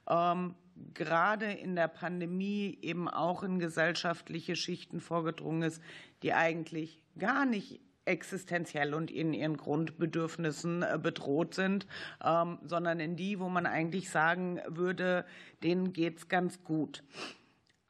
ähm, 0.09 0.55
gerade 0.95 1.53
in 1.53 1.77
der 1.77 1.89
Pandemie 1.89 2.79
eben 2.83 3.09
auch 3.09 3.43
in 3.43 3.59
gesellschaftliche 3.59 4.57
Schichten 4.57 5.01
vorgedrungen 5.01 5.63
ist, 5.63 5.83
die 6.23 6.33
eigentlich 6.33 7.01
gar 7.19 7.45
nicht 7.45 7.81
existenziell 8.05 8.95
und 8.95 9.11
in 9.11 9.33
ihren 9.33 9.57
Grundbedürfnissen 9.57 10.83
äh, 10.83 10.99
bedroht 11.01 11.55
sind, 11.55 11.87
ähm, 12.25 12.59
sondern 12.65 12.99
in 12.99 13.17
die, 13.17 13.39
wo 13.39 13.49
man 13.49 13.67
eigentlich 13.67 14.11
sagen 14.11 14.61
würde, 14.67 15.25
denen 15.63 15.93
geht 15.93 16.19
es 16.19 16.29
ganz 16.29 16.65
gut. 16.65 17.05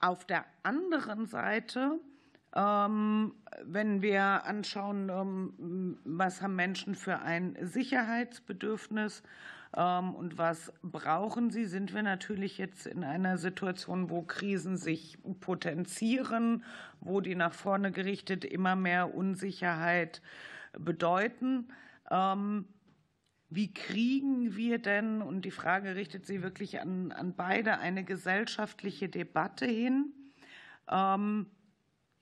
Auf 0.01 0.27
der 0.27 0.45
anderen 0.63 1.27
Seite, 1.27 1.99
wenn 2.55 4.03
wir 4.03 4.45
anschauen, 4.45 5.99
was 6.05 6.43
haben 6.43 6.55
Menschen 6.55 6.95
für 6.95 7.21
ein 7.21 7.57
Sicherheitsbedürfnis, 7.61 9.23
ähm, 9.77 10.15
und 10.15 10.39
was 10.39 10.73
brauchen 10.83 11.51
sie? 11.51 11.65
Sind 11.65 11.95
wir 11.95 12.03
natürlich 12.03 12.59
jetzt 12.59 12.87
in 12.87 13.05
einer 13.05 13.39
Situation, 13.39 14.11
wo 14.11 14.23
Krisen 14.23 14.77
sich 14.77 15.19
potenzieren, 15.41 16.65
wo 17.01 17.21
die 17.21 17.35
nach 17.35 17.55
vorne 17.55 17.91
gerichtet 17.91 18.45
immer 18.45 18.77
mehr 18.77 19.15
Unsicherheit 19.15 20.21
bedeuten. 20.79 21.69
Ähm, 22.11 22.67
wie 23.49 23.73
kriegen 23.73 24.57
wir 24.57 24.79
denn, 24.79 25.21
und 25.21 25.45
die 25.45 25.51
Frage 25.51 25.95
richtet 25.95 26.27
sich 26.27 26.43
wirklich 26.43 26.81
an, 26.81 27.13
an 27.13 27.35
beide, 27.35 27.79
eine 27.79 28.03
gesellschaftliche 28.03 29.11
Debatte 29.11 29.67
hin, 29.67 30.13
ähm, 30.91 31.47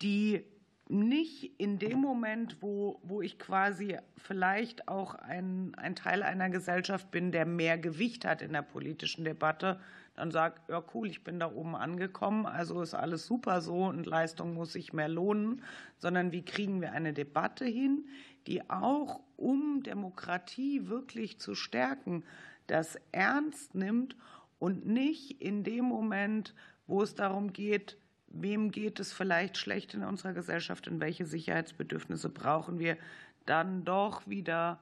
die 0.03 0.45
nicht 0.91 1.53
in 1.59 1.79
dem 1.79 2.01
Moment, 2.01 2.57
wo, 2.61 3.01
wo 3.05 3.23
ich 3.23 3.39
quasi 3.39 3.97
vielleicht 4.17 4.89
auch 4.89 5.15
ein, 5.15 5.73
ein 5.77 5.95
Teil 5.95 6.23
einer 6.25 6.51
Gesellschaft 6.51 7.13
bin, 7.13 7.31
der 7.31 7.47
mehr 7.47 7.79
Gewicht 7.79 8.25
hat 8.25 8.43
in 8.43 8.53
der 8.53 8.63
politischen 8.63 9.25
Debatte, 9.25 9.79
dann 10.17 10.33
sagt, 10.33 10.69
ja 10.69 10.83
cool, 10.93 11.09
ich 11.09 11.23
bin 11.23 11.39
da 11.39 11.53
oben 11.53 11.77
angekommen, 11.77 12.45
also 12.45 12.83
ist 12.83 12.95
alles 12.95 13.25
super 13.25 13.61
so 13.61 13.85
und 13.85 14.05
Leistung 14.05 14.55
muss 14.55 14.73
sich 14.73 14.93
mehr 14.93 15.09
lohnen, 15.09 15.63
sondern 15.97 16.33
wie 16.33 16.45
kriegen 16.45 16.81
wir 16.81 16.93
eine 16.93 17.13
Debatte 17.13 17.65
hin, 17.65 18.07
die 18.49 18.69
auch, 18.69 19.21
um 19.37 19.85
Demokratie 19.85 20.89
wirklich 20.89 21.39
zu 21.39 21.55
stärken, 21.55 22.25
das 22.67 22.99
ernst 23.13 23.77
nimmt 23.77 24.17
und 24.59 24.87
nicht 24.87 25.41
in 25.41 25.63
dem 25.63 25.85
Moment, 25.85 26.55
wo 26.87 27.03
es 27.03 27.15
darum 27.15 27.53
geht, 27.53 27.97
wem 28.31 28.71
geht 28.71 29.01
es 29.01 29.13
vielleicht 29.13 29.57
schlecht 29.57 29.95
in 29.95 30.05
unserer 30.05 30.33
Gesellschaft 30.33 30.89
und 30.89 31.01
welche 31.01 31.27
Sicherheitsbedürfnisse 31.27 32.29
brauchen 32.29 32.79
wir, 32.79 32.97
dann 33.45 33.85
doch 33.85 34.27
wieder 34.27 34.81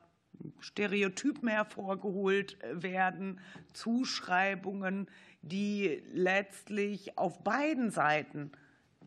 Stereotypen 0.60 1.48
hervorgeholt 1.48 2.58
werden, 2.72 3.40
Zuschreibungen, 3.72 5.08
die 5.42 6.02
letztlich 6.12 7.18
auf 7.18 7.42
beiden 7.42 7.90
Seiten 7.90 8.52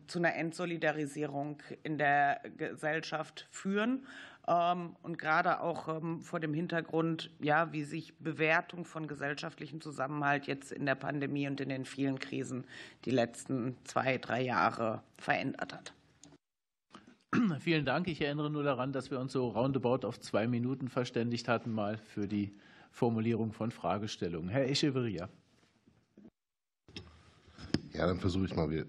zu 0.06 0.18
einer 0.18 0.34
Entsolidarisierung 0.34 1.62
in 1.82 1.96
der 1.96 2.42
Gesellschaft 2.56 3.46
führen. 3.50 4.06
Ähm, 4.48 4.96
und 5.02 5.18
gerade 5.18 5.60
auch 5.60 5.88
ähm, 5.88 6.20
vor 6.20 6.40
dem 6.40 6.52
Hintergrund, 6.52 7.30
ja, 7.38 7.72
wie 7.72 7.84
sich 7.84 8.14
Bewertung 8.18 8.84
von 8.84 9.06
gesellschaftlichem 9.06 9.80
Zusammenhalt 9.80 10.46
jetzt 10.46 10.72
in 10.72 10.84
der 10.84 10.96
Pandemie 10.96 11.46
und 11.46 11.60
in 11.60 11.68
den 11.68 11.84
vielen 11.84 12.18
Krisen 12.18 12.64
die 13.04 13.10
letzten 13.10 13.76
zwei, 13.84 14.18
drei 14.18 14.42
Jahre 14.42 15.02
verändert 15.16 15.72
hat. 15.72 15.92
Vielen 17.60 17.86
Dank. 17.86 18.08
Ich 18.08 18.20
erinnere 18.20 18.50
nur 18.50 18.62
daran, 18.62 18.92
dass 18.92 19.10
wir 19.10 19.18
uns 19.18 19.32
so 19.32 19.48
roundabout 19.48 20.06
auf 20.06 20.20
zwei 20.20 20.46
Minuten 20.46 20.88
verständigt 20.88 21.48
hatten, 21.48 21.72
mal 21.72 21.96
für 21.96 22.28
die 22.28 22.52
Formulierung 22.90 23.52
von 23.52 23.70
Fragestellungen. 23.70 24.50
Herr 24.50 24.68
Echeverria. 24.68 25.30
Ja, 27.94 28.06
dann 28.06 28.20
versuche 28.20 28.46
ich 28.46 28.56
mal 28.56 28.72
äh, 28.72 28.84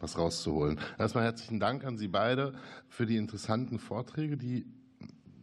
was 0.00 0.18
rauszuholen. 0.18 0.80
Erstmal 0.98 1.24
herzlichen 1.24 1.60
Dank 1.60 1.84
an 1.84 1.98
Sie 1.98 2.08
beide 2.08 2.54
für 2.88 3.06
die 3.06 3.16
interessanten 3.16 3.78
Vorträge, 3.78 4.36
die 4.36 4.66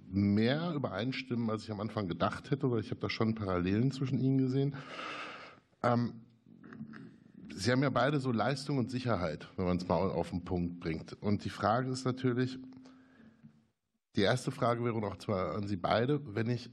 mehr 0.09 0.73
übereinstimmen, 0.73 1.49
als 1.49 1.63
ich 1.63 1.71
am 1.71 1.79
Anfang 1.79 2.09
gedacht 2.09 2.51
hätte, 2.51 2.69
weil 2.69 2.81
ich 2.81 2.91
habe 2.91 2.99
da 2.99 3.09
schon 3.09 3.33
Parallelen 3.33 3.91
zwischen 3.91 4.19
Ihnen 4.19 4.39
gesehen. 4.39 4.75
Ähm, 5.83 6.15
Sie 7.55 7.71
haben 7.71 7.81
ja 7.81 7.89
beide 7.89 8.19
so 8.19 8.31
Leistung 8.31 8.77
und 8.77 8.91
Sicherheit, 8.91 9.47
wenn 9.55 9.65
man 9.65 9.77
es 9.77 9.87
mal 9.87 9.95
auf 9.95 10.31
den 10.31 10.43
Punkt 10.43 10.81
bringt. 10.81 11.13
Und 11.21 11.45
die 11.45 11.49
Frage 11.49 11.89
ist 11.91 12.03
natürlich, 12.03 12.59
die 14.17 14.21
erste 14.21 14.51
Frage 14.51 14.83
wäre 14.83 14.99
noch 14.99 15.17
zwar 15.17 15.55
an 15.55 15.65
Sie 15.65 15.77
beide, 15.77 16.35
wenn 16.35 16.49
ich 16.49 16.69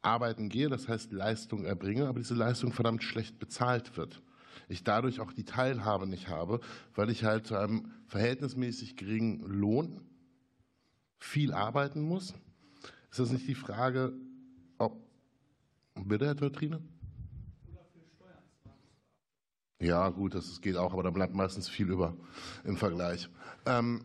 arbeiten 0.00 0.48
gehe, 0.48 0.68
das 0.68 0.86
heißt 0.86 1.10
Leistung 1.10 1.64
erbringe, 1.64 2.06
aber 2.06 2.20
diese 2.20 2.34
Leistung 2.34 2.72
verdammt 2.72 3.02
schlecht 3.02 3.40
bezahlt 3.40 3.96
wird 3.96 4.22
ich 4.70 4.84
dadurch 4.84 5.20
auch 5.20 5.32
die 5.32 5.44
Teilhabe 5.44 6.06
nicht 6.06 6.28
habe, 6.28 6.60
weil 6.94 7.10
ich 7.10 7.24
halt 7.24 7.46
zu 7.46 7.56
einem 7.56 7.90
verhältnismäßig 8.06 8.96
geringen 8.96 9.40
Lohn 9.40 10.00
viel 11.18 11.52
arbeiten 11.52 12.00
muss. 12.00 12.34
Ist 13.10 13.18
das 13.18 13.30
nicht 13.30 13.46
die 13.48 13.54
Frage, 13.54 14.12
ob. 14.78 14.96
Bitte, 16.04 16.26
Herr 16.26 16.36
Teutrine? 16.36 16.80
Ja, 19.80 20.10
gut, 20.10 20.34
das 20.34 20.60
geht 20.60 20.76
auch, 20.76 20.92
aber 20.92 21.02
da 21.02 21.10
bleibt 21.10 21.34
meistens 21.34 21.68
viel 21.68 21.90
über 21.90 22.14
im 22.64 22.76
Vergleich. 22.76 23.28
Ähm, 23.66 24.04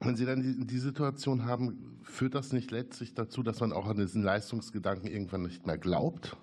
wenn 0.00 0.16
Sie 0.16 0.24
dann 0.24 0.42
die, 0.42 0.66
die, 0.66 0.78
Situation 0.78 1.44
haben, 1.44 2.00
führt 2.02 2.34
das 2.34 2.52
nicht 2.52 2.70
letztlich 2.70 3.14
dazu, 3.14 3.42
dass 3.42 3.60
man 3.60 3.72
auch 3.72 3.86
an 3.86 3.98
diesen 3.98 4.22
Leistungsgedanken 4.22 5.08
irgendwann 5.08 5.42
nicht 5.42 5.66
mehr 5.66 5.78
glaubt? 5.78 6.36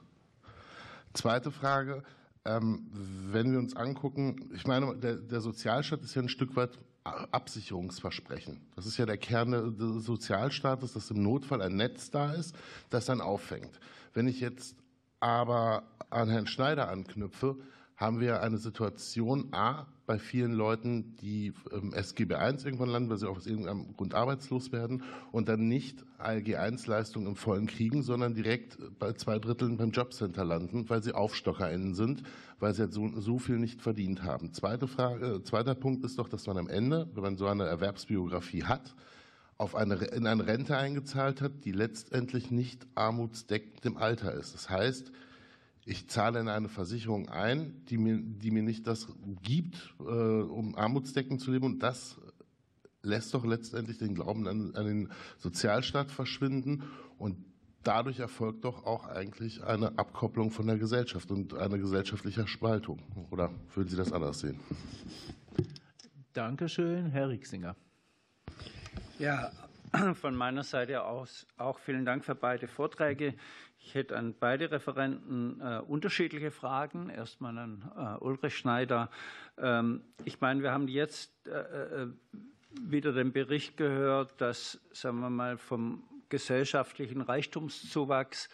Zweite 1.14 1.52
Frage, 1.52 2.04
ähm, 2.46 2.88
wenn 2.92 3.52
wir 3.52 3.60
uns 3.60 3.76
angucken, 3.76 4.50
ich 4.54 4.66
meine, 4.66 4.96
der, 4.96 5.16
der 5.16 5.42
Sozialstaat 5.42 6.02
ist 6.02 6.16
ja 6.16 6.22
ein 6.22 6.30
Stück 6.30 6.56
weit 6.56 6.78
Absicherungsversprechen. 7.04 8.62
Das 8.76 8.86
ist 8.86 8.98
ja 8.98 9.06
der 9.06 9.18
Kern 9.18 9.52
des 9.52 10.06
Sozialstaates, 10.06 10.94
dass 10.94 11.10
im 11.10 11.24
Notfall 11.24 11.62
ein 11.62 11.76
Netz 11.76 12.12
da 12.12 12.32
ist, 12.34 12.56
das 12.89 13.06
dann 13.06 13.22
auffängt. 13.22 13.80
Wenn 14.14 14.28
ich 14.28 14.39
jetzt 14.39 14.76
aber 15.20 15.84
an 16.10 16.30
Herrn 16.30 16.48
Schneider 16.48 16.89
anknüpfe, 16.89 17.58
haben 18.02 18.20
wir 18.20 18.41
eine 18.41 18.58
Situation 18.58 19.49
A 19.54 19.86
bei 20.08 20.18
vielen 20.18 20.54
Leuten, 20.54 21.16
die 21.18 21.54
SGB 21.93 22.34
I 22.34 22.56
irgendwann 22.66 22.89
landen, 22.89 23.12
weil 23.12 23.18
sie 23.18 23.30
aus 23.30 23.45
irgendeinem 23.45 23.95
Grund 23.95 24.16
arbeitslos 24.16 24.72
werden 24.72 25.04
und 25.32 25.47
dann 25.47 25.68
nicht 25.68 26.04
ALG 26.18 26.49
I-Leistungen 26.49 27.28
im 27.28 27.36
vollen 27.36 27.68
kriegen, 27.68 28.02
sondern 28.02 28.34
direkt 28.34 28.80
bei 28.97 29.14
zwei 29.14 29.38
Dritteln 29.38 29.78
beim 29.78 29.91
Jobcenter 29.91 30.43
landen, 30.43 30.89
weil 30.89 31.04
sie 31.04 31.14
AufstockerInnen 31.14 31.93
sind, 31.93 32.24
weil 32.60 32.74
sie 32.74 32.91
so, 32.91 33.08
so 33.20 33.38
viel 33.38 33.60
nicht 33.60 33.84
verdient 33.84 34.24
haben. 34.24 34.52
Zweite 34.52 34.88
Frage, 34.88 35.36
äh, 35.36 35.43
zweiter 35.43 35.76
Punkt 35.76 36.04
ist 36.04 36.18
doch, 36.18 36.28
dass 36.28 36.47
man 36.47 36.58
am 36.58 36.68
Ende, 36.68 37.08
wenn 37.14 37.22
man 37.22 37.38
so 37.38 37.45
eine 37.45 37.66
Erwerbsbiografie 37.66 38.64
hat, 38.64 38.95
auf 39.60 39.76
eine, 39.76 39.93
in 39.93 40.26
eine 40.26 40.47
Rente 40.47 40.76
eingezahlt 40.76 41.39
hat, 41.39 41.66
die 41.66 41.72
letztendlich 41.72 42.49
nicht 42.49 42.88
armutsdeckend 42.95 43.86
im 43.86 43.97
Alter 43.97 44.34
ist. 44.34 44.56
Das 44.56 44.72
heißt, 44.72 45.12
ich 45.86 46.08
zahle 46.08 46.40
in 46.40 46.48
eine 46.48 46.70
Versicherung 46.70 47.30
ein, 47.30 47.86
die 47.86 47.98
mir, 47.98 48.20
die 48.22 48.52
mir 48.52 48.64
nicht 48.64 48.86
das 48.86 49.08
gibt, 49.42 49.94
äh, 50.00 50.04
um 50.04 50.76
armutsdeckend 50.76 51.42
zu 51.42 51.52
leben. 51.52 51.66
Und 51.66 51.80
das 51.80 52.20
lässt 53.02 53.34
doch 53.34 53.46
letztendlich 53.46 53.98
den 53.98 54.14
Glauben 54.14 54.48
an, 54.48 54.76
an 54.76 54.86
den 54.86 55.10
Sozialstaat 55.38 56.12
verschwinden. 56.12 56.84
Und 57.18 57.38
dadurch 57.84 58.20
erfolgt 58.20 58.64
doch 58.66 58.86
auch 58.86 59.08
eigentlich 59.08 59.64
eine 59.64 59.98
Abkopplung 59.98 60.52
von 60.52 60.68
der 60.68 60.78
Gesellschaft 60.78 61.32
und 61.32 61.56
eine 61.56 61.80
gesellschaftliche 61.80 62.48
Spaltung. 62.48 63.02
Oder 63.32 63.52
würden 63.74 63.90
Sie 63.90 63.98
das 63.98 64.12
anders 64.12 64.40
sehen? 64.40 64.60
Dankeschön, 66.34 67.08
Herr 67.08 67.30
Rieksinger. 67.30 67.76
Ja, 69.20 69.52
von 70.14 70.36
meiner 70.36 70.64
Seite 70.64 71.04
aus 71.04 71.46
auch 71.58 71.80
vielen 71.80 72.06
Dank 72.06 72.24
für 72.24 72.36
beide 72.36 72.68
Vorträge. 72.68 73.34
Ich 73.84 73.96
hätte 73.96 74.16
an 74.16 74.36
beide 74.40 74.72
Referenten 74.72 75.60
äh, 75.60 75.80
unterschiedliche 75.80 76.52
Fragen. 76.52 77.10
Erstmal 77.10 77.58
an 77.58 77.92
äh, 77.98 78.24
Ulrich 78.24 78.58
Schneider. 78.58 79.10
Ähm, 79.58 80.02
ich 80.24 80.40
meine, 80.40 80.62
wir 80.62 80.72
haben 80.72 80.88
jetzt 80.88 81.34
äh, 81.48 82.04
äh, 82.04 82.08
wieder 82.80 83.12
den 83.12 83.34
Bericht 83.34 83.78
gehört, 83.78 84.40
dass, 84.40 84.80
sagen 84.94 85.20
wir 85.20 85.30
mal, 85.30 85.58
vom 85.58 86.04
gesellschaftlichen 86.30 87.22
Reichtumszuwachs 87.22 88.50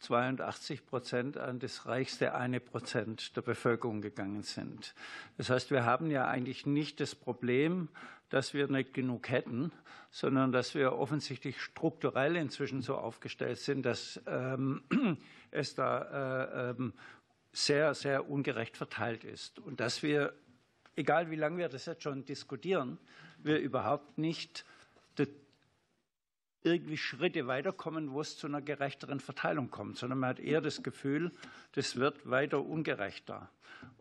82 0.00 0.86
Prozent 0.86 1.36
an 1.36 1.58
das 1.58 1.86
reichste 1.86 2.34
eine 2.34 2.58
Prozent 2.60 3.36
der 3.36 3.42
Bevölkerung 3.42 4.00
gegangen 4.00 4.42
sind. 4.42 4.94
Das 5.36 5.50
heißt, 5.50 5.70
wir 5.70 5.84
haben 5.84 6.10
ja 6.10 6.26
eigentlich 6.26 6.66
nicht 6.66 7.00
das 7.00 7.14
Problem, 7.14 7.88
dass 8.30 8.54
wir 8.54 8.68
nicht 8.68 8.94
genug 8.94 9.28
hätten, 9.28 9.72
sondern 10.10 10.52
dass 10.52 10.74
wir 10.74 10.94
offensichtlich 10.94 11.60
strukturell 11.60 12.36
inzwischen 12.36 12.80
so 12.80 12.96
aufgestellt 12.96 13.58
sind, 13.58 13.84
dass 13.84 14.20
ähm, 14.26 14.82
es 15.50 15.74
da 15.74 16.70
äh, 16.70 16.70
ähm, 16.70 16.94
sehr, 17.52 17.94
sehr 17.94 18.30
ungerecht 18.30 18.76
verteilt 18.76 19.24
ist 19.24 19.58
und 19.58 19.80
dass 19.80 20.02
wir, 20.02 20.32
egal 20.96 21.30
wie 21.30 21.36
lange 21.36 21.58
wir 21.58 21.68
das 21.68 21.86
jetzt 21.86 22.04
schon 22.04 22.24
diskutieren, 22.24 22.98
wir 23.38 23.58
überhaupt 23.58 24.18
nicht 24.18 24.64
irgendwie 26.62 26.96
Schritte 26.96 27.46
weiterkommen, 27.46 28.12
wo 28.12 28.20
es 28.20 28.36
zu 28.36 28.46
einer 28.46 28.62
gerechteren 28.62 29.20
Verteilung 29.20 29.70
kommt, 29.70 29.96
sondern 29.96 30.18
man 30.18 30.30
hat 30.30 30.40
eher 30.40 30.60
das 30.60 30.82
Gefühl, 30.82 31.32
das 31.72 31.96
wird 31.96 32.28
weiter 32.28 32.64
ungerechter. 32.64 33.50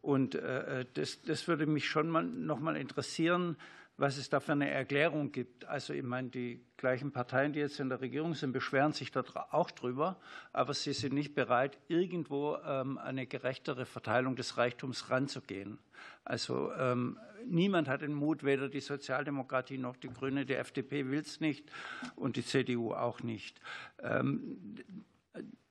Und 0.01 0.35
äh, 0.35 0.85
das, 0.93 1.21
das 1.21 1.47
würde 1.47 1.65
mich 1.65 1.87
schon 1.87 2.09
mal, 2.09 2.23
noch 2.23 2.59
mal 2.59 2.75
interessieren, 2.75 3.57
was 3.99 4.17
es 4.17 4.29
da 4.29 4.39
für 4.39 4.53
eine 4.53 4.69
Erklärung 4.69 5.31
gibt. 5.31 5.65
Also 5.65 5.93
ich 5.93 6.03
meine, 6.03 6.29
die 6.29 6.63
gleichen 6.77 7.11
Parteien, 7.11 7.51
die 7.51 7.59
jetzt 7.59 7.81
in 7.81 7.89
der 7.89 7.99
Regierung 7.99 8.33
sind, 8.33 8.53
beschweren 8.53 8.93
sich 8.93 9.11
da 9.11 9.23
auch 9.51 9.71
drüber, 9.71 10.17
aber 10.53 10.73
sie 10.73 10.93
sind 10.93 11.13
nicht 11.13 11.35
bereit, 11.35 11.77
irgendwo 11.89 12.57
ähm, 12.65 12.97
eine 12.97 13.27
gerechtere 13.27 13.85
Verteilung 13.85 14.37
des 14.37 14.57
Reichtums 14.57 15.09
ranzugehen. 15.09 15.79
Also 16.23 16.71
ähm, 16.73 17.19
niemand 17.45 17.87
hat 17.87 18.01
den 18.01 18.13
Mut, 18.13 18.43
weder 18.43 18.69
die 18.69 18.79
Sozialdemokratie 18.79 19.77
noch 19.77 19.95
die 19.95 20.09
Grüne, 20.09 20.45
die 20.45 20.55
FDP 20.55 21.07
will 21.07 21.19
es 21.19 21.39
nicht 21.39 21.69
und 22.15 22.35
die 22.35 22.45
CDU 22.45 22.93
auch 22.93 23.21
nicht. 23.21 23.59
Ähm, 24.01 24.57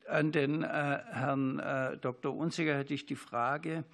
an 0.09 0.33
den 0.33 0.63
äh, 0.63 0.67
Herrn 0.67 1.59
äh, 1.59 1.97
Dr. 1.99 2.35
Unziger 2.35 2.77
hätte 2.77 2.95
ich 2.95 3.07
die 3.07 3.17
Frage, 3.17 3.85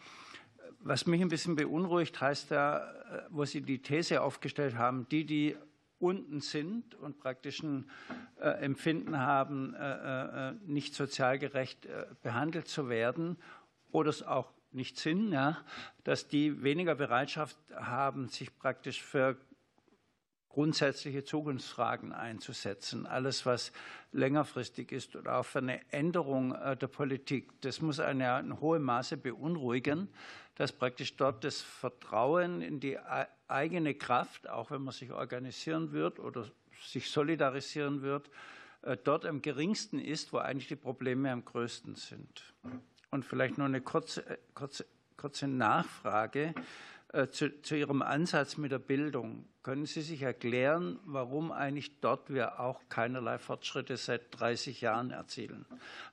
was 0.80 1.06
mich 1.06 1.20
ein 1.20 1.28
bisschen 1.28 1.56
beunruhigt, 1.56 2.20
heißt 2.20 2.50
ja, 2.50 2.78
äh, 2.78 3.22
wo 3.30 3.44
Sie 3.44 3.62
die 3.62 3.80
These 3.80 4.22
aufgestellt 4.22 4.76
haben, 4.76 5.08
die, 5.10 5.24
die 5.24 5.56
unten 5.98 6.40
sind 6.40 6.94
und 6.96 7.18
praktisch 7.18 7.62
ein 7.62 7.90
äh, 8.40 8.48
Empfinden 8.48 9.18
haben, 9.18 9.74
nicht 10.66 10.94
sozial 10.94 11.38
gerecht 11.38 11.88
behandelt 12.22 12.68
zu 12.68 12.88
werden 12.88 13.38
oder 13.90 14.10
es 14.10 14.22
auch 14.22 14.52
nicht 14.74 14.98
sind, 14.98 15.32
ja, 15.32 15.58
dass 16.04 16.28
die 16.28 16.62
weniger 16.62 16.94
Bereitschaft 16.94 17.56
haben, 17.74 18.28
sich 18.28 18.56
praktisch 18.58 19.02
für 19.02 19.36
grundsätzliche 20.54 21.24
Zukunftsfragen 21.24 22.12
einzusetzen. 22.12 23.06
Alles, 23.06 23.44
was 23.44 23.72
längerfristig 24.12 24.92
ist 24.92 25.16
oder 25.16 25.38
auch 25.38 25.44
für 25.44 25.58
eine 25.58 25.80
Änderung 25.92 26.54
äh, 26.54 26.76
der 26.76 26.86
Politik, 26.86 27.50
das 27.62 27.80
muss 27.80 27.98
eine 27.98 28.38
in 28.38 28.60
hohem 28.60 28.82
Maße 28.82 29.16
beunruhigen, 29.16 30.08
dass 30.54 30.70
praktisch 30.70 31.16
dort 31.16 31.42
das 31.42 31.60
Vertrauen 31.60 32.62
in 32.62 32.78
die 32.78 32.98
eigene 33.48 33.94
Kraft, 33.94 34.48
auch 34.48 34.70
wenn 34.70 34.82
man 34.82 34.94
sich 34.94 35.10
organisieren 35.10 35.90
wird 35.90 36.20
oder 36.20 36.46
sich 36.80 37.10
solidarisieren 37.10 38.02
wird, 38.02 38.30
äh, 38.82 38.96
dort 39.02 39.26
am 39.26 39.42
geringsten 39.42 39.98
ist, 39.98 40.32
wo 40.32 40.38
eigentlich 40.38 40.68
die 40.68 40.76
Probleme 40.76 41.32
am 41.32 41.44
größten 41.44 41.96
sind. 41.96 42.54
Und 43.14 43.24
vielleicht 43.24 43.58
noch 43.58 43.66
eine 43.66 43.80
kurze, 43.80 44.28
äh, 44.28 44.38
kurze, 44.54 44.84
kurze 45.16 45.46
Nachfrage. 45.46 46.52
Äh, 47.12 47.28
zu, 47.28 47.62
zu, 47.62 47.76
Ihrem 47.76 48.02
Ansatz 48.02 48.56
mit 48.56 48.72
der 48.72 48.80
Bildung. 48.80 49.44
Können 49.62 49.86
Sie 49.86 50.02
sich 50.02 50.22
erklären, 50.22 50.98
warum 51.04 51.52
eigentlich 51.52 52.00
dort 52.00 52.34
wir 52.34 52.58
auch 52.58 52.80
keinerlei 52.88 53.38
Fortschritte 53.38 53.96
seit 53.98 54.36
30 54.40 54.80
Jahren 54.80 55.12
erzielen? 55.12 55.64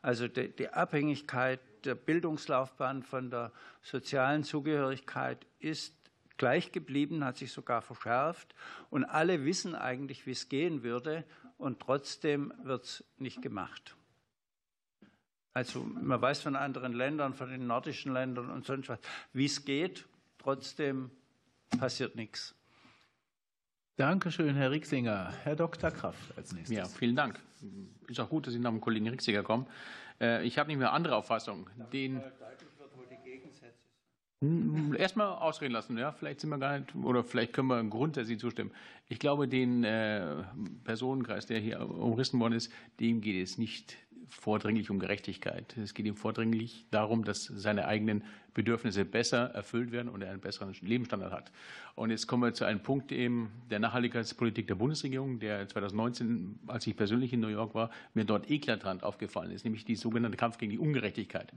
Also 0.04 0.28
die, 0.28 0.56
die 0.56 0.70
Abhängigkeit 0.70 1.60
der 1.86 1.96
Bildungslaufbahn 1.96 3.02
von 3.02 3.32
der 3.32 3.52
sozialen 3.82 4.44
Zugehörigkeit 4.44 5.48
ist 5.58 5.96
gleich 6.38 6.72
geblieben, 6.72 7.26
hat 7.26 7.38
sich 7.38 7.52
sogar 7.52 7.82
verschärft. 7.82 8.54
Und 8.92 9.06
alle 9.06 9.44
wissen 9.44 9.74
eigentlich, 9.74 10.28
wie 10.28 10.34
es 10.34 10.50
gehen 10.50 10.84
würde. 10.84 11.24
Und 11.58 11.80
trotzdem 11.80 12.54
wird 12.62 12.84
es 12.84 13.04
nicht 13.18 13.42
gemacht. 13.42 13.96
Also 15.54 15.82
man 15.82 16.22
weiß 16.22 16.42
von 16.42 16.56
anderen 16.56 16.94
Ländern, 16.94 17.34
von 17.34 17.50
den 17.50 17.68
nordischen 17.68 18.14
Ländern 18.14 18.50
und 18.50 18.66
sonst 18.66 18.90
was, 18.90 19.00
wie 19.34 19.46
es 19.46 19.66
geht. 19.66 20.06
Trotzdem 20.38 21.12
passiert 21.78 22.16
nichts. 22.16 22.56
Dankeschön, 23.98 24.56
Herr 24.56 24.72
Rixinger. 24.72 25.34
Herr 25.44 25.56
Dr. 25.56 25.92
Kraft 25.92 26.36
als 26.38 26.54
nächstes. 26.54 26.76
Ja, 26.76 26.86
vielen 26.86 27.16
Dank. 27.16 27.40
Ist 28.08 28.20
auch 28.20 28.30
gut, 28.30 28.48
dass 28.48 28.54
Sie 28.54 28.60
nach 28.60 28.72
dem 28.72 28.82
Kollegen 28.82 29.08
Rixinger 29.10 29.44
kommen. 29.44 29.68
Äh, 30.20 30.46
ich 30.46 30.58
habe 30.58 30.70
nicht 30.70 30.78
mehr 30.78 30.94
andere 30.94 31.16
Auffassung. 31.16 31.70
Den 31.92 32.22
Erstmal 34.98 35.28
ausreden 35.28 35.74
lassen, 35.74 36.00
ja. 36.00 36.12
Vielleicht 36.14 36.40
sind 36.40 36.50
wir 36.50 36.58
gar 36.58 36.80
nicht, 36.80 36.96
oder 36.96 37.24
vielleicht 37.24 37.54
können 37.54 37.68
wir 37.68 37.84
grundsätzlich 37.84 38.40
zustimmen. 38.40 38.72
Ich 39.08 39.20
glaube, 39.20 39.48
den 39.48 39.84
äh, 39.84 40.44
Personenkreis, 40.84 41.46
der 41.46 41.60
hier 41.60 41.80
umrissen 41.88 42.40
worden 42.40 42.54
ist, 42.54 42.72
dem 43.00 43.22
geht 43.22 43.44
es 43.44 43.60
nicht 43.60 43.96
vordringlich 44.30 44.90
um 44.90 45.00
Gerechtigkeit. 45.00 45.76
Es 45.78 45.94
geht 45.94 46.06
ihm 46.06 46.16
vordringlich 46.16 46.86
darum, 46.92 47.24
dass 47.24 47.46
seine 47.46 47.86
eigenen 47.88 48.24
Bedürfnisse 48.54 49.06
besser 49.06 49.52
erfüllt 49.54 49.92
werden 49.92 50.10
und 50.10 50.22
er 50.22 50.32
einen 50.32 50.42
besseren 50.42 50.74
Lebensstandard 50.82 51.32
hat. 51.32 51.52
Und 51.96 52.10
jetzt 52.12 52.28
kommen 52.28 52.44
wir 52.44 52.54
zu 52.54 52.66
einem 52.66 52.82
Punkt 52.82 53.12
eben 53.12 53.52
der 53.70 53.80
Nachhaltigkeitspolitik 53.80 54.68
der 54.68 54.76
Bundesregierung, 54.76 55.40
der 55.40 55.68
2019, 55.68 56.60
als 56.68 56.88
ich 56.88 56.96
persönlich 56.96 57.34
in 57.34 57.40
New 57.40 57.48
York 57.48 57.74
war, 57.74 57.90
mir 58.14 58.26
dort 58.26 58.50
eklatant 58.50 59.04
aufgefallen 59.04 59.52
ist, 59.52 59.64
nämlich 59.64 59.86
die 59.86 59.96
sogenannte 59.96 60.38
Kampf 60.38 60.58
gegen 60.58 60.72
die 60.72 60.80
Ungerechtigkeit. 60.80 61.52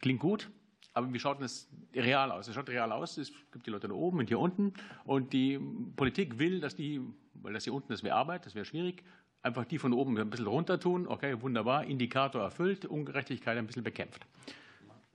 Klingt 0.00 0.20
gut, 0.20 0.50
aber 0.92 1.12
wie 1.12 1.18
schaut 1.18 1.42
das 1.42 1.68
real 1.94 2.30
aus? 2.30 2.46
Es 2.46 2.54
schaut 2.54 2.68
real 2.68 2.92
aus, 2.92 3.18
es 3.18 3.32
gibt 3.52 3.66
die 3.66 3.70
Leute 3.70 3.88
da 3.88 3.94
oben 3.94 4.20
und 4.20 4.28
hier 4.28 4.38
unten 4.38 4.72
und 5.04 5.32
die 5.32 5.58
Politik 5.96 6.38
will, 6.38 6.60
dass 6.60 6.76
die, 6.76 7.00
weil 7.34 7.52
das 7.52 7.64
hier 7.64 7.74
unten, 7.74 7.88
das 7.88 8.04
wäre 8.04 8.14
Arbeit, 8.14 8.46
das 8.46 8.54
wäre 8.54 8.64
schwierig, 8.64 9.02
einfach 9.44 9.66
die 9.66 9.78
von 9.78 9.92
oben 9.92 10.18
ein 10.18 10.30
bisschen 10.30 10.46
runter 10.46 10.80
tun. 10.80 11.06
Okay, 11.06 11.40
wunderbar, 11.40 11.84
Indikator 11.84 12.42
erfüllt, 12.42 12.86
Ungerechtigkeit 12.86 13.56
ein 13.56 13.66
bisschen 13.66 13.84
bekämpft. 13.84 14.26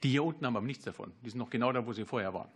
Die 0.04 0.10
hier 0.10 0.24
unten 0.24 0.46
haben 0.46 0.56
aber 0.56 0.66
nichts 0.66 0.86
davon. 0.86 1.12
Die 1.26 1.30
sind 1.30 1.40
noch 1.40 1.50
genau 1.50 1.74
da, 1.74 1.86
wo 1.86 1.92
sie 1.92 2.06
vorher 2.06 2.34
waren. 2.34 2.50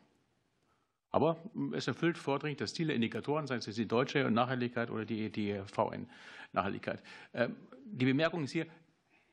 Aber 1.12 1.38
es 1.74 1.88
erfüllt 1.88 2.18
vordringlich 2.18 2.58
das 2.58 2.74
Ziel 2.74 2.88
der 2.88 2.96
Indikatoren, 2.96 3.46
sei 3.48 3.56
es 3.56 3.66
die 3.66 3.88
deutsche 3.88 4.32
Nachhaltigkeit 4.32 4.90
oder 4.90 5.06
die, 5.06 5.32
die 5.32 5.60
VN-Nachhaltigkeit. 5.66 7.04
Ähm, 7.34 7.56
die 7.86 8.06
Bemerkung 8.06 8.44
ist 8.44 8.52
hier, 8.52 8.66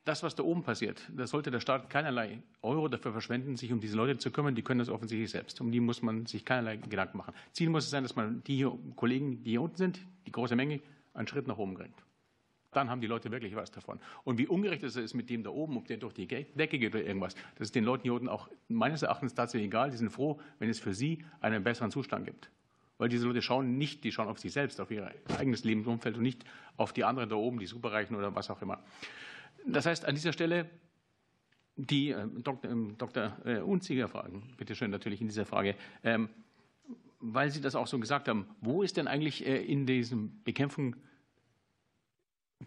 das, 0.04 0.22
was 0.22 0.34
da 0.34 0.42
oben 0.42 0.62
passiert, 0.62 1.02
da 1.14 1.26
sollte 1.26 1.50
der 1.50 1.60
Staat 1.60 1.90
keinerlei 1.90 2.42
Euro 2.62 2.88
dafür 2.88 3.12
verschwenden, 3.12 3.56
sich 3.56 3.70
um 3.70 3.80
diese 3.80 3.96
Leute 3.96 4.16
zu 4.16 4.30
kümmern. 4.30 4.54
Die 4.54 4.62
können 4.62 4.78
das 4.78 4.88
offensichtlich 4.88 5.30
selbst. 5.30 5.60
Um 5.60 5.70
die 5.70 5.80
muss 5.80 6.00
man 6.00 6.24
sich 6.24 6.44
keinerlei 6.44 6.78
Gedanken 6.78 7.18
machen. 7.18 7.34
Ziel 7.52 7.68
muss 7.68 7.84
es 7.84 7.90
sein, 7.90 8.02
dass 8.02 8.16
man 8.16 8.42
die 8.44 8.66
Kollegen, 8.96 9.44
die 9.44 9.50
hier 9.50 9.62
unten 9.62 9.76
sind, 9.76 10.00
die 10.26 10.32
große 10.32 10.56
Menge, 10.56 10.80
einen 11.12 11.28
Schritt 11.28 11.46
nach 11.46 11.58
oben 11.58 11.74
bringt 11.74 11.94
dann 12.72 12.88
haben 12.88 13.00
die 13.00 13.06
Leute 13.06 13.30
wirklich 13.30 13.56
was 13.56 13.70
davon. 13.70 13.98
Und 14.24 14.38
wie 14.38 14.46
ungerecht 14.46 14.82
es 14.82 14.96
ist 14.96 15.14
mit 15.14 15.28
dem 15.30 15.42
da 15.42 15.50
oben, 15.50 15.76
ob 15.76 15.86
der 15.86 15.96
durch 15.96 16.14
die 16.14 16.26
Decke 16.26 16.78
geht 16.78 16.94
oder 16.94 17.04
irgendwas, 17.04 17.34
das 17.56 17.68
ist 17.68 17.74
den 17.74 17.84
Leuten 17.84 18.04
hier 18.04 18.14
unten 18.14 18.28
auch 18.28 18.48
meines 18.68 19.02
Erachtens 19.02 19.34
tatsächlich 19.34 19.66
egal. 19.66 19.90
Die 19.90 19.96
sind 19.96 20.10
froh, 20.10 20.40
wenn 20.58 20.70
es 20.70 20.78
für 20.78 20.94
sie 20.94 21.24
einen 21.40 21.64
besseren 21.64 21.90
Zustand 21.90 22.26
gibt. 22.26 22.50
Weil 22.98 23.08
diese 23.08 23.26
Leute 23.26 23.42
schauen 23.42 23.78
nicht, 23.78 24.04
die 24.04 24.12
schauen 24.12 24.28
auf 24.28 24.38
sich 24.38 24.52
selbst, 24.52 24.80
auf 24.80 24.90
ihr 24.90 25.10
eigenes 25.38 25.64
Lebensumfeld 25.64 26.16
und 26.16 26.22
nicht 26.22 26.44
auf 26.76 26.92
die 26.92 27.04
anderen 27.04 27.28
da 27.28 27.36
oben, 27.36 27.58
die 27.58 27.66
Superreichen 27.66 28.14
oder 28.14 28.34
was 28.34 28.50
auch 28.50 28.60
immer. 28.62 28.78
Das 29.66 29.86
heißt, 29.86 30.04
an 30.04 30.14
dieser 30.14 30.32
Stelle 30.32 30.68
die 31.76 32.10
äh, 32.10 32.26
Dr. 32.42 32.70
Ähm, 32.70 32.96
Dr. 32.98 33.36
Äh, 33.44 33.58
Unziger 33.60 34.08
fragen, 34.08 34.42
bitte 34.56 34.74
schön 34.74 34.90
natürlich 34.90 35.20
in 35.20 35.28
dieser 35.28 35.46
Frage, 35.46 35.76
ähm, 36.04 36.28
weil 37.20 37.50
Sie 37.50 37.60
das 37.60 37.74
auch 37.74 37.86
so 37.86 37.98
gesagt 37.98 38.28
haben, 38.28 38.46
wo 38.60 38.82
ist 38.82 38.96
denn 38.96 39.06
eigentlich 39.06 39.46
äh, 39.46 39.62
in 39.62 39.86
diesem 39.86 40.42
Bekämpfung 40.42 40.96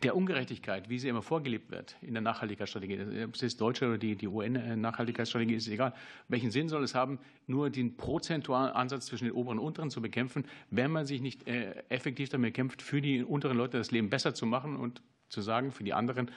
der 0.01 0.15
Ungerechtigkeit, 0.15 0.89
wie 0.89 0.97
sie 0.97 1.07
immer 1.07 1.21
vorgelebt 1.21 1.69
wird 1.69 1.95
in 2.01 2.13
der 2.13 2.21
Nachhaltigkeitsstrategie, 2.21 3.25
ob 3.25 3.35
es 3.35 3.43
ist 3.43 3.61
deutsche 3.61 3.87
oder 3.87 3.97
die, 3.99 4.15
die 4.15 4.27
UN-Nachhaltigkeitsstrategie, 4.27 5.53
ist 5.53 5.67
egal. 5.67 5.93
Welchen 6.27 6.49
Sinn 6.49 6.67
soll 6.67 6.83
es 6.83 6.95
haben, 6.95 7.19
nur 7.45 7.69
den 7.69 7.95
prozentualen 7.95 8.73
Ansatz 8.73 9.05
zwischen 9.05 9.25
den 9.25 9.33
oberen 9.33 9.59
und 9.59 9.65
unteren 9.65 9.91
zu 9.91 10.01
bekämpfen, 10.01 10.45
wenn 10.71 10.89
man 10.89 11.05
sich 11.05 11.21
nicht 11.21 11.47
äh, 11.47 11.83
effektiv 11.89 12.29
damit 12.29 12.55
kämpft, 12.55 12.81
für 12.81 13.01
die 13.01 13.23
unteren 13.23 13.55
Leute 13.55 13.77
das 13.77 13.91
Leben 13.91 14.09
besser 14.09 14.33
zu 14.33 14.47
machen 14.47 14.77
und 14.77 15.01
zu 15.29 15.41
sagen, 15.41 15.71
für 15.71 15.83
die 15.83 15.93
anderen, 15.93 16.31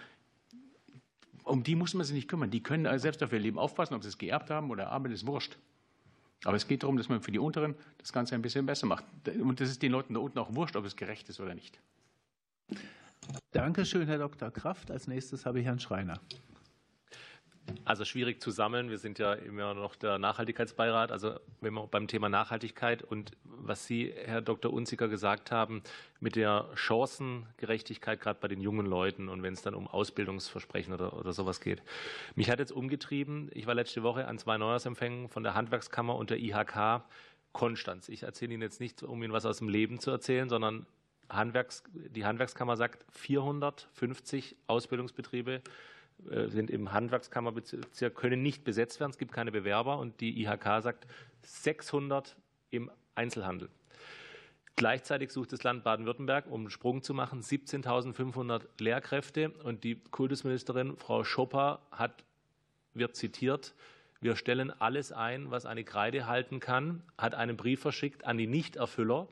um 1.43 1.63
die 1.63 1.77
muss 1.77 1.95
man 1.95 2.05
sich 2.05 2.15
nicht 2.15 2.29
kümmern. 2.29 2.51
Die 2.51 2.63
können 2.63 2.99
selbst 2.99 3.23
auf 3.23 3.33
ihr 3.33 3.39
Leben 3.39 3.59
aufpassen, 3.59 3.95
ob 3.95 4.03
sie 4.03 4.09
es 4.09 4.19
geerbt 4.19 4.51
haben 4.51 4.71
oder 4.71 4.91
Arbeit 4.91 5.13
ist 5.13 5.27
wurscht. 5.27 5.57
Aber 6.45 6.57
es 6.57 6.69
geht 6.69 6.83
darum, 6.83 6.99
dass 6.99 7.09
man 7.09 7.23
für 7.23 7.33
die 7.33 7.39
unteren 7.39 7.75
das 7.99 8.13
Ganze 8.13 8.35
ein 8.35 8.43
bisschen 8.43 8.67
besser 8.67 8.87
macht. 8.87 9.05
Und 9.41 9.61
das 9.61 9.71
ist 9.71 9.83
den 9.83 9.93
Leuten 9.93 10.13
da 10.13 10.21
unten 10.21 10.39
auch 10.39 10.55
wurscht, 10.55 10.77
ob 10.77 10.85
es 10.85 10.95
gerecht 10.95 11.29
ist 11.31 11.41
oder 11.41 11.55
nicht. 11.55 11.81
Dankeschön, 13.53 14.07
Herr 14.07 14.19
Dr. 14.19 14.51
Kraft. 14.51 14.91
Als 14.91 15.07
nächstes 15.09 15.47
habe 15.47 15.61
ich 15.61 15.67
Herrn 15.67 15.81
Schreiner. 15.81 16.21
Also 17.85 18.05
schwierig 18.05 18.41
zu 18.41 18.51
sammeln. 18.51 18.91
Wir 18.91 18.99
sind 18.99 19.19
ja 19.19 19.33
immer 19.33 19.75
noch 19.75 19.97
der 19.97 20.19
Nachhaltigkeitsbeirat. 20.19 21.11
Also 21.11 21.39
wenn 21.61 21.75
wir 21.75 21.87
beim 21.87 22.07
Thema 22.07 22.29
Nachhaltigkeit 22.29 23.03
und 23.03 23.33
was 23.45 23.87
Sie, 23.87 24.13
Herr 24.25 24.41
Dr. 24.41 24.73
Unziger, 24.73 25.09
gesagt 25.09 25.51
haben, 25.51 25.83
mit 26.21 26.37
der 26.37 26.69
Chancengerechtigkeit 26.75 28.21
gerade 28.21 28.39
bei 28.41 28.49
den 28.49 28.61
jungen 28.61 28.87
Leuten 28.87 29.29
und 29.29 29.43
wenn 29.43 29.55
es 29.55 29.63
dann 29.63 29.75
um 29.75 29.87
Ausbildungsversprechen 29.87 30.93
oder, 30.95 31.17
oder 31.17 31.33
sowas 31.33 31.61
geht. 31.61 31.83
Mich 32.35 32.51
hat 32.51 32.59
jetzt 32.59 32.73
umgetrieben. 32.73 33.51
Ich 33.53 33.67
war 33.67 33.75
letzte 33.75 34.03
Woche 34.03 34.29
an 34.29 34.39
zwei 34.39 34.59
Neujahrsempfängen 34.59 35.29
von 35.29 35.43
der 35.43 35.55
Handwerkskammer 35.55 36.15
und 36.17 36.31
der 36.31 36.39
IHK 36.39 37.03
Konstanz. 37.53 38.09
Ich 38.09 38.23
erzähle 38.23 38.55
Ihnen 38.55 38.63
jetzt 38.63 38.81
nicht, 38.81 39.03
um 39.03 39.23
Ihnen 39.23 39.33
was 39.33 39.47
aus 39.47 39.59
dem 39.59 39.69
Leben 39.69 39.99
zu 39.99 40.11
erzählen, 40.11 40.49
sondern 40.49 40.87
Handwerks, 41.29 41.83
die 41.93 42.25
Handwerkskammer 42.25 42.77
sagt, 42.77 43.05
450 43.11 44.57
Ausbildungsbetriebe 44.67 45.63
äh, 46.31 46.49
sind 46.49 46.71
im 46.71 46.93
Handwerkskammerbezirk, 46.93 48.15
können 48.15 48.43
nicht 48.43 48.65
besetzt 48.65 49.01
werden. 49.01 49.11
Es 49.11 49.19
gibt 49.19 49.33
keine 49.33 49.53
Bewerber. 49.53 49.99
Und 49.99 50.21
die 50.21 50.43
IHK 50.43 50.83
sagt 50.83 51.07
600 51.43 52.37
im 52.71 52.91
Einzelhandel. 53.15 53.69
Gleichzeitig 54.77 55.33
sucht 55.33 55.53
das 55.53 55.63
Land 55.63 55.85
Baden-Württemberg, 55.85 56.47
um 56.51 56.63
einen 56.63 56.71
Sprung 56.71 57.03
zu 57.03 57.15
machen, 57.15 57.41
17.500 57.41 58.63
Lehrkräfte. 58.79 59.51
Und 59.63 59.85
die 59.85 59.97
Kultusministerin 60.11 60.97
Frau 60.97 61.25
Schopper 61.25 61.81
hat, 61.91 62.25
wird 62.93 63.17
zitiert, 63.17 63.75
wir 64.21 64.37
stellen 64.37 64.73
alles 64.81 65.13
ein, 65.13 65.51
was 65.51 65.67
eine 65.67 65.85
Kreide 65.85 66.27
halten 66.27 66.59
kann, 66.59 67.03
hat 67.19 67.35
einen 67.35 67.57
Brief 67.57 67.81
verschickt 67.81 68.25
an 68.25 68.39
die 68.39 68.47
Nichterfüller, 68.47 69.29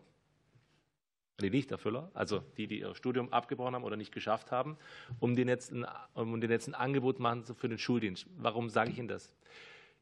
die 1.40 1.50
Nichterfüller, 1.50 2.10
also 2.14 2.42
die, 2.56 2.66
die 2.66 2.80
ihr 2.80 2.94
Studium 2.94 3.32
abgebrochen 3.32 3.74
haben 3.74 3.84
oder 3.84 3.96
nicht 3.96 4.12
geschafft 4.12 4.52
haben, 4.52 4.76
um 5.20 5.34
den 5.34 5.48
jetzt 5.48 5.72
ein, 5.72 5.86
um 6.14 6.40
den 6.40 6.50
jetzt 6.50 6.68
ein 6.68 6.74
Angebot 6.74 7.18
machen 7.18 7.44
für 7.44 7.68
den 7.68 7.78
Schuldienst. 7.78 8.26
Warum 8.36 8.68
sage 8.68 8.90
ich 8.90 8.98
Ihnen 8.98 9.08
das? 9.08 9.32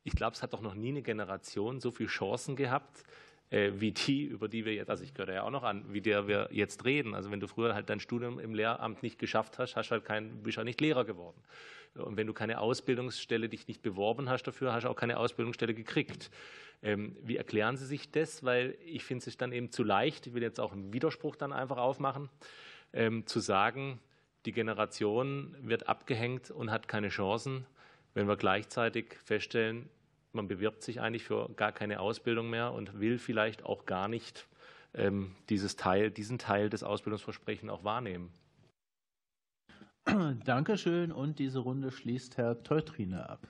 Ich 0.04 0.14
glaube, 0.14 0.34
es 0.34 0.42
hat 0.42 0.52
doch 0.52 0.60
noch 0.60 0.74
nie 0.74 0.90
eine 0.90 1.02
Generation 1.02 1.80
so 1.80 1.90
viele 1.90 2.08
Chancen 2.08 2.56
gehabt, 2.56 3.04
wie 3.52 3.92
die, 3.92 4.24
über 4.24 4.48
die 4.48 4.64
wir 4.64 4.74
jetzt, 4.74 4.88
also 4.88 5.04
ich 5.04 5.12
gehöre 5.12 5.34
ja 5.34 5.42
auch 5.42 5.50
noch 5.50 5.62
an, 5.62 5.84
wie 5.92 6.00
der 6.00 6.26
wir 6.26 6.48
jetzt 6.52 6.86
reden. 6.86 7.14
Also 7.14 7.30
wenn 7.30 7.40
du 7.40 7.46
früher 7.46 7.74
halt 7.74 7.90
dein 7.90 8.00
Studium 8.00 8.38
im 8.38 8.54
Lehramt 8.54 9.02
nicht 9.02 9.18
geschafft 9.18 9.58
hast, 9.58 9.76
hast 9.76 9.90
halt 9.90 10.04
kein, 10.04 10.42
bist 10.42 10.56
du 10.56 10.58
halt 10.60 10.66
nicht 10.66 10.80
Lehrer 10.80 11.04
geworden. 11.04 11.38
Und 11.94 12.16
wenn 12.16 12.26
du 12.26 12.32
keine 12.32 12.60
Ausbildungsstelle 12.60 13.48
dich 13.50 13.68
nicht 13.68 13.82
beworben 13.82 14.30
hast 14.30 14.44
dafür, 14.44 14.72
hast 14.72 14.84
du 14.84 14.88
auch 14.88 14.96
keine 14.96 15.18
Ausbildungsstelle 15.18 15.74
gekriegt. 15.74 16.30
Ähm, 16.82 17.16
wie 17.22 17.36
erklären 17.36 17.76
Sie 17.76 17.86
sich 17.86 18.10
das? 18.10 18.42
Weil 18.42 18.76
ich 18.84 19.04
finde 19.04 19.28
es 19.28 19.36
dann 19.36 19.52
eben 19.52 19.70
zu 19.70 19.84
leicht, 19.84 20.26
ich 20.26 20.34
will 20.34 20.42
jetzt 20.42 20.58
auch 20.58 20.72
einen 20.72 20.92
Widerspruch 20.92 21.36
dann 21.36 21.52
einfach 21.52 21.76
aufmachen, 21.76 22.30
ähm, 22.92 23.26
zu 23.26 23.40
sagen, 23.40 24.00
die 24.46 24.52
Generation 24.52 25.54
wird 25.60 25.88
abgehängt 25.88 26.50
und 26.50 26.70
hat 26.70 26.88
keine 26.88 27.10
Chancen, 27.10 27.66
wenn 28.14 28.26
wir 28.26 28.36
gleichzeitig 28.36 29.14
feststellen, 29.24 29.88
man 30.32 30.48
bewirbt 30.48 30.82
sich 30.82 31.00
eigentlich 31.00 31.24
für 31.24 31.50
gar 31.56 31.72
keine 31.72 32.00
Ausbildung 32.00 32.50
mehr 32.50 32.72
und 32.72 33.00
will 33.00 33.18
vielleicht 33.18 33.64
auch 33.64 33.86
gar 33.86 34.08
nicht 34.08 34.48
ähm, 34.94 35.34
dieses 35.48 35.76
Teil, 35.76 36.10
diesen 36.10 36.38
Teil 36.38 36.70
des 36.70 36.82
Ausbildungsversprechens 36.82 37.70
auch 37.70 37.84
wahrnehmen. 37.84 38.32
Dankeschön. 40.44 41.12
Und 41.12 41.38
diese 41.38 41.60
Runde 41.60 41.90
schließt 41.90 42.36
Herr 42.36 42.62
Teutrine 42.62 43.28
ab. 43.28 43.46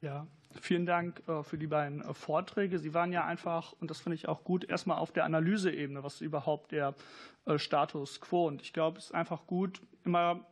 Ja, 0.00 0.26
vielen 0.60 0.86
Dank 0.86 1.22
äh, 1.28 1.42
für 1.42 1.58
die 1.58 1.66
beiden 1.66 2.02
äh, 2.02 2.14
Vorträge. 2.14 2.78
Sie 2.78 2.94
waren 2.94 3.12
ja 3.12 3.24
einfach, 3.24 3.72
und 3.80 3.90
das 3.90 4.00
finde 4.00 4.16
ich 4.16 4.28
auch 4.28 4.44
gut, 4.44 4.64
erstmal 4.64 4.98
auf 4.98 5.12
der 5.12 5.24
Analyseebene, 5.24 6.02
was 6.02 6.16
ist 6.16 6.20
überhaupt 6.20 6.72
der 6.72 6.94
äh, 7.46 7.58
Status 7.58 8.20
quo. 8.20 8.46
Und 8.46 8.62
ich 8.62 8.72
glaube, 8.72 8.98
es 8.98 9.06
ist 9.06 9.14
einfach 9.14 9.46
gut, 9.46 9.80
immer 10.04 10.46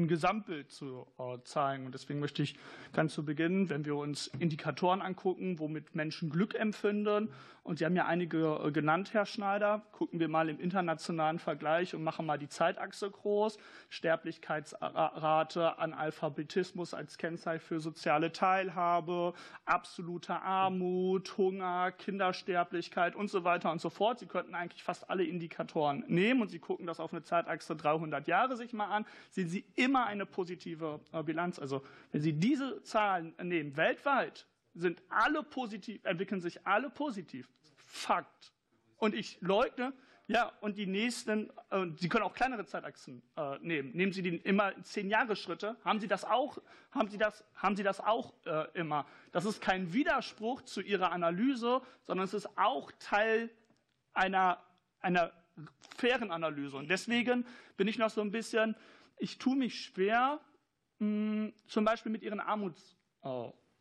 ein 0.00 0.08
Gesamtbild 0.08 0.70
zu 0.70 1.06
äh, 1.18 1.38
zeigen. 1.44 1.86
Und 1.86 1.94
deswegen 1.94 2.20
möchte 2.20 2.42
ich 2.42 2.56
ganz 2.92 3.14
zu 3.14 3.24
Beginn, 3.24 3.68
wenn 3.68 3.84
wir 3.84 3.96
uns 3.96 4.28
Indikatoren 4.38 5.02
angucken, 5.02 5.58
womit 5.58 5.94
Menschen 5.94 6.30
Glück 6.30 6.54
empfinden, 6.54 7.30
und 7.62 7.78
Sie 7.78 7.84
haben 7.84 7.96
ja 7.96 8.06
einige 8.06 8.60
äh, 8.64 8.72
genannt, 8.72 9.12
Herr 9.12 9.26
Schneider, 9.26 9.82
gucken 9.92 10.18
wir 10.18 10.28
mal 10.28 10.48
im 10.48 10.58
internationalen 10.58 11.38
Vergleich 11.38 11.94
und 11.94 12.02
machen 12.02 12.26
mal 12.26 12.38
die 12.38 12.48
Zeitachse 12.48 13.10
groß. 13.10 13.58
Sterblichkeitsrate, 13.88 15.78
Analphabetismus 15.78 16.94
als 16.94 17.18
Kennzeichen 17.18 17.60
für 17.60 17.80
soziale 17.80 18.32
Teilhabe, 18.32 19.34
absolute 19.66 20.40
Armut, 20.40 21.36
Hunger, 21.36 21.92
Kindersterblichkeit 21.92 23.14
und 23.14 23.28
so 23.30 23.44
weiter 23.44 23.70
und 23.70 23.80
so 23.80 23.90
fort. 23.90 24.18
Sie 24.18 24.26
könnten 24.26 24.54
eigentlich 24.54 24.82
fast 24.82 25.10
alle 25.10 25.24
Indikatoren 25.24 26.04
nehmen 26.08 26.42
und 26.42 26.50
Sie 26.50 26.58
gucken 26.58 26.86
das 26.86 27.00
auf 27.00 27.12
eine 27.12 27.22
Zeitachse 27.22 27.76
300 27.76 28.26
Jahre 28.26 28.56
sich 28.56 28.72
mal 28.72 28.86
an, 28.86 29.06
sehen 29.30 29.48
Sie 29.48 29.64
immer 29.76 30.06
eine 30.06 30.26
positive 30.26 31.00
äh, 31.12 31.22
Bilanz. 31.22 31.58
Also 31.58 31.82
wenn 32.12 32.22
Sie 32.22 32.32
diese 32.32 32.82
Zahlen 32.82 33.34
nehmen, 33.42 33.76
weltweit 33.76 34.46
sind 34.80 35.02
alle 35.08 35.42
positiv, 35.42 36.04
entwickeln 36.04 36.40
sich 36.40 36.66
alle 36.66 36.90
positiv. 36.90 37.48
Fakt. 37.76 38.52
Und 38.96 39.14
ich 39.14 39.40
leugne, 39.40 39.92
ja, 40.26 40.52
und 40.60 40.78
die 40.78 40.86
nächsten, 40.86 41.50
äh, 41.70 41.86
Sie 41.96 42.08
können 42.08 42.24
auch 42.24 42.34
kleinere 42.34 42.64
Zeitachsen 42.64 43.22
äh, 43.36 43.58
nehmen. 43.60 43.90
Nehmen 43.92 44.12
Sie 44.12 44.22
die 44.22 44.36
immer 44.36 44.72
zehn 44.82 45.08
Jahre 45.08 45.34
Schritte. 45.34 45.76
Haben 45.84 45.98
Sie 45.98 46.06
das 46.06 46.24
auch? 46.24 46.58
Haben 46.92 47.08
Sie 47.08 47.18
das? 47.18 47.44
Haben 47.54 47.76
Sie 47.76 47.82
das 47.82 48.00
auch 48.00 48.34
äh, 48.46 48.66
immer? 48.74 49.06
Das 49.32 49.44
ist 49.44 49.60
kein 49.60 49.92
Widerspruch 49.92 50.62
zu 50.62 50.82
Ihrer 50.82 51.10
Analyse, 51.10 51.82
sondern 52.02 52.24
es 52.24 52.34
ist 52.34 52.48
auch 52.56 52.92
Teil 53.00 53.50
einer 54.12 54.62
einer 55.00 55.32
fairen 55.96 56.30
Analyse. 56.30 56.76
Und 56.76 56.88
deswegen 56.88 57.44
bin 57.76 57.88
ich 57.88 57.98
noch 57.98 58.10
so 58.10 58.20
ein 58.20 58.30
bisschen 58.30 58.76
ich 59.20 59.38
tue 59.38 59.54
mich 59.54 59.84
schwer, 59.84 60.40
mh, 60.98 61.52
zum 61.66 61.84
Beispiel 61.84 62.10
mit 62.10 62.22
Ihrem 62.22 62.40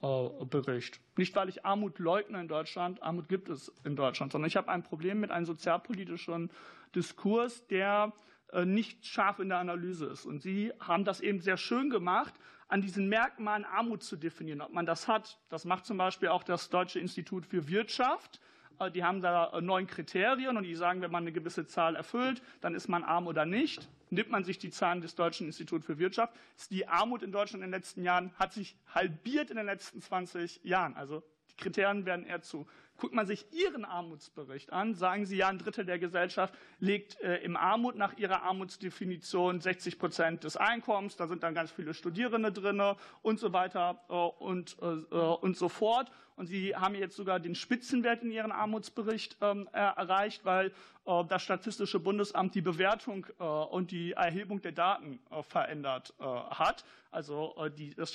Armutsbericht. 0.01 0.99
Nicht, 1.17 1.35
weil 1.35 1.49
ich 1.49 1.65
Armut 1.65 1.99
leugne 1.99 2.39
in 2.39 2.47
Deutschland, 2.47 3.01
Armut 3.03 3.27
gibt 3.27 3.49
es 3.49 3.73
in 3.83 3.95
Deutschland, 3.95 4.31
sondern 4.31 4.47
ich 4.47 4.55
habe 4.55 4.69
ein 4.69 4.83
Problem 4.83 5.19
mit 5.19 5.31
einem 5.31 5.45
sozialpolitischen 5.45 6.49
Diskurs, 6.95 7.67
der 7.67 8.13
äh, 8.51 8.65
nicht 8.65 9.05
scharf 9.05 9.39
in 9.39 9.49
der 9.49 9.59
Analyse 9.59 10.07
ist. 10.07 10.25
Und 10.25 10.41
Sie 10.41 10.71
haben 10.79 11.05
das 11.05 11.19
eben 11.19 11.39
sehr 11.39 11.57
schön 11.57 11.89
gemacht, 11.89 12.33
an 12.67 12.81
diesen 12.81 13.09
Merkmalen 13.09 13.65
Armut 13.65 14.03
zu 14.03 14.15
definieren. 14.15 14.61
Ob 14.61 14.71
man 14.71 14.85
das 14.85 15.07
hat, 15.07 15.39
das 15.49 15.65
macht 15.65 15.85
zum 15.85 15.97
Beispiel 15.97 16.29
auch 16.29 16.43
das 16.43 16.69
Deutsche 16.69 16.99
Institut 16.99 17.45
für 17.45 17.67
Wirtschaft. 17.67 18.39
Äh, 18.79 18.91
die 18.91 19.03
haben 19.03 19.21
da 19.21 19.51
äh, 19.51 19.61
neun 19.61 19.87
Kriterien 19.87 20.57
und 20.57 20.63
die 20.63 20.75
sagen, 20.75 21.01
wenn 21.01 21.11
man 21.11 21.23
eine 21.23 21.31
gewisse 21.31 21.65
Zahl 21.65 21.95
erfüllt, 21.95 22.41
dann 22.61 22.75
ist 22.75 22.87
man 22.87 23.03
arm 23.03 23.27
oder 23.27 23.45
nicht. 23.45 23.89
Nimmt 24.09 24.31
man 24.31 24.43
sich 24.43 24.57
die 24.57 24.71
Zahlen 24.71 25.01
des 25.01 25.15
Deutschen 25.15 25.47
Instituts 25.47 25.85
für 25.85 25.99
Wirtschaft, 25.99 26.33
ist 26.57 26.71
die 26.71 26.87
Armut 26.87 27.21
in 27.21 27.31
Deutschland 27.31 27.63
in 27.63 27.71
den 27.71 27.79
letzten 27.79 28.03
Jahren, 28.03 28.33
hat 28.35 28.53
sich 28.53 28.75
halbiert 28.93 29.51
in 29.51 29.57
den 29.57 29.65
letzten 29.65 30.01
20 30.01 30.63
Jahren. 30.63 30.95
Also 30.95 31.21
die 31.51 31.57
Kriterien 31.57 32.05
werden 32.05 32.25
eher 32.25 32.41
zu 32.41 32.65
Guckt 32.99 33.13
man 33.13 33.25
sich 33.25 33.45
Ihren 33.53 33.85
Armutsbericht 33.85 34.73
an, 34.73 34.93
sagen 34.93 35.25
Sie 35.25 35.37
ja, 35.37 35.47
ein 35.47 35.57
Drittel 35.57 35.85
der 35.85 35.99
Gesellschaft 35.99 36.53
liegt 36.79 37.19
äh, 37.21 37.37
im 37.37 37.55
Armut 37.55 37.95
nach 37.95 38.17
Ihrer 38.17 38.43
Armutsdefinition 38.43 39.61
60 39.61 39.97
Prozent 39.97 40.43
des 40.43 40.57
Einkommens. 40.57 41.15
Da 41.15 41.27
sind 41.27 41.43
dann 41.43 41.53
ganz 41.53 41.71
viele 41.71 41.93
Studierende 41.93 42.51
drin 42.51 42.81
und 43.21 43.39
so 43.39 43.53
weiter 43.53 44.09
und, 44.41 44.77
und 44.79 45.57
so 45.57 45.69
fort. 45.69 46.11
Und 46.39 46.47
Sie 46.47 46.73
haben 46.73 46.95
jetzt 46.95 47.17
sogar 47.17 47.41
den 47.41 47.53
Spitzenwert 47.53 48.23
in 48.23 48.31
Ihrem 48.31 48.53
Armutsbericht 48.53 49.35
ähm, 49.41 49.67
erreicht, 49.73 50.45
weil 50.45 50.71
äh, 51.09 51.25
das 51.25 51.41
Statistische 51.41 51.99
Bundesamt 51.99 52.55
die 52.55 52.61
Bewertung 52.61 53.25
äh, 53.39 53.43
und 53.43 53.91
die 53.91 54.13
Erhebung 54.13 54.61
der 54.61 54.71
Daten 54.71 55.19
äh, 55.31 55.43
verändert 55.43 56.13
hat. 56.19 56.85
Also 57.11 57.55
das 57.95 58.11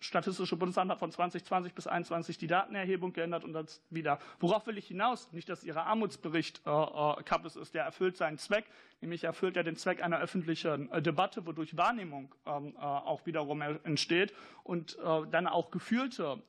Statistische 0.00 0.56
Bundesamt 0.56 0.90
hat 0.90 0.98
von 0.98 1.12
2020 1.12 1.72
bis 1.72 1.84
2021 1.84 2.36
die 2.36 2.48
Datenerhebung 2.48 3.12
geändert 3.12 3.44
und 3.44 3.52
das 3.52 3.80
wieder. 3.90 4.18
Worauf 4.40 4.66
will 4.66 4.76
ich 4.76 4.88
hinaus? 4.88 5.30
Nicht, 5.30 5.48
dass 5.48 5.62
Ihr 5.62 5.76
Armutsbericht 5.76 6.60
äh, 6.66 7.22
Kappes 7.22 7.54
ist. 7.54 7.74
Der 7.74 7.84
erfüllt 7.84 8.16
seinen 8.16 8.38
Zweck, 8.38 8.64
nämlich 9.00 9.22
erfüllt 9.22 9.56
er 9.56 9.62
den 9.62 9.76
Zweck 9.76 10.02
einer 10.02 10.18
öffentlichen 10.18 10.90
Debatte, 11.00 11.46
wodurch 11.46 11.76
Wahrnehmung 11.76 12.34
ähm, 12.44 12.76
auch 12.76 13.24
wiederum 13.24 13.60
entsteht 13.60 14.34
und 14.64 14.98
dann 15.30 15.46
auch 15.46 15.70
gefühlte 15.70 16.42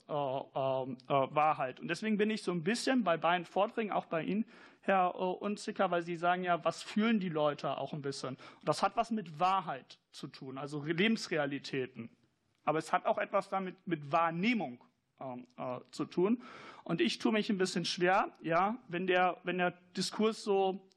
ähm, 1.10 1.28
Wahrheit. 1.32 1.80
Und 1.80 1.88
deswegen 1.88 2.18
bin 2.18 2.30
ich 2.30 2.44
so 2.44 2.52
ein 2.52 2.64
bisschen 2.64 3.04
bei 3.04 3.18
beiden 3.18 3.46
Vorträgen, 3.46 3.92
auch 3.92 4.06
bei 4.06 4.24
Ihnen, 4.24 4.46
Herr 4.82 5.16
Unzicker, 5.16 5.90
weil 5.90 6.04
Sie 6.04 6.16
sagen 6.16 6.44
ja, 6.44 6.64
was 6.64 6.84
fühlen 6.84 7.20
die 7.20 7.30
Leute 7.30 7.78
auch 7.78 7.94
ein 7.94 8.02
bisschen. 8.02 8.36
Und 8.36 8.68
das 8.70 8.84
hat 8.84 8.96
was 8.96 9.10
mit 9.10 9.40
Wahrheit 9.40 10.00
zu 10.12 10.28
tun, 10.28 10.58
also 10.58 10.84
Lebensrealitäten. 10.84 12.10
Aber 12.66 12.80
es 12.80 12.94
hat 12.94 13.06
auch 13.06 13.18
etwas 13.18 13.50
damit 13.50 13.76
mit 13.88 14.12
Wahrnehmung 14.12 14.84
ähm, 15.20 15.48
äh, 15.58 15.80
zu 15.92 16.06
tun. 16.06 16.42
Und 16.84 17.02
ich 17.02 17.18
tue 17.18 17.32
mich 17.32 17.50
ein 17.50 17.58
bisschen 17.58 17.86
schwer, 17.86 18.32
ja, 18.42 18.78
wenn 18.88 19.08
der, 19.08 19.38
wenn 19.44 19.58
der 19.58 19.72
Diskurs 19.98 20.44
so 20.44 20.88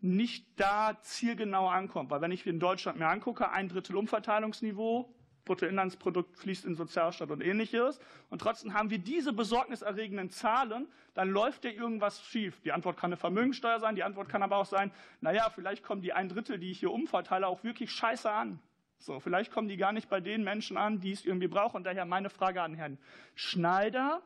nicht 0.00 0.46
da 0.56 0.98
zielgenau 1.02 1.68
ankommt. 1.68 2.10
Weil 2.10 2.20
wenn 2.20 2.30
ich 2.30 2.46
in 2.46 2.60
Deutschland 2.60 2.98
mir 2.98 3.08
angucke, 3.08 3.50
ein 3.50 3.68
Drittel 3.68 3.96
Umverteilungsniveau, 3.96 5.12
Bruttoinlandsprodukt 5.46 6.36
fließt 6.36 6.66
in 6.66 6.74
Sozialstaat 6.74 7.30
und 7.30 7.40
ähnliches. 7.40 7.98
Und 8.28 8.42
trotzdem 8.42 8.74
haben 8.74 8.90
wir 8.90 8.98
diese 8.98 9.32
besorgniserregenden 9.32 10.28
Zahlen, 10.28 10.88
dann 11.14 11.30
läuft 11.30 11.64
ja 11.64 11.70
irgendwas 11.70 12.22
schief. 12.22 12.60
Die 12.60 12.72
Antwort 12.72 12.98
kann 12.98 13.08
eine 13.08 13.16
Vermögensteuer 13.16 13.80
sein, 13.80 13.96
die 13.96 14.02
Antwort 14.02 14.28
kann 14.28 14.42
aber 14.42 14.58
auch 14.58 14.66
sein, 14.66 14.92
naja, 15.22 15.48
vielleicht 15.48 15.82
kommen 15.82 16.02
die 16.02 16.12
ein 16.12 16.28
Drittel, 16.28 16.58
die 16.58 16.70
ich 16.70 16.80
hier 16.80 16.92
umverteile, 16.92 17.46
auch 17.46 17.64
wirklich 17.64 17.90
scheiße 17.90 18.30
an. 18.30 18.60
So, 18.98 19.20
vielleicht 19.20 19.52
kommen 19.52 19.68
die 19.68 19.76
gar 19.76 19.92
nicht 19.92 20.08
bei 20.08 20.20
den 20.20 20.42
Menschen 20.44 20.76
an, 20.76 21.00
die 21.00 21.12
es 21.12 21.24
irgendwie 21.24 21.48
brauchen. 21.48 21.76
Und 21.76 21.84
daher 21.84 22.04
meine 22.04 22.30
Frage 22.30 22.62
an 22.62 22.74
Herrn 22.74 22.98
Schneider. 23.34 24.22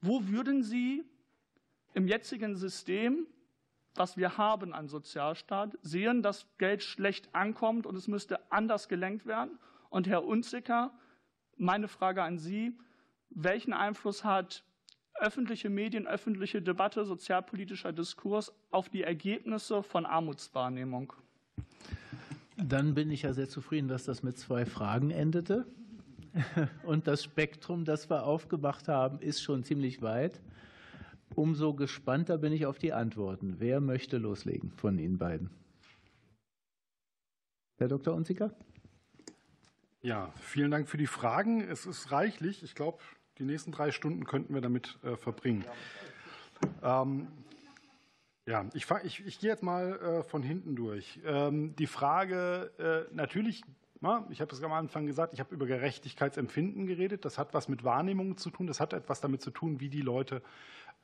Wo 0.00 0.26
würden 0.28 0.62
Sie 0.62 1.04
im 1.94 2.06
jetzigen 2.06 2.56
System, 2.56 3.26
was 3.94 4.16
wir 4.16 4.38
haben 4.38 4.72
an 4.72 4.86
Sozialstaat, 4.86 5.76
sehen, 5.82 6.22
dass 6.22 6.46
Geld 6.58 6.84
schlecht 6.84 7.34
ankommt 7.34 7.86
und 7.86 7.96
es 7.96 8.06
müsste 8.06 8.50
anders 8.52 8.88
gelenkt 8.88 9.26
werden? 9.26 9.58
Und 9.90 10.06
Herr 10.06 10.24
Unzicker, 10.24 10.92
meine 11.56 11.88
Frage 11.88 12.22
an 12.22 12.38
Sie, 12.38 12.72
welchen 13.30 13.72
Einfluss 13.72 14.24
hat 14.24 14.64
öffentliche 15.14 15.68
Medien, 15.68 16.06
öffentliche 16.06 16.62
Debatte, 16.62 17.04
sozialpolitischer 17.04 17.92
Diskurs 17.92 18.52
auf 18.70 18.88
die 18.88 19.02
Ergebnisse 19.02 19.82
von 19.82 20.06
Armutswahrnehmung? 20.06 21.12
Dann 22.56 22.94
bin 22.94 23.10
ich 23.10 23.22
ja 23.22 23.32
sehr 23.32 23.48
zufrieden, 23.48 23.88
dass 23.88 24.04
das 24.04 24.22
mit 24.22 24.38
zwei 24.38 24.66
Fragen 24.66 25.10
endete. 25.10 25.66
Und 26.84 27.06
das 27.06 27.24
Spektrum, 27.24 27.84
das 27.84 28.10
wir 28.10 28.24
aufgemacht 28.24 28.88
haben, 28.88 29.20
ist 29.20 29.42
schon 29.42 29.64
ziemlich 29.64 30.02
weit. 30.02 30.40
Umso 31.34 31.74
gespannter 31.74 32.38
bin 32.38 32.52
ich 32.52 32.66
auf 32.66 32.78
die 32.78 32.92
Antworten. 32.92 33.56
Wer 33.58 33.80
möchte 33.80 34.18
loslegen 34.18 34.70
von 34.72 34.98
Ihnen 34.98 35.18
beiden? 35.18 35.50
Herr 37.76 37.88
Dr. 37.88 38.14
Unziker? 38.14 38.52
Ja, 40.00 40.32
vielen 40.40 40.70
Dank 40.70 40.88
für 40.88 40.96
die 40.96 41.08
Fragen. 41.08 41.60
Es 41.60 41.84
ist 41.84 42.12
reichlich. 42.12 42.62
Ich 42.62 42.76
glaube, 42.76 42.98
die 43.38 43.42
nächsten 43.42 43.72
drei 43.72 43.90
Stunden 43.90 44.26
könnten 44.26 44.54
wir 44.54 44.60
damit 44.60 44.96
äh, 45.02 45.16
verbringen. 45.16 45.64
Ähm, 46.84 47.26
ja, 48.46 48.64
ich, 48.74 48.86
ich, 49.02 49.26
ich 49.26 49.40
gehe 49.40 49.50
jetzt 49.50 49.64
mal 49.64 49.98
äh, 49.98 50.22
von 50.22 50.44
hinten 50.44 50.76
durch. 50.76 51.18
Ähm, 51.24 51.74
die 51.74 51.88
Frage, 51.88 52.70
äh, 52.78 53.12
natürlich, 53.12 53.64
na, 54.00 54.24
ich 54.30 54.40
habe 54.40 54.54
es 54.54 54.62
am 54.62 54.72
Anfang 54.72 55.04
gesagt, 55.04 55.34
ich 55.34 55.40
habe 55.40 55.52
über 55.52 55.66
Gerechtigkeitsempfinden 55.66 56.86
geredet. 56.86 57.24
Das 57.24 57.36
hat 57.36 57.52
was 57.52 57.66
mit 57.66 57.82
Wahrnehmung 57.82 58.36
zu 58.36 58.50
tun. 58.50 58.68
Das 58.68 58.78
hat 58.78 58.92
etwas 58.92 59.20
damit 59.20 59.42
zu 59.42 59.50
tun, 59.50 59.80
wie 59.80 59.88
die 59.88 60.02
Leute 60.02 60.42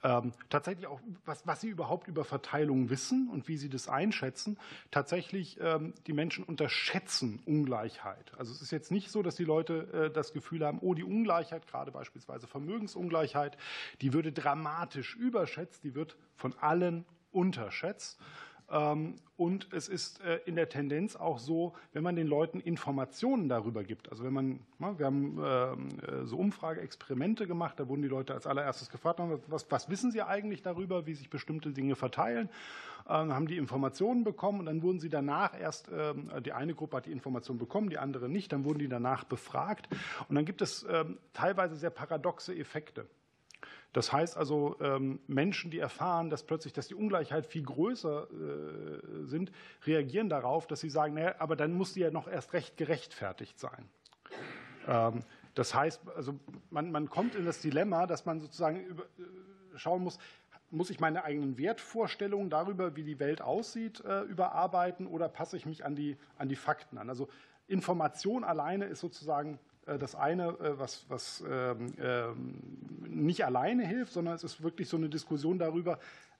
ähm, 0.05 0.33
tatsächlich 0.51 0.87
auch, 0.87 1.01
was, 1.25 1.47
was 1.47 1.63
sie 1.63 1.69
überhaupt 1.69 2.09
über 2.09 2.25
Verteilung 2.25 2.91
wissen 2.91 3.29
und 3.31 3.49
wie 3.49 3.57
sie 3.57 3.71
das 3.71 3.89
einschätzen. 3.89 4.59
Tatsächlich, 4.91 5.59
ähm, 5.61 5.95
die 6.07 6.13
Menschen 6.13 6.45
unterschätzen 6.45 7.41
Ungleichheit. 7.47 8.33
Also 8.37 8.53
es 8.53 8.61
ist 8.61 8.71
jetzt 8.71 8.93
nicht 8.93 9.11
so, 9.11 9.23
dass 9.23 9.35
die 9.35 9.45
Leute 9.45 10.11
äh, 10.11 10.11
das 10.13 10.35
Gefühl 10.35 10.65
haben, 10.65 10.79
oh, 10.83 10.93
die 10.93 11.05
Ungleichheit, 11.05 11.67
gerade 11.67 11.91
beispielsweise 11.91 12.47
Vermögensungleichheit, 12.47 13.57
die 14.03 14.13
würde 14.13 14.31
dramatisch 14.31 15.17
überschätzt, 15.17 15.85
die 15.85 15.95
wird 15.95 16.19
von 16.37 16.55
allen 16.61 17.07
unterschätzt. 17.33 18.21
Ähm, 18.71 19.17
und 19.37 19.73
es 19.73 19.89
ist 19.89 20.21
äh, 20.21 20.39
in 20.47 20.55
der 20.55 20.69
Tendenz 20.69 21.17
auch 21.17 21.39
so, 21.39 21.75
wenn 21.93 22.05
man 22.05 22.15
den 22.15 22.27
Leuten 22.27 22.61
Informationen 22.61 23.49
darüber 23.49 23.83
gibt. 23.83 24.11
Also 24.11 24.23
wenn 24.23 24.33
man, 24.33 24.61
ne, 24.79 24.95
wir 24.97 25.07
haben 25.07 25.39
ähm, 25.45 25.89
äh, 26.07 26.25
so 26.25 26.37
Umfrageexperimente 26.37 27.47
gemacht, 27.47 27.81
da 27.81 27.89
wurden 27.89 28.03
die 28.03 28.09
Leute 28.09 28.33
als 28.33 28.47
allererstes 28.47 28.91
gefragt, 28.91 29.21
was, 29.49 29.71
was 29.71 29.91
wissen 29.91 30.13
sie 30.13 30.23
eigentlich 30.23 30.63
darüber, 30.63 31.07
wie 31.07 31.15
sich 31.15 31.31
bestimmte 31.31 31.73
Dinge 31.73 31.97
verteilen, 31.97 32.49
ähm, 33.09 33.35
haben 33.35 33.49
die 33.49 33.57
Informationen 33.57 34.23
bekommen 34.23 34.61
und 34.61 34.67
dann 34.67 34.83
wurden 34.83 35.01
sie 35.01 35.09
danach 35.09 35.59
erst, 35.59 35.91
die 36.45 36.53
eine 36.53 36.75
Gruppe 36.75 36.97
hat 36.97 37.07
die 37.07 37.13
Informationen 37.13 37.59
bekommen, 37.59 37.91
die 37.91 37.99
andere 37.99 38.29
nicht, 38.29 38.53
dann 38.53 38.65
wurden 38.65 38.79
die 38.79 38.89
danach 38.89 39.25
befragt 39.25 39.89
und 40.29 40.35
dann 40.35 40.45
gibt 40.45 40.63
es 40.63 40.87
teilweise 41.33 41.77
sehr 41.77 41.91
paradoxe 41.91 42.55
Effekte. 42.55 43.07
Das 43.95 44.13
heißt 44.13 44.37
also, 44.37 44.77
ähm, 44.81 45.21
Menschen, 45.29 45.71
die 45.71 45.79
erfahren, 45.79 46.29
dass 46.29 46.43
plötzlich, 46.43 46.73
dass 46.73 46.89
die 46.89 46.97
Ungleichheit 46.97 47.47
viel 47.47 47.63
größer 47.63 48.27
äh, 48.29 49.25
sind, 49.25 49.53
reagieren 49.87 50.29
darauf, 50.29 50.67
dass 50.67 50.81
sie 50.81 50.91
sagen, 50.91 51.15
naja, 51.15 51.37
aber 51.39 51.55
dann 51.55 51.73
muss 51.73 51.95
sie 51.95 52.01
ja 52.01 52.11
noch 52.11 52.27
erst 52.27 52.53
recht 52.55 52.77
gerechtfertigt 52.77 53.59
sein. 53.59 53.89
Ähm, 54.89 55.21
das 55.55 55.75
heißt, 55.75 56.03
also 56.17 56.35
man, 56.71 56.91
man 56.91 57.09
kommt 57.09 57.37
in 57.37 57.45
das 57.45 57.61
Dilemma, 57.61 58.07
dass 58.07 58.27
man 58.27 58.41
sozusagen 58.41 58.81
äh, 58.81 59.79
schauen 59.79 60.03
muss, 60.03 60.19
muss 60.73 60.91
ich 60.91 60.99
meine 60.99 61.23
eigenen 61.23 61.57
Wertvorstellungen 61.57 62.51
darüber, 62.51 62.97
wie 62.97 63.05
die 63.05 63.21
Welt 63.21 63.43
aussieht, 63.43 64.05
äh, 64.05 64.23
überarbeiten 64.23 65.07
oder 65.07 65.29
passe 65.29 65.57
ich 65.57 65.67
mich 65.67 65.85
an 65.85 65.95
die, 65.95 66.17
an 66.37 66.49
die 66.49 66.57
Fakten 66.57 66.99
an? 66.99 67.09
Also 67.09 67.29
Information 67.69 68.43
alleine 68.43 68.87
ist 68.87 68.99
sozusagen 68.99 69.61
das 69.87 70.15
eine, 70.15 70.49
äh, 70.49 70.79
was, 70.79 71.05
was 71.09 71.45
ähm, 71.49 71.93
ähm, 71.99 72.55
nicht 73.07 73.45
alleine 73.45 73.87
hilft, 73.87 74.13
sondern 74.13 74.35
es 74.35 74.45
ist 74.45 74.63
wirklich 74.63 74.89
so 74.89 74.97
eine 74.97 75.09
Diskussion 75.09 75.59
darüber, 75.59 75.99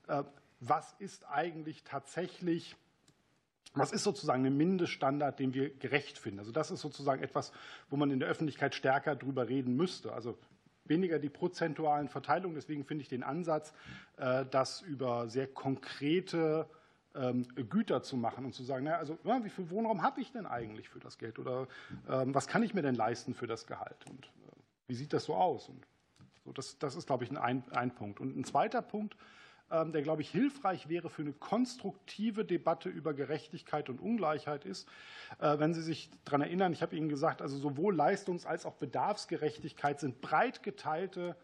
äh, 0.09 0.23
was 0.61 0.95
ist 0.99 1.29
eigentlich 1.29 1.83
tatsächlich, 1.85 2.77
was 3.75 3.93
ist 3.93 4.05
sozusagen 4.05 4.47
ein 4.47 4.57
Mindeststandard, 4.57 5.39
den 5.39 5.53
wir 5.53 5.71
gerecht 5.75 6.19
finden. 6.19 6.39
Also 6.39 6.53
das 6.53 6.71
ist 6.71 6.81
sozusagen 6.81 7.23
etwas, 7.23 7.53
wo 7.91 7.97
man 7.97 8.11
in 8.11 8.21
der 8.21 8.29
Öffentlichkeit 8.29 8.75
stärker 8.75 9.17
drüber 9.17 9.49
reden 9.49 9.77
müsste. 9.77 10.13
Also 10.13 10.39
weniger 10.85 11.19
die 11.19 11.29
prozentualen 11.29 12.09
Verteilungen. 12.09 12.55
Deswegen 12.55 12.85
finde 12.85 13.03
ich 13.03 13.09
den 13.09 13.23
Ansatz, 13.23 13.73
das 14.17 14.83
über 14.83 15.29
sehr 15.29 15.49
konkrete 15.49 16.69
Güter 17.71 18.03
zu 18.03 18.17
machen 18.17 18.45
und 18.45 18.55
zu 18.55 18.65
sagen, 18.65 18.85
naja, 18.85 18.99
also 18.99 19.19
wie 19.23 19.49
viel 19.49 19.71
Wohnraum 19.71 20.03
habe 20.03 20.21
ich 20.21 20.33
denn 20.33 20.47
eigentlich 20.47 20.89
für 20.89 20.99
das 20.99 21.19
Geld 21.19 21.39
oder 21.39 21.69
ähm, 22.09 22.35
was 22.35 22.49
kann 22.49 22.63
ich 22.63 22.75
mir 22.75 22.83
denn 22.83 22.95
leisten 22.95 23.35
für 23.35 23.47
das 23.47 23.67
Gehalt 23.67 24.05
und 24.11 24.27
äh, 24.27 24.55
wie 24.89 24.95
sieht 24.95 25.13
das 25.13 25.25
so 25.25 25.35
aus? 25.35 25.69
Und 25.69 25.87
so, 26.45 26.53
das, 26.53 26.79
das 26.79 26.97
ist, 26.97 27.07
glaube 27.07 27.25
ich, 27.25 27.37
ein, 27.37 27.65
ein 27.71 27.95
Punkt. 27.95 28.21
Und 28.21 28.37
ein 28.37 28.45
zweiter 28.45 28.83
Punkt, 28.83 29.17
ähm, 29.71 29.93
der, 29.93 30.03
glaube 30.03 30.23
ich, 30.23 30.31
hilfreich 30.31 30.89
wäre 30.89 31.09
für 31.09 31.23
eine 31.23 31.33
konstruktive 31.33 32.45
Debatte 32.45 32.91
über 32.91 33.15
Gerechtigkeit 33.15 33.89
und 33.89 34.01
Ungleichheit 34.01 34.65
ist, 34.65 34.89
äh, 35.39 35.59
wenn 35.59 35.73
Sie 35.73 35.83
sich 35.83 36.11
daran 36.25 36.43
erinnern, 36.43 36.73
ich 36.73 36.83
habe 36.83 36.97
Ihnen 36.97 37.09
gesagt, 37.09 37.41
also 37.41 37.57
sowohl 37.57 37.95
Leistungs- 37.95 38.47
als 38.47 38.67
auch 38.67 38.75
Bedarfsgerechtigkeit 38.75 40.01
sind 40.01 40.21
breit 40.21 40.63
geteilte 40.63 41.29
ähm, 41.29 41.35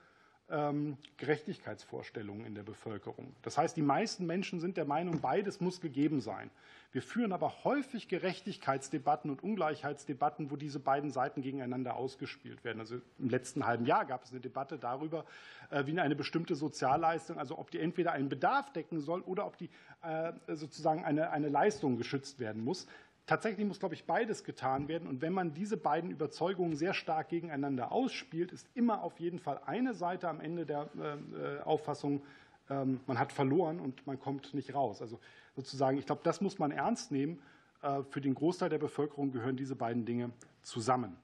Gerechtigkeitsvorstellungen 1.16 2.44
in 2.44 2.57
der 2.57 2.64
Bevölkerung. 2.64 3.34
Das 3.42 3.57
heißt, 3.57 3.76
die 3.76 3.82
meisten 3.82 4.26
Menschen 4.26 4.59
sind 4.59 4.76
der 4.76 4.84
Meinung, 4.84 5.20
beides 5.20 5.61
muss 5.61 5.80
gegeben 5.80 6.20
sein. 6.20 6.51
Wir 6.92 7.03
führen 7.03 7.32
aber 7.32 7.62
häufig 7.62 8.09
Gerechtigkeitsdebatten 8.09 9.30
und 9.30 9.44
Ungleichheitsdebatten, 9.44 10.51
wo 10.51 10.57
diese 10.57 10.80
beiden 10.80 11.11
Seiten 11.11 11.40
gegeneinander 11.40 11.94
ausgespielt 11.94 12.64
werden. 12.64 12.80
Also 12.80 12.96
im 13.18 13.28
letzten 13.28 13.64
halben 13.64 13.86
Jahr 13.86 14.05
gab 14.05 14.24
es 14.24 14.32
eine 14.32 14.40
Debatte 14.40 14.76
darüber, 14.76 15.24
äh, 15.70 15.86
wie 15.86 15.98
eine 16.01 16.16
bestimmte 16.16 16.57
Sozialleistung, 16.57 17.38
also 17.38 17.57
ob 17.57 17.70
die 17.70 17.78
entweder 17.78 18.11
einen 18.11 18.28
Bedarf 18.28 18.72
decken 18.72 18.98
soll 18.98 19.20
oder 19.20 19.46
ob 19.46 19.57
die 19.57 19.70
äh, 20.03 20.32
sozusagen 20.48 21.05
eine, 21.05 21.30
eine 21.30 21.48
Leistung 21.48 21.96
geschützt 21.96 22.40
werden 22.40 22.64
muss. 22.64 22.88
Tatsächlich 23.27 23.66
muss, 23.66 23.79
glaube 23.79 23.95
ich, 23.95 24.05
beides 24.05 24.43
getan 24.45 24.89
werden. 24.89 25.09
Und 25.09 25.21
wenn 25.21 25.33
man 25.33 25.55
diese 25.55 25.77
beiden 25.77 26.11
Überzeugungen 26.11 26.75
sehr 26.75 26.95
stark 26.95 27.29
gegeneinander 27.29 27.93
ausspielt, 27.93 28.51
ist 28.51 28.68
immer 28.75 29.03
auf 29.03 29.21
jeden 29.21 29.39
Fall 29.39 29.61
eine 29.66 29.95
Seite 29.95 30.29
am 30.29 30.41
Ende 30.41 30.66
der 30.66 30.89
äh, 30.99 31.61
Auffassung, 31.62 32.23
ähm, 32.68 33.01
man 33.07 33.18
hat 33.18 33.33
verloren 33.33 33.79
und 33.81 34.07
man 34.07 34.18
kommt 34.18 34.55
nicht 34.55 34.75
raus. 34.75 35.01
Also 35.01 35.21
sozusagen, 35.55 35.99
ich 35.99 36.07
glaube, 36.07 36.23
das 36.25 36.41
muss 36.41 36.59
man 36.59 36.71
ernst 36.71 37.12
nehmen. 37.12 37.41
Äh, 37.83 38.03
für 38.11 38.21
den 38.21 38.35
Großteil 38.35 38.68
der 38.68 38.79
Bevölkerung 38.79 39.33
gehören 39.33 39.57
diese 39.57 39.77
beiden 39.77 40.05
Dinge 40.05 40.31
zusammen. 40.62 41.16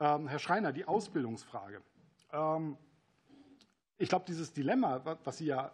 Ähm, 0.00 0.28
Herr 0.28 0.38
Schreiner, 0.38 0.72
die 0.72 0.84
Ausbildungsfrage. 0.84 1.80
Ähm, 2.32 2.76
ich 3.98 4.08
glaube, 4.08 4.26
dieses 4.26 4.52
Dilemma, 4.52 5.18
was 5.24 5.38
Sie 5.38 5.46
ja 5.46 5.72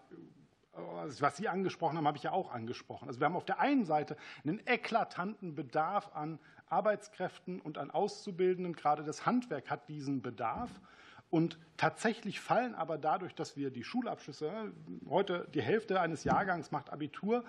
was 0.75 1.37
Sie 1.37 1.49
angesprochen 1.49 1.97
haben, 1.97 2.07
habe 2.07 2.16
ich 2.16 2.23
ja 2.23 2.33
auch 2.33 2.51
angesprochen. 2.53 3.09
Also 3.09 3.20
wir 3.20 3.27
haben 3.27 3.37
auf 3.37 3.45
der 3.45 3.61
einen 3.61 3.85
Seite 3.85 4.16
einen 4.45 4.61
eklatanten 4.66 5.55
Bedarf 5.55 6.11
an 6.14 6.39
Arbeitskräften 6.68 7.61
und 7.61 7.79
an 7.79 7.91
Auszubildenden. 7.91 8.75
Gerade 8.75 9.05
das 9.05 9.27
Handwerk 9.27 9.70
hat 9.70 9.89
diesen 9.89 10.23
Bedarf. 10.23 10.70
Und 11.33 11.59
tatsächlich 11.78 12.41
fallen 12.41 12.74
aber 12.74 12.99
dadurch, 12.99 13.35
dass 13.35 13.57
wir 13.57 13.70
die 13.70 13.85
Schulabschlüsse, 13.85 14.70
heute 15.09 15.49
die 15.55 15.62
Hälfte 15.62 15.99
eines 15.99 16.24
Jahrgangs 16.24 16.72
macht 16.72 16.93
Abitur, 16.93 17.43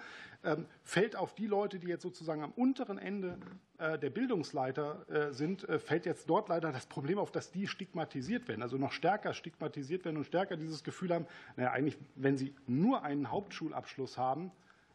ähm, 0.45 0.67
fällt 0.83 1.17
auf 1.17 1.35
die 1.35 1.47
Leute, 1.47 1.79
die 1.79 1.87
jetzt 1.87 2.03
sozusagen 2.03 2.43
am 2.43 2.53
unteren 2.53 2.97
Ende 2.97 3.37
äh, 3.79 3.99
der 3.99 4.09
Bildungsleiter 4.09 5.05
äh, 5.09 5.33
sind, 5.33 5.67
äh, 5.67 5.79
fällt 5.79 6.05
jetzt 6.05 6.29
dort 6.29 6.47
leider 6.47 6.71
das 6.71 6.85
Problem 6.85 7.19
auf, 7.19 7.29
dass 7.29 7.51
die 7.51 7.67
stigmatisiert 7.67 8.47
werden, 8.47 8.61
also 8.61 8.77
noch 8.77 8.93
stärker 8.93 9.33
stigmatisiert 9.33 10.05
werden 10.05 10.15
und 10.15 10.23
stärker 10.23 10.55
dieses 10.55 10.85
Gefühl 10.85 11.13
haben, 11.13 11.27
naja, 11.57 11.71
eigentlich, 11.71 11.97
wenn 12.15 12.37
sie 12.37 12.55
nur 12.65 13.03
einen 13.03 13.31
Hauptschulabschluss 13.31 14.17
haben, 14.17 14.51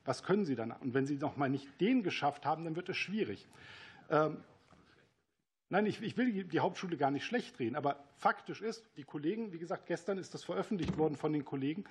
was 0.06 0.22
können 0.22 0.46
sie 0.46 0.54
dann? 0.54 0.72
Und 0.72 0.94
wenn 0.94 1.04
sie 1.04 1.16
noch 1.16 1.36
mal 1.36 1.50
nicht 1.50 1.78
den 1.82 2.02
geschafft 2.02 2.46
haben, 2.46 2.64
dann 2.64 2.74
wird 2.74 2.88
es 2.88 2.96
schwierig. 2.96 3.46
Nein, 5.70 5.84
ich, 5.84 6.00
ich, 6.02 6.16
will 6.16 6.44
die 6.44 6.60
Hauptschule 6.60 6.96
gar 6.96 7.10
nicht 7.10 7.26
schlecht 7.26 7.58
reden, 7.58 7.76
aber 7.76 8.02
faktisch 8.16 8.62
ist, 8.62 8.88
die 8.96 9.04
Kollegen, 9.04 9.52
wie 9.52 9.58
gesagt, 9.58 9.86
gestern 9.86 10.16
ist 10.16 10.32
das 10.32 10.42
veröffentlicht 10.42 10.96
worden 10.96 11.14
von 11.14 11.32
den 11.32 11.44
Kollegen, 11.44 11.84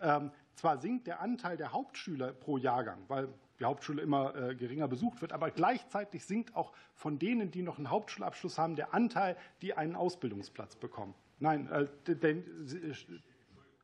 ähm, 0.00 0.30
zwar 0.54 0.78
sinkt 0.78 1.06
der 1.06 1.20
Anteil 1.20 1.56
der 1.56 1.72
Hauptschüler 1.72 2.32
pro 2.32 2.58
Jahrgang, 2.58 2.98
weil 3.08 3.28
die 3.58 3.64
Hauptschule 3.64 4.02
immer 4.02 4.34
äh, 4.34 4.54
geringer 4.54 4.86
besucht 4.86 5.22
wird, 5.22 5.32
aber 5.32 5.50
gleichzeitig 5.50 6.26
sinkt 6.26 6.54
auch 6.54 6.72
von 6.94 7.18
denen, 7.18 7.50
die 7.50 7.62
noch 7.62 7.78
einen 7.78 7.88
Hauptschulabschluss 7.88 8.58
haben, 8.58 8.76
der 8.76 8.92
Anteil, 8.92 9.36
die 9.62 9.74
einen 9.74 9.96
Ausbildungsplatz 9.96 10.76
bekommen. 10.76 11.14
Nein, 11.38 11.70
äh, 11.70 12.14
denn, 12.14 12.44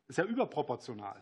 ist 0.09 0.19
ja 0.19 0.25
überproportional. 0.25 1.17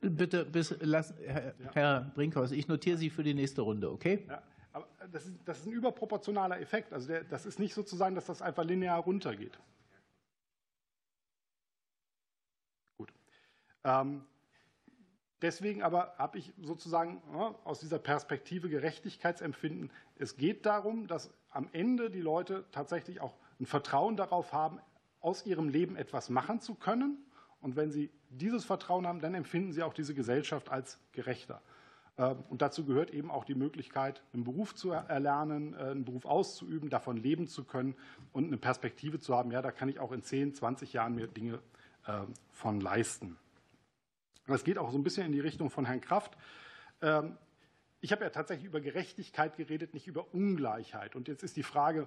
Bitte, 0.00 0.44
bis, 0.44 0.74
lass, 0.80 1.14
Herr, 1.24 1.54
Herr 1.72 2.12
Brinkhaus, 2.14 2.52
ich 2.52 2.68
notiere 2.68 2.98
Sie 2.98 3.08
für 3.08 3.22
die 3.22 3.32
nächste 3.32 3.62
Runde, 3.62 3.90
okay? 3.90 4.26
Ja. 4.28 4.42
Aber 4.74 4.88
das 5.12 5.24
ist, 5.24 5.38
das 5.44 5.60
ist 5.60 5.66
ein 5.66 5.72
überproportionaler 5.72 6.60
Effekt. 6.60 6.92
Also 6.92 7.06
der, 7.06 7.22
das 7.22 7.46
ist 7.46 7.60
nicht 7.60 7.74
sozusagen, 7.74 8.16
dass 8.16 8.26
das 8.26 8.42
einfach 8.42 8.64
linear 8.64 8.98
runtergeht. 8.98 9.56
Gut. 12.98 13.12
Ähm, 13.84 14.24
deswegen 15.42 15.84
aber 15.84 16.16
habe 16.18 16.38
ich 16.38 16.52
sozusagen 16.60 17.22
ja, 17.32 17.54
aus 17.62 17.78
dieser 17.78 18.00
Perspektive 18.00 18.68
Gerechtigkeitsempfinden, 18.68 19.92
es 20.16 20.36
geht 20.36 20.66
darum, 20.66 21.06
dass 21.06 21.32
am 21.50 21.68
Ende 21.72 22.10
die 22.10 22.20
Leute 22.20 22.64
tatsächlich 22.72 23.20
auch 23.20 23.36
ein 23.60 23.66
Vertrauen 23.66 24.16
darauf 24.16 24.52
haben, 24.52 24.80
aus 25.20 25.46
ihrem 25.46 25.68
Leben 25.68 25.94
etwas 25.94 26.30
machen 26.30 26.60
zu 26.60 26.74
können. 26.74 27.24
Und 27.60 27.76
wenn 27.76 27.92
sie 27.92 28.10
dieses 28.28 28.64
Vertrauen 28.64 29.06
haben, 29.06 29.20
dann 29.20 29.34
empfinden 29.34 29.72
sie 29.72 29.84
auch 29.84 29.94
diese 29.94 30.14
Gesellschaft 30.14 30.68
als 30.68 30.98
gerechter. 31.12 31.62
Ähm, 32.16 32.44
und 32.48 32.62
dazu 32.62 32.84
gehört 32.84 33.10
eben 33.10 33.30
auch 33.30 33.44
die 33.44 33.54
Möglichkeit, 33.54 34.22
einen 34.32 34.44
Beruf 34.44 34.74
zu 34.74 34.90
erlernen, 34.92 35.74
äh, 35.74 35.78
einen 35.78 36.04
Beruf 36.04 36.26
auszuüben, 36.26 36.90
davon 36.90 37.16
leben 37.16 37.48
zu 37.48 37.64
können 37.64 37.94
und 38.32 38.46
eine 38.46 38.56
Perspektive 38.56 39.18
zu 39.18 39.36
haben, 39.36 39.50
ja, 39.50 39.62
da 39.62 39.72
kann 39.72 39.88
ich 39.88 39.98
auch 39.98 40.12
in 40.12 40.22
10, 40.22 40.54
20 40.54 40.92
Jahren 40.92 41.14
mir 41.14 41.26
Dinge 41.26 41.60
ähm, 42.06 42.34
von 42.52 42.80
leisten. 42.80 43.36
Das 44.46 44.64
geht 44.64 44.78
auch 44.78 44.90
so 44.90 44.98
ein 44.98 45.02
bisschen 45.02 45.26
in 45.26 45.32
die 45.32 45.40
Richtung 45.40 45.70
von 45.70 45.86
Herrn 45.86 46.00
Kraft. 46.00 46.36
Ähm, 47.00 47.36
ich 48.00 48.12
habe 48.12 48.22
ja 48.22 48.28
tatsächlich 48.28 48.66
über 48.66 48.82
Gerechtigkeit 48.82 49.56
geredet, 49.56 49.94
nicht 49.94 50.06
über 50.06 50.34
Ungleichheit. 50.34 51.16
Und 51.16 51.26
jetzt 51.26 51.42
ist 51.42 51.56
die 51.56 51.62
Frage, 51.62 52.06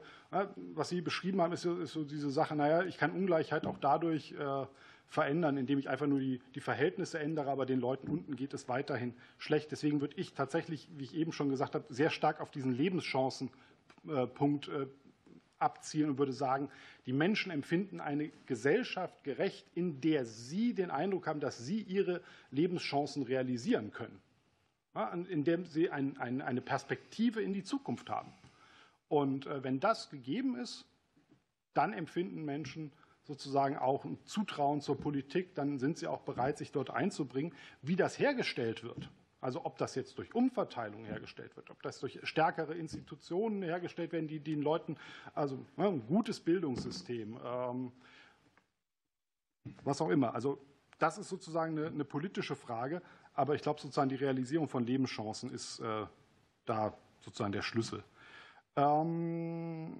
was 0.55 0.89
Sie 0.89 1.01
beschrieben 1.01 1.41
haben, 1.41 1.53
ist 1.53 1.63
so, 1.63 1.79
ist 1.79 1.93
so 1.93 2.03
diese 2.03 2.29
Sache, 2.29 2.55
naja, 2.55 2.83
ich 2.83 2.99
kann 2.99 3.09
Ungleichheit 3.09 3.65
auch 3.65 3.79
dadurch 3.79 4.33
äh, 4.33 4.65
verändern, 5.09 5.57
indem 5.57 5.79
ich 5.79 5.89
einfach 5.89 6.07
nur 6.07 6.19
die, 6.19 6.41
die 6.55 6.59
Verhältnisse 6.59 7.19
ändere, 7.19 7.49
aber 7.49 7.65
den 7.65 7.79
Leuten 7.79 8.09
unten 8.09 8.35
geht 8.35 8.53
es 8.53 8.67
weiterhin 8.67 9.13
schlecht. 9.37 9.71
Deswegen 9.71 10.01
würde 10.01 10.15
ich 10.17 10.33
tatsächlich, 10.33 10.87
wie 10.97 11.05
ich 11.05 11.15
eben 11.15 11.31
schon 11.31 11.49
gesagt 11.49 11.75
habe, 11.75 11.85
sehr 11.89 12.09
stark 12.09 12.41
auf 12.41 12.51
diesen 12.51 12.73
Lebenschancenpunkt 12.73 14.67
äh, 14.67 14.87
abzielen 15.59 16.11
und 16.11 16.17
würde 16.17 16.33
sagen, 16.33 16.69
die 17.05 17.13
Menschen 17.13 17.51
empfinden 17.51 17.99
eine 17.99 18.29
Gesellschaft 18.45 19.23
gerecht, 19.23 19.65
in 19.75 20.01
der 20.01 20.25
sie 20.25 20.73
den 20.73 20.91
Eindruck 20.91 21.27
haben, 21.27 21.39
dass 21.39 21.65
sie 21.65 21.81
ihre 21.81 22.21
Lebenschancen 22.51 23.23
realisieren 23.23 23.91
können, 23.91 24.19
ja, 24.93 25.11
in 25.13 25.43
der 25.43 25.63
sie 25.65 25.89
ein, 25.89 26.17
ein, 26.17 26.41
eine 26.41 26.61
Perspektive 26.61 27.41
in 27.41 27.53
die 27.53 27.63
Zukunft 27.63 28.09
haben. 28.09 28.31
Und 29.07 29.47
äh, 29.47 29.63
wenn 29.63 29.79
das 29.79 30.09
gegeben 30.09 30.57
ist, 30.57 30.85
dann 31.73 31.93
empfinden 31.93 32.43
Menschen 32.43 32.91
sozusagen 33.27 33.77
auch 33.77 34.05
ein 34.05 34.17
Zutrauen 34.23 34.79
zur 34.81 34.97
Politik, 34.97 35.53
dann 35.53 35.77
sind 35.77 35.97
sie 35.97 36.07
auch 36.07 36.21
bereit, 36.21 36.57
sich 36.57 36.71
dort 36.71 36.89
einzubringen. 36.89 37.53
Wie 37.81 37.97
das 37.97 38.17
hergestellt 38.17 38.83
wird, 38.83 39.09
also 39.41 39.65
ob 39.65 39.77
das 39.77 39.95
jetzt 39.95 40.17
durch 40.17 40.33
Umverteilung 40.33 41.03
hergestellt 41.03 41.55
wird, 41.57 41.69
ob 41.69 41.83
das 41.83 41.99
durch 41.99 42.19
stärkere 42.23 42.73
Institutionen 42.73 43.61
hergestellt 43.61 44.13
werden, 44.13 44.29
die 44.29 44.39
den 44.39 44.61
Leuten, 44.61 44.97
also 45.35 45.57
ne, 45.75 45.87
ein 45.87 46.07
gutes 46.07 46.39
Bildungssystem, 46.39 47.37
ähm, 47.43 47.91
was 49.83 50.01
auch 50.01 50.09
immer. 50.09 50.33
Also 50.33 50.57
das 50.97 51.17
ist 51.17 51.27
sozusagen 51.27 51.77
eine, 51.77 51.87
eine 51.87 52.05
politische 52.05 52.55
Frage, 52.55 53.01
aber 53.33 53.55
ich 53.55 53.61
glaube 53.61 53.81
sozusagen 53.81 54.09
die 54.09 54.15
Realisierung 54.15 54.69
von 54.69 54.85
Lebenschancen 54.85 55.51
ist 55.51 55.79
äh, 55.79 56.05
da 56.65 56.97
sozusagen 57.19 57.51
der 57.51 57.61
Schlüssel. 57.61 58.03
Ähm, 58.77 59.93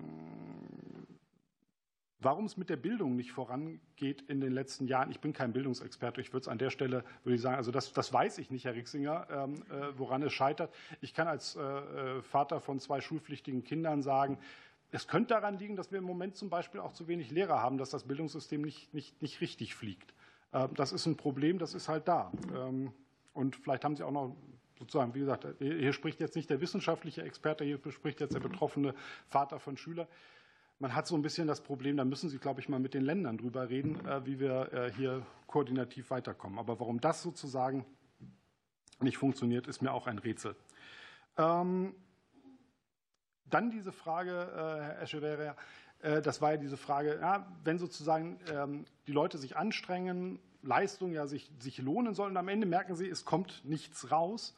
Warum 2.20 2.45
es 2.45 2.57
mit 2.57 2.70
der 2.70 2.78
Bildung 2.78 3.15
nicht 3.15 3.32
vorangeht 3.32 4.24
in 4.24 4.41
den 4.41 4.51
letzten 4.51 4.88
Jahren, 4.88 5.11
ich 5.11 5.20
bin 5.20 5.34
kein 5.34 5.53
Bildungsexperte, 5.53 6.20
ich 6.20 6.34
würde 6.34 6.41
es 6.41 6.47
an 6.47 6.57
der 6.57 6.72
Stelle, 6.72 7.03
würde 7.24 7.36
ich 7.36 7.41
sagen, 7.41 7.57
also 7.57 7.72
das, 7.72 7.93
das 7.93 8.11
weiß 8.11 8.39
ich 8.39 8.49
nicht, 8.49 8.65
Herr 8.65 8.74
Rixinger, 8.74 9.28
ähm, 9.30 9.53
äh, 9.70 9.97
woran 9.97 10.24
es 10.24 10.34
scheitert. 10.34 10.74
Ich 10.99 11.13
kann 11.13 11.28
als 11.28 11.55
äh, 11.55 11.61
äh, 11.61 12.22
Vater 12.24 12.59
von 12.59 12.80
zwei 12.80 13.01
schulpflichtigen 13.01 13.63
Kindern 13.63 14.01
sagen, 14.01 14.39
es 14.89 15.07
könnte 15.07 15.36
daran 15.36 15.59
liegen, 15.59 15.76
dass 15.76 15.91
wir 15.91 15.99
im 15.99 16.05
Moment 16.05 16.36
zum 16.36 16.49
Beispiel 16.49 16.80
auch 16.80 16.93
zu 16.93 17.07
wenig 17.07 17.30
Lehrer 17.30 17.61
haben, 17.61 17.78
dass 17.78 17.91
das 17.91 18.05
Bildungssystem 18.05 18.61
nicht, 18.61 18.93
nicht, 18.95 19.22
nicht 19.22 19.39
richtig 19.41 19.76
fliegt. 19.76 20.15
Ähm, 20.53 20.70
das 20.74 20.93
ist 20.93 21.05
ein 21.05 21.18
Problem, 21.18 21.59
das 21.59 21.76
ist 21.76 21.88
halt 21.88 22.07
da. 22.07 22.32
Ähm, 22.51 22.93
und 23.34 23.57
vielleicht 23.57 23.86
haben 23.86 23.95
Sie 23.95 24.01
auch 24.01 24.11
noch 24.11 24.36
sozusagen, 24.80 25.13
wie 25.13 25.20
gesagt, 25.20 25.47
hier 25.59 25.93
spricht 25.93 26.20
jetzt 26.20 26.36
nicht 26.36 26.49
der 26.49 26.61
wissenschaftliche 26.61 27.22
Experte, 27.22 27.63
hier 27.63 27.80
spricht 27.91 28.20
jetzt 28.22 28.34
der 28.34 28.39
betroffene 28.39 28.95
Vater 29.28 29.59
von 29.59 29.78
Schülern 29.78 30.07
man 30.80 30.93
hat 30.93 31.07
so 31.07 31.15
ein 31.15 31.21
bisschen 31.21 31.47
das 31.47 31.61
Problem, 31.61 31.97
da 31.97 32.05
müssen 32.05 32.30
Sie, 32.30 32.38
glaube 32.38 32.59
ich, 32.59 32.69
mal 32.69 32.80
mit 32.80 32.93
den 32.93 33.03
Ländern 33.03 33.38
drüber 33.38 33.69
reden, 33.69 34.05
äh, 34.05 34.25
wie 34.25 34.39
wir 34.39 34.71
äh, 34.73 34.91
hier 34.93 35.25
koordinativ 35.47 36.11
weiterkommen. 36.11 36.59
Aber 36.59 36.80
warum 36.80 37.01
das 37.01 37.23
sozusagen 37.23 37.86
nicht 38.99 39.17
funktioniert, 39.17 39.67
ist 39.67 39.82
mir 39.82 39.91
auch 39.91 40.07
ein 40.07 40.19
Rätsel. 40.19 40.55
Ähm, 41.38 41.95
dann 43.45 43.71
diese 43.71 43.91
Frage, 43.91 44.32
äh, 44.32 44.84
Herr 44.84 45.01
Escheverria, 45.01 45.55
das 45.99 46.43
war 46.43 46.51
ja 46.51 46.57
diese 46.57 46.78
Frage, 46.78 47.17
ja, 47.19 47.51
wenn 47.63 47.80
sozusagen 47.80 48.39
ähm, 48.53 48.86
die 49.07 49.11
Leute 49.11 49.39
sich 49.39 49.57
anstrengen, 49.57 50.38
Leistungen 50.61 51.11
ja 51.11 51.25
sich, 51.25 51.51
sich 51.57 51.80
lohnen 51.80 52.13
sollen, 52.13 52.38
am 52.38 52.49
Ende 52.49 52.67
merken 52.67 52.95
sie, 52.95 53.09
es 53.09 53.25
kommt 53.25 53.65
nichts 53.65 54.11
raus. 54.11 54.55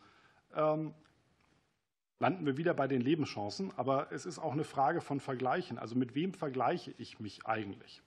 Landen 2.20 2.45
wir 2.45 2.57
wieder 2.57 2.74
bei 2.74 2.88
den 2.88 3.01
Lebenschancen. 3.01 3.72
Aber 3.78 4.11
es 4.11 4.26
ist 4.26 4.39
auch 4.39 4.51
eine 4.51 4.65
Frage 4.65 5.01
von 5.01 5.20
Vergleichen. 5.20 5.80
Also 5.80 5.95
mit 5.95 6.15
wem 6.15 6.34
vergleiche 6.34 6.93
ich 6.97 7.20
mich 7.20 7.45
eigentlich? 7.45 8.01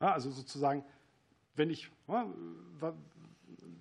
Also 0.00 0.30
sozusagen, 0.30 0.84
wenn 1.54 1.70
ich, 1.70 1.90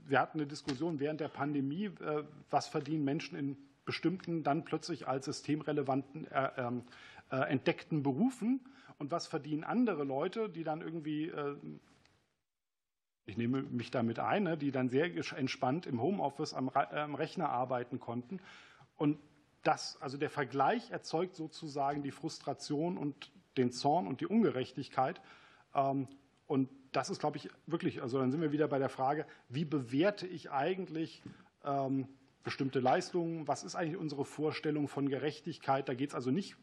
wir 0.06 0.20
hatten 0.20 0.40
eine 0.40 0.48
Diskussion 0.48 1.00
während 1.00 1.20
der 1.20 1.30
Pandemie, 1.30 1.86
äh, 1.86 2.24
was 2.50 2.68
verdienen 2.68 3.04
Menschen 3.04 3.38
in 3.38 3.58
bestimmten 3.86 4.44
dann 4.44 4.64
plötzlich 4.64 5.08
als 5.08 5.26
systemrelevanten 5.26 6.30
äh, 6.30 6.52
ähm, 6.58 6.84
äh, 7.32 7.38
entdeckten 7.38 8.04
Berufen 8.04 8.62
und 9.00 9.10
was 9.10 9.26
verdienen 9.26 9.64
andere 9.64 10.04
Leute, 10.04 10.48
die 10.48 10.64
dann 10.64 10.82
irgendwie 10.82 11.32
ich 13.26 13.38
nehme 13.38 13.62
mich 13.62 13.92
damit 13.92 14.20
ein, 14.20 14.44
ne, 14.44 14.58
die 14.58 14.72
dann 14.72 14.90
sehr 14.90 15.06
entspannt 15.36 15.86
im 15.86 16.02
Homeoffice 16.02 16.54
am 16.54 16.68
Rechner 16.68 17.50
arbeiten 17.50 18.00
konnten. 18.00 18.40
Und 18.98 19.18
das, 19.64 20.02
also 20.02 20.18
der 20.18 20.30
Vergleich 20.30 20.92
erzeugt 20.92 21.36
sozusagen 21.36 22.04
die 22.04 22.12
Frustration 22.12 22.98
und 22.98 23.32
den 23.58 23.72
Zorn 23.72 24.08
und 24.08 24.22
die 24.22 24.28
Ungerechtigkeit. 24.28 25.22
Ähm, 25.76 26.08
und 26.48 26.70
das 26.92 27.10
ist, 27.10 27.20
glaube 27.20 27.38
ich, 27.38 27.50
wirklich, 27.68 28.02
also 28.02 28.20
dann 28.20 28.32
sind 28.32 28.42
wir 28.42 28.52
wieder 28.52 28.68
bei 28.68 28.80
der 28.80 28.90
Frage, 28.90 29.26
wie 29.50 29.66
bewerte 29.66 30.28
ich 30.28 30.52
eigentlich 30.52 31.22
ähm, 31.64 32.08
bestimmte 32.44 32.80
Leistungen? 32.80 33.48
Was 33.48 33.64
ist 33.64 33.76
eigentlich 33.76 33.98
unsere 33.98 34.26
Vorstellung 34.26 34.88
von 34.88 35.08
Gerechtigkeit? 35.08 35.88
Da 35.88 35.94
geht 35.94 36.10
es 36.10 36.16
also 36.16 36.32
nicht 36.32 36.58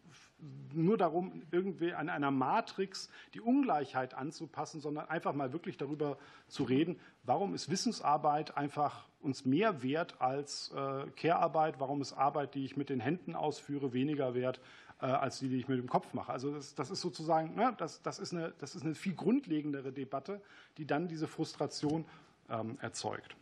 nur 0.73 0.97
darum, 0.97 1.43
irgendwie 1.51 1.95
an 1.95 2.09
einer 2.09 2.31
Matrix 2.31 3.11
die 3.35 3.41
Ungleichheit 3.41 4.15
anzupassen, 4.15 4.81
sondern 4.81 5.09
einfach 5.09 5.35
mal 5.35 5.53
wirklich 5.53 5.77
darüber 5.77 6.19
zu 6.47 6.63
reden, 6.65 6.99
warum 7.25 7.55
ist 7.55 7.71
Wissensarbeit 7.71 8.57
einfach 8.57 9.09
uns 9.21 9.45
mehr 9.45 9.83
wert 9.83 10.21
als 10.21 10.73
äh, 10.75 11.11
Care-Arbeit, 11.17 11.81
warum 11.81 12.01
ist 12.01 12.13
Arbeit, 12.13 12.55
die 12.55 12.65
ich 12.65 12.77
mit 12.77 12.89
den 12.89 13.01
Händen 13.01 13.35
ausführe, 13.35 13.93
weniger 13.93 14.35
wert 14.35 14.61
äh, 15.01 15.07
als 15.07 15.41
die, 15.41 15.49
die 15.49 15.57
ich 15.57 15.69
mit 15.69 15.79
dem 15.79 15.89
Kopf 15.89 16.15
mache. 16.15 16.33
Also 16.33 16.55
das, 16.55 16.75
das 16.75 16.91
ist 16.91 17.01
sozusagen, 17.01 17.55
ne, 17.57 17.75
das, 17.79 18.03
das, 18.03 18.19
ist 18.19 18.33
eine, 18.33 18.53
das 18.59 18.77
ist 18.77 18.85
eine 18.85 18.95
viel 18.95 19.15
grundlegendere 19.15 19.93
Debatte, 19.93 20.41
die 20.77 20.87
dann 20.87 21.09
diese 21.09 21.27
Frustration 21.27 22.05
ähm, 22.49 22.79
erzeugt. 22.81 23.37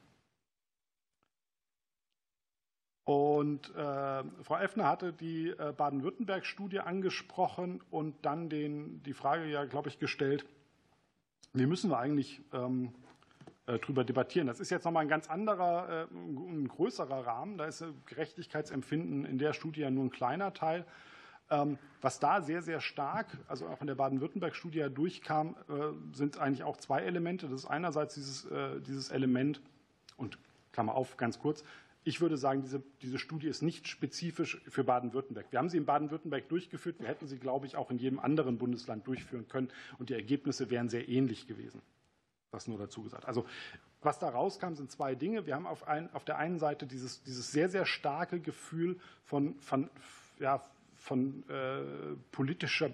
Und 3.06 3.72
äh, 3.76 4.24
Frau 4.42 4.56
Effner 4.58 4.88
hatte 4.88 5.12
die 5.12 5.50
äh, 5.50 5.72
Baden-Württemberg-Studie 5.76 6.80
angesprochen 6.80 7.80
und 7.88 8.16
dann 8.26 8.48
den, 8.48 9.00
die 9.04 9.12
Frage 9.12 9.46
ja, 9.46 9.64
glaube 9.64 9.88
ich, 9.88 10.00
gestellt, 10.00 10.44
wie 11.52 11.66
müssen 11.66 11.88
wir 11.88 11.98
eigentlich 11.98 12.42
ähm, 12.52 12.92
äh, 13.66 13.78
darüber 13.78 14.02
debattieren. 14.02 14.48
Das 14.48 14.58
ist 14.58 14.70
jetzt 14.70 14.84
nochmal 14.84 15.04
ein 15.04 15.08
ganz 15.08 15.30
anderer, 15.30 16.08
äh, 16.10 16.14
ein 16.16 16.66
größerer 16.66 17.24
Rahmen. 17.24 17.58
Da 17.58 17.66
ist 17.66 17.84
Gerechtigkeitsempfinden 18.06 19.24
in 19.24 19.38
der 19.38 19.52
Studie 19.52 19.82
ja 19.82 19.90
nur 19.90 20.06
ein 20.06 20.10
kleiner 20.10 20.52
Teil. 20.52 20.84
Ähm, 21.48 21.78
was 22.00 22.18
da 22.18 22.42
sehr, 22.42 22.60
sehr 22.60 22.80
stark, 22.80 23.28
also 23.46 23.68
auch 23.68 23.80
in 23.82 23.86
der 23.86 23.94
Baden-Württemberg-Studie 23.94 24.80
ja 24.80 24.88
durchkam, 24.88 25.54
äh, 25.68 25.92
sind 26.12 26.40
eigentlich 26.40 26.64
auch 26.64 26.76
zwei 26.76 27.02
Elemente. 27.02 27.46
Das 27.46 27.60
ist 27.60 27.66
einerseits 27.66 28.14
dieses, 28.14 28.48
dieses 28.84 29.12
Element, 29.12 29.60
und 30.16 30.38
Klammer 30.72 30.96
auf, 30.96 31.16
ganz 31.16 31.38
kurz, 31.38 31.62
ich 32.06 32.20
würde 32.20 32.36
sagen, 32.36 32.62
diese, 32.62 32.84
diese 33.02 33.18
Studie 33.18 33.48
ist 33.48 33.62
nicht 33.62 33.88
spezifisch 33.88 34.62
für 34.68 34.84
Baden-Württemberg. 34.84 35.46
Wir 35.50 35.58
haben 35.58 35.68
sie 35.68 35.76
in 35.76 35.86
Baden-Württemberg 35.86 36.48
durchgeführt. 36.48 37.00
Wir 37.00 37.08
hätten 37.08 37.26
sie, 37.26 37.36
glaube 37.36 37.66
ich, 37.66 37.74
auch 37.74 37.90
in 37.90 37.98
jedem 37.98 38.20
anderen 38.20 38.58
Bundesland 38.58 39.04
durchführen 39.08 39.48
können. 39.48 39.70
Und 39.98 40.08
die 40.08 40.14
Ergebnisse 40.14 40.70
wären 40.70 40.88
sehr 40.88 41.08
ähnlich 41.08 41.48
gewesen. 41.48 41.82
Das 42.52 42.68
nur 42.68 42.78
dazu 42.78 43.02
gesagt. 43.02 43.24
Also, 43.24 43.44
was 44.02 44.20
da 44.20 44.28
rauskam, 44.28 44.74
sind 44.74 44.92
zwei 44.92 45.16
Dinge. 45.16 45.46
Wir 45.46 45.56
haben 45.56 45.66
auf, 45.66 45.88
ein, 45.88 46.08
auf 46.14 46.24
der 46.24 46.38
einen 46.38 46.60
Seite 46.60 46.86
dieses, 46.86 47.24
dieses 47.24 47.50
sehr, 47.50 47.68
sehr 47.68 47.86
starke 47.86 48.38
Gefühl 48.38 49.00
von, 49.24 49.58
von, 49.58 49.90
ja, 50.38 50.62
von 50.94 51.42
äh, 51.48 51.82
politischer 52.30 52.90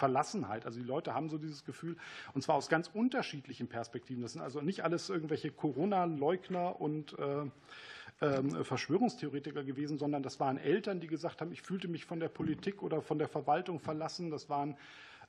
Verlassenheit. 0.00 0.64
Also 0.64 0.80
die 0.80 0.86
Leute 0.86 1.14
haben 1.14 1.28
so 1.28 1.38
dieses 1.38 1.64
Gefühl, 1.64 1.96
und 2.34 2.42
zwar 2.42 2.56
aus 2.56 2.68
ganz 2.68 2.90
unterschiedlichen 2.92 3.68
Perspektiven. 3.68 4.22
Das 4.22 4.32
sind 4.32 4.40
also 4.40 4.62
nicht 4.62 4.82
alles 4.82 5.10
irgendwelche 5.10 5.50
Corona-Leugner 5.52 6.80
und 6.80 7.16
äh, 7.18 8.24
äh, 8.26 8.64
Verschwörungstheoretiker 8.64 9.62
gewesen, 9.62 9.98
sondern 9.98 10.22
das 10.22 10.40
waren 10.40 10.56
Eltern, 10.56 11.00
die 11.00 11.06
gesagt 11.06 11.40
haben, 11.40 11.52
ich 11.52 11.62
fühlte 11.62 11.86
mich 11.86 12.06
von 12.06 12.18
der 12.18 12.28
Politik 12.28 12.82
oder 12.82 13.02
von 13.02 13.18
der 13.18 13.28
Verwaltung 13.28 13.78
verlassen. 13.78 14.30
Das 14.30 14.48
waren 14.48 14.76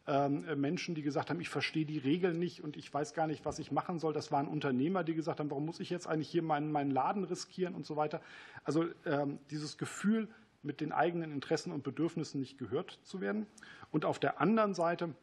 ähm, 0.08 0.46
Menschen, 0.60 0.96
die 0.96 1.02
gesagt 1.02 1.30
haben, 1.30 1.42
ich 1.42 1.50
verstehe 1.50 1.86
die 1.86 2.00
Regeln 2.00 2.40
nicht 2.40 2.64
und 2.64 2.78
ich 2.78 2.92
weiß 2.92 3.14
gar 3.14 3.28
nicht, 3.28 3.46
was 3.46 3.60
ich 3.60 3.72
machen 3.72 4.00
soll. 4.00 4.14
Das 4.14 4.32
waren 4.32 4.48
Unternehmer, 4.48 5.04
die 5.04 5.16
gesagt 5.16 5.40
haben, 5.40 5.52
warum 5.52 5.66
muss 5.66 5.82
ich 5.82 5.90
jetzt 5.90 6.08
eigentlich 6.08 6.30
hier 6.30 6.44
meinen, 6.44 6.72
meinen 6.72 6.92
Laden 6.92 7.26
riskieren 7.26 7.76
und 7.76 7.86
so 7.86 7.98
weiter. 7.98 8.22
Also 8.64 8.86
ähm, 9.06 9.38
dieses 9.52 9.78
Gefühl, 9.78 10.30
mit 10.64 10.82
den 10.82 10.92
eigenen 10.92 11.32
Interessen 11.32 11.72
und 11.72 11.84
Bedürfnissen 11.84 12.40
nicht 12.40 12.58
gehört 12.58 13.00
zu 13.04 13.22
werden. 13.22 13.48
Und 13.92 14.06
auf 14.06 14.20
der 14.20 14.40
anderen 14.42 14.74
Seite 14.74 15.16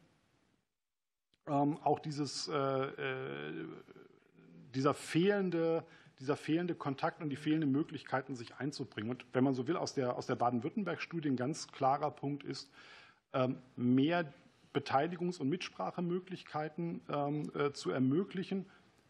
ähm, 1.47 1.77
auch 1.83 1.99
dieses, 1.99 2.47
äh, 2.47 2.53
äh, 2.53 3.65
dieser, 4.75 4.93
fehlende, 4.93 5.83
dieser 6.19 6.35
fehlende 6.35 6.75
Kontakt 6.75 7.21
und 7.21 7.29
die 7.29 7.35
fehlenden 7.35 7.71
Möglichkeiten, 7.71 8.35
sich 8.35 8.55
einzubringen. 8.55 9.09
Und 9.09 9.25
wenn 9.33 9.43
man 9.43 9.53
so 9.53 9.67
will, 9.67 9.77
aus 9.77 9.93
der, 9.93 10.15
aus 10.15 10.27
der 10.27 10.35
Baden-Württemberg-Studie 10.35 11.29
ein 11.29 11.37
ganz 11.37 11.67
klarer 11.67 12.11
Punkt 12.11 12.43
ist, 12.43 12.69
ähm, 13.33 13.57
mehr 13.75 14.31
Beteiligungs- 14.73 15.39
und 15.39 15.49
Mitsprachemöglichkeiten 15.49 17.01
ähm, 17.09 17.51
äh, 17.55 17.71
zu 17.73 17.89
ermöglichen. 17.91 18.65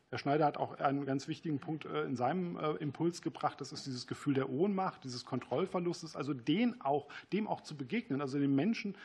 Herr 0.10 0.18
Schneider 0.18 0.46
hat 0.46 0.58
auch 0.58 0.80
einen 0.80 1.06
ganz 1.06 1.28
wichtigen 1.28 1.60
Punkt 1.60 1.86
in 1.86 2.16
seinem 2.16 2.58
Impuls 2.80 3.22
gebracht. 3.22 3.62
Das 3.62 3.72
ist 3.72 3.86
dieses 3.86 4.08
Gefühl 4.08 4.34
der 4.34 4.50
Ohnmacht, 4.50 5.04
dieses 5.04 5.24
Kontrollverlustes, 5.24 6.16
also 6.16 6.34
den 6.34 6.82
auch, 6.82 7.08
dem 7.32 7.48
auch 7.48 7.62
zu 7.62 7.78
begegnen, 7.78 8.20
also 8.20 8.40
den 8.40 8.56
Menschen 8.56 8.96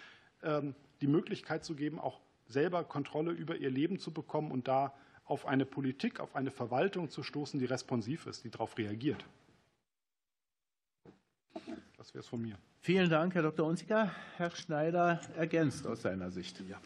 ähm, 0.43 0.75
die 1.01 1.07
Möglichkeit 1.07 1.65
zu 1.65 1.75
geben, 1.75 1.99
auch 1.99 2.21
selber 2.47 2.85
Kontrolle 2.85 3.33
über 3.33 3.57
ihr 3.57 3.71
Leben 3.71 3.99
zu 3.99 4.13
bekommen 4.13 4.51
und 4.51 4.69
da 4.69 4.95
auf 5.25 5.47
eine 5.47 5.67
Politik, 5.67 6.21
auf 6.21 6.37
eine 6.37 6.51
Verwaltung 6.51 7.11
zu 7.11 7.23
stoßen, 7.23 7.59
die 7.59 7.67
responsiv 7.67 8.27
ist, 8.27 8.45
die 8.45 8.51
darauf 8.51 8.77
reagiert. 8.79 9.25
Das 11.97 12.13
wäre 12.13 12.21
es 12.21 12.29
von 12.29 12.43
mir. 12.43 12.59
Vielen 12.81 13.09
Dank, 13.09 13.35
Herr 13.35 13.43
Dr. 13.43 13.67
Unziger. 13.67 14.11
Herr 14.37 14.51
Schneider 14.51 15.21
ergänzt 15.37 15.87
aus 15.87 16.03
seiner 16.03 16.31
Sicht. 16.31 16.63
Ja. 16.69 16.79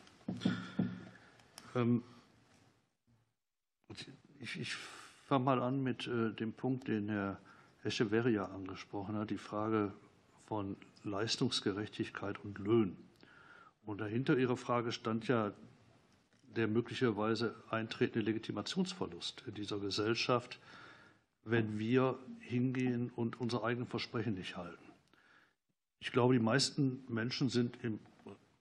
Ähm, 1.74 2.04
ich, 4.40 4.60
ich 4.60 4.74
fange 5.26 5.44
mal 5.44 5.62
an 5.62 5.82
mit 5.82 6.06
äh, 6.06 6.32
dem 6.32 6.52
Punkt, 6.52 6.88
den 6.88 7.08
Herr 7.08 7.40
Echeverria 7.84 8.46
angesprochen 8.46 9.16
hat, 9.16 9.30
die 9.30 9.38
Frage 9.38 9.92
von 10.46 10.76
Leistungsgerechtigkeit 11.04 12.42
und 12.44 12.58
Löhnen. 12.58 12.96
Und 13.84 14.00
dahinter 14.00 14.36
Ihrer 14.36 14.56
Frage 14.56 14.92
stand 14.92 15.28
ja 15.28 15.52
der 16.56 16.68
möglicherweise 16.68 17.54
eintretende 17.70 18.24
Legitimationsverlust 18.24 19.44
in 19.46 19.54
dieser 19.54 19.78
Gesellschaft, 19.78 20.58
wenn 21.44 21.78
wir 21.78 22.18
hingehen 22.40 23.10
und 23.14 23.40
unsere 23.40 23.64
eigenen 23.64 23.86
Versprechen 23.86 24.34
nicht 24.34 24.56
halten. 24.56 24.92
Ich 26.00 26.12
glaube, 26.12 26.34
die 26.34 26.40
meisten 26.40 27.04
Menschen 27.08 27.48
sind 27.48 27.78
im 27.82 27.98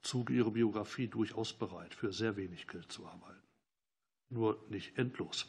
Zuge 0.02 0.34
ihrer 0.34 0.52
Biografie 0.52 1.08
durchaus 1.08 1.54
bereit, 1.54 1.94
für 1.94 2.14
sehr 2.14 2.38
wenig 2.38 2.68
Geld 2.68 2.92
zu 2.92 3.06
arbeiten. 3.06 3.42
Nur 4.30 4.64
nicht 4.70 4.98
endlos. 4.98 5.48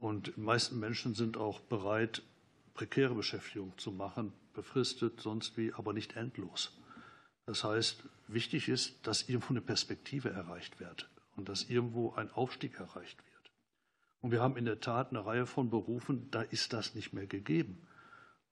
Und 0.00 0.34
die 0.34 0.40
meisten 0.40 0.80
Menschen 0.80 1.14
sind 1.14 1.36
auch 1.36 1.60
bereit, 1.60 2.22
prekäre 2.74 3.14
Beschäftigung 3.14 3.76
zu 3.76 3.92
machen, 3.92 4.32
befristet, 4.54 5.20
sonst 5.20 5.56
wie, 5.56 5.72
aber 5.74 5.92
nicht 5.92 6.16
endlos. 6.16 6.76
Das 7.46 7.64
heißt, 7.64 8.04
wichtig 8.26 8.68
ist, 8.68 9.06
dass 9.06 9.28
irgendwo 9.28 9.52
eine 9.52 9.60
Perspektive 9.60 10.30
erreicht 10.30 10.80
wird 10.80 11.08
und 11.36 11.48
dass 11.48 11.68
irgendwo 11.68 12.14
ein 12.14 12.30
Aufstieg 12.32 12.78
erreicht 12.80 13.18
wird. 13.18 13.50
Und 14.22 14.30
wir 14.30 14.40
haben 14.40 14.56
in 14.56 14.64
der 14.64 14.80
Tat 14.80 15.10
eine 15.10 15.24
Reihe 15.24 15.46
von 15.46 15.70
Berufen, 15.70 16.30
da 16.30 16.42
ist 16.42 16.72
das 16.72 16.94
nicht 16.94 17.12
mehr 17.12 17.26
gegeben. 17.26 17.86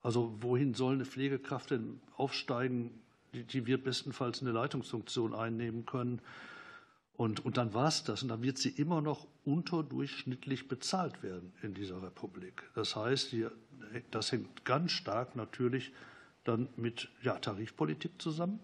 Also 0.03 0.37
wohin 0.41 0.75
soll 0.75 0.95
eine 0.95 1.05
Pflegekraft 1.05 1.71
denn 1.71 2.01
aufsteigen, 2.17 3.01
die, 3.33 3.45
die 3.45 3.67
wir 3.67 3.83
bestenfalls 3.83 4.43
eine 4.43 4.53
Leitungsfunktion 4.53 5.35
einnehmen 5.35 5.87
können? 5.87 6.21
Und, 7.19 7.45
und 7.45 7.57
dann 7.57 7.75
war 7.75 7.89
es 7.89 8.05
das. 8.05 8.23
Und 8.23 8.29
dann 8.29 8.43
wird 8.43 8.59
sie 8.59 8.69
immer 8.69 9.01
noch 9.03 9.27
unterdurchschnittlich 9.45 10.69
bezahlt 10.69 11.21
werden 11.25 11.53
in 11.63 11.75
dieser 11.75 12.01
Republik. 12.01 12.63
Das 12.77 12.95
heißt, 12.95 13.35
das 14.13 14.31
hängt 14.31 14.65
ganz 14.65 14.93
stark 14.93 15.35
natürlich 15.35 15.93
dann 16.45 16.69
mit 16.77 17.09
ja, 17.25 17.37
Tarifpolitik 17.41 18.23
zusammen. 18.23 18.61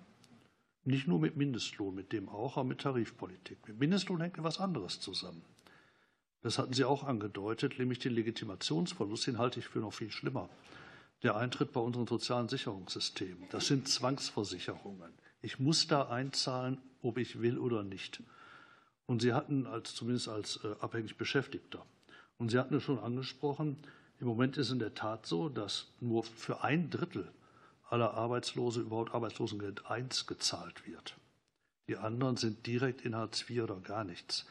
Nicht 0.84 1.08
nur 1.08 1.18
mit 1.18 1.36
Mindestlohn, 1.36 1.96
mit 1.96 2.12
dem 2.12 2.28
auch, 2.28 2.56
aber 2.56 2.68
mit 2.68 2.82
Tarifpolitik. 2.82 3.58
Mit 3.66 3.80
Mindestlohn 3.80 4.20
hängt 4.20 4.38
etwas 4.38 4.60
anderes 4.60 5.00
zusammen. 5.00 5.42
Das 6.42 6.56
hatten 6.56 6.74
Sie 6.74 6.84
auch 6.84 7.02
angedeutet, 7.02 7.80
nämlich 7.80 7.98
den 7.98 8.12
Legitimationsverlust, 8.12 9.26
den 9.26 9.38
halte 9.38 9.58
ich 9.58 9.66
für 9.66 9.80
noch 9.80 9.94
viel 9.94 10.12
schlimmer. 10.12 10.48
Der 11.24 11.36
Eintritt 11.36 11.72
bei 11.72 11.80
unseren 11.80 12.06
sozialen 12.06 12.48
Sicherungssystemen. 12.48 13.48
Das 13.50 13.66
sind 13.66 13.88
Zwangsversicherungen. 13.88 15.12
Ich 15.42 15.58
muss 15.58 15.88
da 15.88 16.08
einzahlen, 16.08 16.78
ob 17.02 17.18
ich 17.18 17.40
will 17.40 17.58
oder 17.58 17.82
nicht. 17.82 18.22
Und 19.06 19.22
Sie 19.22 19.32
hatten 19.32 19.66
als, 19.66 19.94
zumindest 19.94 20.28
als 20.28 20.60
äh, 20.64 20.74
abhängig 20.80 21.16
Beschäftigter. 21.16 21.84
Und 22.38 22.50
Sie 22.50 22.58
hatten 22.58 22.74
es 22.74 22.82
schon 22.82 22.98
angesprochen, 22.98 23.76
im 24.20 24.28
Moment 24.28 24.56
ist 24.56 24.70
in 24.70 24.78
der 24.78 24.94
Tat 24.94 25.26
so, 25.26 25.48
dass 25.48 25.88
nur 26.00 26.24
für 26.24 26.62
ein 26.62 26.88
Drittel 26.88 27.30
aller 27.88 28.14
Arbeitslose 28.14 28.80
überhaupt 28.80 29.12
Arbeitslosengeld 29.12 29.82
I 29.90 30.04
gezahlt 30.26 30.86
wird. 30.86 31.16
Die 31.88 31.96
anderen 31.96 32.36
sind 32.36 32.66
direkt 32.66 33.02
in 33.02 33.14
Hartz 33.14 33.48
IV 33.48 33.64
oder 33.64 33.76
gar 33.76 34.04
nichts. 34.04 34.46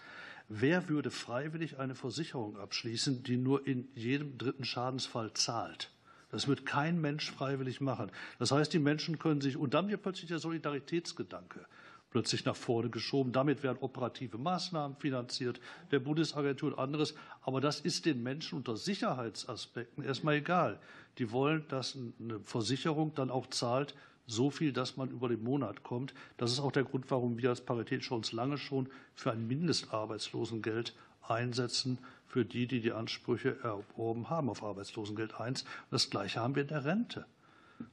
Wer 0.50 0.90
würde 0.90 1.10
freiwillig 1.10 1.80
eine 1.80 1.96
Versicherung 1.96 2.58
abschließen, 2.58 3.24
die 3.24 3.38
nur 3.38 3.66
in 3.66 3.88
jedem 3.96 4.38
dritten 4.38 4.66
Schadensfall 4.66 5.34
zahlt? 5.34 5.90
Das 6.30 6.48
wird 6.48 6.66
kein 6.66 7.00
Mensch 7.00 7.32
freiwillig 7.32 7.80
machen. 7.80 8.12
Das 8.40 8.52
heißt, 8.52 8.74
die 8.74 8.80
Menschen 8.80 9.20
können 9.20 9.42
sich, 9.42 9.58
und 9.58 9.74
dann 9.74 9.88
wird 9.88 10.02
plötzlich 10.02 10.28
der 10.28 10.40
Solidaritätsgedanke 10.40 11.66
plötzlich 12.14 12.46
nach 12.46 12.56
vorne 12.56 12.92
geschoben. 12.92 13.34
Damit 13.34 13.64
werden 13.64 13.80
operative 13.82 14.38
Maßnahmen 14.38 14.98
finanziert, 14.98 15.60
der 15.92 16.00
Bundesagentur 16.00 16.72
und 16.72 16.80
anderes. 16.80 17.16
Aber 17.42 17.60
das 17.60 17.82
ist 17.82 18.06
den 18.06 18.22
Menschen 18.22 18.60
unter 18.60 18.78
Sicherheitsaspekten 18.78 20.04
erstmal 20.04 20.36
egal. 20.36 20.80
Die 21.18 21.32
wollen, 21.32 21.66
dass 21.70 21.98
eine 21.98 22.40
Versicherung 22.42 23.16
dann 23.16 23.32
auch 23.32 23.48
zahlt, 23.48 23.96
so 24.28 24.52
viel, 24.52 24.72
dass 24.72 24.96
man 24.96 25.10
über 25.10 25.28
den 25.28 25.44
Monat 25.44 25.82
kommt. 25.82 26.14
Das 26.38 26.52
ist 26.52 26.60
auch 26.60 26.72
der 26.72 26.84
Grund, 26.84 27.10
warum 27.10 27.40
wir 27.40 27.50
als 27.50 27.62
Parität 27.62 28.04
schon 28.04 28.22
lange 28.32 28.60
schon 28.60 28.90
für 29.16 29.32
ein 29.32 29.48
Mindestarbeitslosengeld 29.48 30.94
einsetzen 31.28 31.98
für 32.28 32.46
die, 32.46 32.68
die 32.68 32.80
die 32.80 32.92
Ansprüche 32.92 33.58
erworben 33.64 34.30
haben 34.30 34.50
auf 34.50 34.64
Arbeitslosengeld 34.64 35.34
I. 35.40 35.54
Das 35.90 36.12
Gleiche 36.12 36.42
haben 36.42 36.56
wir 36.56 36.62
in 36.62 36.70
der 36.70 36.86
Rente. 36.86 37.26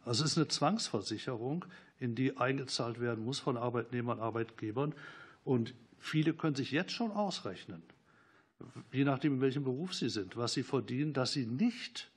Also 0.04 0.24
es 0.24 0.32
ist 0.32 0.38
eine 0.38 0.48
Zwangsversicherung, 0.48 1.64
in 1.98 2.14
die 2.14 2.36
eingezahlt 2.36 3.00
werden 3.00 3.24
muss 3.24 3.38
von 3.38 3.56
Arbeitnehmern 3.56 4.20
Arbeitgebern. 4.20 4.94
Und 5.44 5.74
viele 5.98 6.32
können 6.32 6.56
sich 6.56 6.70
jetzt 6.70 6.92
schon 6.92 7.10
ausrechnen, 7.10 7.82
je 8.92 9.04
nachdem, 9.04 9.34
in 9.34 9.40
welchem 9.40 9.64
Beruf 9.64 9.94
sie 9.94 10.08
sind, 10.08 10.36
was 10.36 10.52
sie 10.52 10.62
verdienen, 10.62 11.12
dass 11.12 11.32
sie 11.32 11.46
nicht 11.46 12.10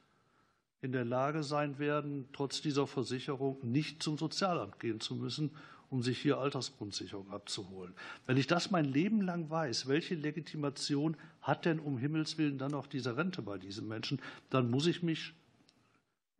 in 0.81 0.91
der 0.91 1.05
Lage 1.05 1.43
sein 1.43 1.79
werden, 1.79 2.27
trotz 2.33 2.61
dieser 2.61 2.87
Versicherung 2.87 3.57
nicht 3.61 4.03
zum 4.03 4.17
Sozialamt 4.17 4.79
gehen 4.79 4.99
zu 4.99 5.15
müssen, 5.15 5.51
um 5.89 6.01
sich 6.01 6.19
hier 6.19 6.39
Altersgrundsicherung 6.39 7.31
abzuholen. 7.31 7.93
Wenn 8.25 8.35
ich 8.35 8.47
das 8.47 8.71
mein 8.71 8.85
Leben 8.85 9.21
lang 9.21 9.49
weiß, 9.49 9.87
welche 9.87 10.15
Legitimation 10.15 11.15
hat 11.41 11.65
denn 11.65 11.79
um 11.79 11.97
Himmels 11.97 12.37
Willen 12.37 12.57
dann 12.57 12.71
noch 12.71 12.87
diese 12.87 13.15
Rente 13.15 13.41
bei 13.41 13.57
diesen 13.57 13.87
Menschen, 13.87 14.19
dann 14.49 14.71
muss 14.71 14.87
ich 14.87 15.03
mich 15.03 15.33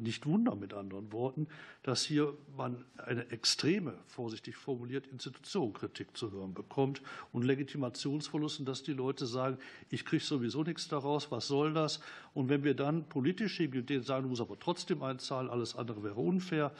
nicht 0.03 0.25
wundern, 0.25 0.59
mit 0.59 0.73
anderen 0.73 1.11
Worten, 1.11 1.47
dass 1.81 2.03
hier 2.03 2.33
man 2.55 2.83
eine 2.97 3.29
extreme, 3.31 3.93
vorsichtig 4.07 4.55
formuliert, 4.55 5.07
Institutionenkritik 5.07 6.15
zu 6.15 6.31
hören 6.31 6.53
bekommt 6.53 7.01
und 7.31 7.43
Legitimationsverlusten, 7.43 8.65
dass 8.65 8.83
die 8.83 8.93
Leute 8.93 9.25
sagen, 9.25 9.57
ich 9.89 10.05
kriege 10.05 10.23
sowieso 10.23 10.63
nichts 10.63 10.87
daraus, 10.87 11.31
was 11.31 11.47
soll 11.47 11.73
das? 11.73 11.99
Und 12.33 12.49
wenn 12.49 12.63
wir 12.63 12.75
dann 12.75 13.07
politisch 13.09 13.57
hingehen, 13.57 14.03
sagen, 14.03 14.23
du 14.23 14.29
musst 14.29 14.41
aber 14.41 14.59
trotzdem 14.59 15.01
einzahlen, 15.01 15.49
alles 15.49 15.75
andere 15.75 16.03
wäre 16.03 16.19
unfair 16.19 16.71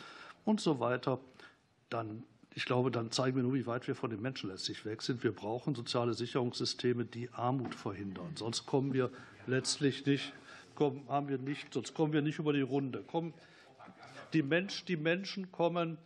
und 0.46 0.62
so 0.62 0.80
weiter, 0.80 1.20
dann 1.90 2.24
ich 2.56 2.66
glaube, 2.66 2.92
dann 2.92 3.10
zeigen 3.10 3.36
wir 3.36 3.44
nur, 3.44 3.56
wie 3.56 3.66
weit 3.66 3.88
wir 3.88 3.96
von 3.96 4.12
den 4.12 4.22
Menschen 4.22 4.50
letztlich 4.50 4.86
weg 4.86 5.02
sind. 5.02 5.24
Wir 5.24 5.32
brauchen 5.32 5.74
soziale 5.74 6.14
Sicherungssysteme, 6.14 7.04
die 7.04 7.30
Armut 7.32 7.74
verhindern. 7.74 8.32
Sonst 8.36 8.68
kommen 8.68 8.94
wir 8.94 9.10
letztlich 9.48 10.06
nicht 10.06 10.34
kommen, 10.76 11.04
haben 11.08 11.28
wir 11.28 11.38
nicht, 11.38 11.74
sonst 11.74 11.94
kommen 11.94 12.14
wir 12.14 12.22
nicht 12.22 12.40
über 12.40 12.54
die 12.54 12.62
Runde. 12.62 13.04
Kommen, 13.04 13.34
die, 14.34 14.44
Mensch, 14.44 14.86
die 14.86 14.98
Menschen 14.98 15.52
kommen. 15.52 15.98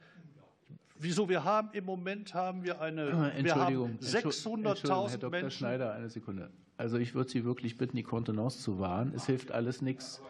Wieso? 0.99 1.30
Wir 1.30 1.43
haben 1.43 1.70
im 1.74 1.86
Moment 1.86 2.34
haben 2.34 2.63
wir 2.63 2.82
eine. 2.82 3.32
Entschuldigung, 3.32 3.97
600.000 4.01 5.09
Herr 5.09 5.18
Dr. 5.18 5.30
Menschen. 5.30 5.51
Schneider, 5.51 5.93
eine 5.93 6.09
Sekunde. 6.09 6.49
Also 6.78 6.97
ich 6.97 7.15
würde 7.15 7.30
Sie 7.30 7.43
wirklich 7.43 7.78
bitten, 7.78 7.95
die 7.95 8.03
Kontenance 8.03 8.61
zu 8.61 8.80
wahren. 8.80 9.13
Es 9.15 9.26
hilft 9.26 9.51
alles 9.51 9.82
nichts. 9.82 10.22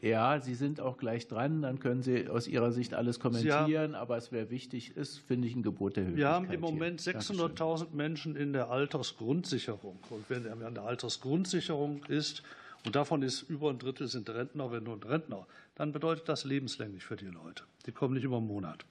Ja, 0.00 0.40
Sie 0.40 0.54
sind 0.54 0.80
auch 0.80 0.98
gleich 0.98 1.28
dran, 1.28 1.62
dann 1.62 1.78
können 1.78 2.02
Sie 2.02 2.28
aus 2.28 2.48
Ihrer 2.48 2.72
Sicht 2.72 2.94
alles 2.94 3.20
kommentieren, 3.20 3.64
haben, 3.64 3.94
aber 3.94 4.16
es 4.16 4.32
wäre 4.32 4.50
wichtig, 4.50 4.96
ist, 4.96 5.18
finde 5.18 5.46
ich, 5.48 5.54
ein 5.54 5.62
Gebot 5.62 5.96
der 5.96 6.04
Höflichkeit. 6.04 6.18
Wir 6.18 6.28
haben 6.28 6.50
im 6.50 6.60
Moment 6.60 7.00
600.000 7.00 7.94
Menschen 7.94 8.36
in 8.36 8.52
der 8.52 8.70
Altersgrundsicherung. 8.70 9.98
Und 10.10 10.28
wenn 10.28 10.44
er 10.46 10.66
an 10.66 10.74
der 10.74 10.84
Altersgrundsicherung 10.84 12.04
ist, 12.04 12.42
und 12.84 12.96
davon 12.96 13.22
ist 13.22 13.42
über 13.42 13.70
ein 13.70 13.78
Drittel 13.78 14.08
sind 14.08 14.28
Rentnerinnen 14.28 14.88
und 14.88 15.06
Rentner, 15.06 15.46
dann 15.74 15.92
bedeutet 15.92 16.28
das 16.28 16.44
lebenslänglich 16.44 17.04
für 17.04 17.16
die 17.16 17.26
Leute. 17.26 17.64
Die 17.86 17.92
kommen 17.92 18.14
nicht 18.14 18.24
über 18.24 18.36
einen 18.36 18.46
Monat. 18.46 18.84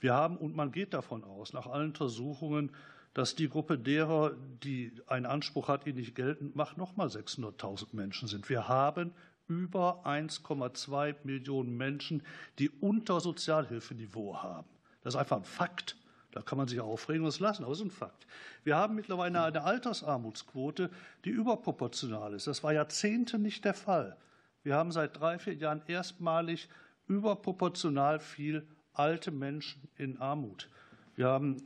Wir 0.00 0.14
haben, 0.14 0.36
und 0.36 0.54
man 0.54 0.70
geht 0.72 0.94
davon 0.94 1.24
aus, 1.24 1.52
nach 1.52 1.66
allen 1.66 1.88
Untersuchungen, 1.88 2.70
dass 3.14 3.34
die 3.34 3.48
Gruppe 3.48 3.78
derer, 3.78 4.32
die 4.62 4.92
einen 5.06 5.26
Anspruch 5.26 5.68
hat, 5.68 5.86
ihn 5.86 5.96
nicht 5.96 6.14
geltend 6.14 6.56
macht, 6.56 6.76
nochmal 6.76 7.08
600.000 7.08 7.88
Menschen 7.92 8.28
sind. 8.28 8.48
Wir 8.48 8.68
haben 8.68 9.12
über 9.48 10.06
1,2 10.06 11.16
Millionen 11.24 11.76
Menschen, 11.76 12.22
die 12.58 12.68
unter 12.68 13.20
Sozialhilfeniveau 13.20 14.36
haben. 14.42 14.68
Das 15.02 15.14
ist 15.14 15.20
einfach 15.20 15.38
ein 15.38 15.44
Fakt. 15.44 15.96
Da 16.38 16.42
kann 16.42 16.56
man 16.56 16.68
sich 16.68 16.78
aufregen 16.78 17.24
und 17.24 17.30
es 17.30 17.40
lassen, 17.40 17.64
aber 17.64 17.72
es 17.72 17.80
ist 17.80 17.86
ein 17.86 17.90
Fakt. 17.90 18.24
Wir 18.62 18.76
haben 18.76 18.94
mittlerweile 18.94 19.42
eine 19.42 19.64
Altersarmutsquote, 19.64 20.88
die 21.24 21.30
überproportional 21.30 22.32
ist. 22.32 22.46
Das 22.46 22.62
war 22.62 22.72
Jahrzehnte 22.72 23.40
nicht 23.40 23.64
der 23.64 23.74
Fall. 23.74 24.16
Wir 24.62 24.76
haben 24.76 24.92
seit 24.92 25.18
drei, 25.18 25.40
vier 25.40 25.54
Jahren 25.54 25.82
erstmalig 25.88 26.68
überproportional 27.08 28.20
viel 28.20 28.64
alte 28.92 29.32
Menschen 29.32 29.88
in 29.96 30.20
Armut. 30.20 30.68
Wir 31.16 31.26
haben 31.26 31.56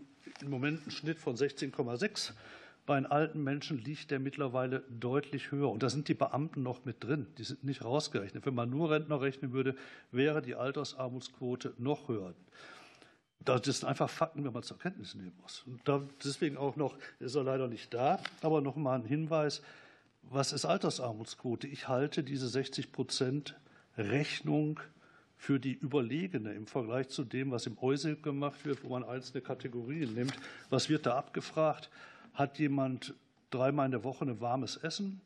im 0.40 0.48
Moment 0.48 0.80
einen 0.80 0.90
Schnitt 0.90 1.18
von 1.18 1.36
16,6. 1.36 2.32
Bei 2.86 2.94
den 2.94 3.04
alten 3.04 3.44
Menschen 3.44 3.76
liegt 3.76 4.10
der 4.10 4.20
mittlerweile 4.20 4.84
deutlich 4.88 5.50
höher. 5.50 5.70
Und 5.70 5.82
da 5.82 5.90
sind 5.90 6.08
die 6.08 6.14
Beamten 6.14 6.62
noch 6.62 6.86
mit 6.86 7.04
drin. 7.04 7.26
Die 7.36 7.44
sind 7.44 7.62
nicht 7.62 7.84
rausgerechnet. 7.84 8.46
Wenn 8.46 8.54
man 8.54 8.70
nur 8.70 8.90
Rentner 8.90 9.20
rechnen 9.20 9.52
würde, 9.52 9.76
wäre 10.12 10.40
die 10.40 10.54
Altersarmutsquote 10.54 11.74
noch 11.76 12.08
höher. 12.08 12.32
Das 13.44 13.64
sind 13.64 13.84
einfach 13.88 14.10
Fakten, 14.10 14.44
wenn 14.44 14.52
man 14.52 14.62
zur 14.62 14.78
Kenntnis 14.78 15.14
nehmen 15.14 15.34
muss. 15.40 15.64
Und 15.66 15.80
deswegen 16.24 16.56
auch 16.56 16.76
noch, 16.76 16.96
ist 17.18 17.34
er 17.34 17.44
leider 17.44 17.68
nicht 17.68 17.92
da, 17.92 18.20
aber 18.40 18.60
noch 18.60 18.76
mal 18.76 18.96
ein 18.96 19.04
Hinweis. 19.04 19.62
Was 20.22 20.52
ist 20.52 20.64
Altersarmutsquote? 20.64 21.66
Ich 21.66 21.88
halte 21.88 22.22
diese 22.22 22.48
60 22.48 22.92
Prozent 22.92 23.56
Rechnung 23.96 24.80
für 25.36 25.58
die 25.58 25.72
überlegene 25.72 26.52
im 26.52 26.66
Vergleich 26.66 27.08
zu 27.08 27.24
dem, 27.24 27.50
was 27.50 27.66
im 27.66 27.76
EUSIL 27.80 28.16
gemacht 28.16 28.64
wird, 28.64 28.84
wo 28.84 28.90
man 28.90 29.02
einzelne 29.02 29.42
Kategorien 29.42 30.14
nimmt. 30.14 30.34
Was 30.70 30.88
wird 30.88 31.06
da 31.06 31.16
abgefragt? 31.16 31.90
Hat 32.34 32.60
jemand 32.60 33.14
dreimal 33.50 33.86
in 33.86 33.90
der 33.92 34.04
Woche 34.04 34.24
ein 34.24 34.40
warmes 34.40 34.76
Essen? 34.76 35.20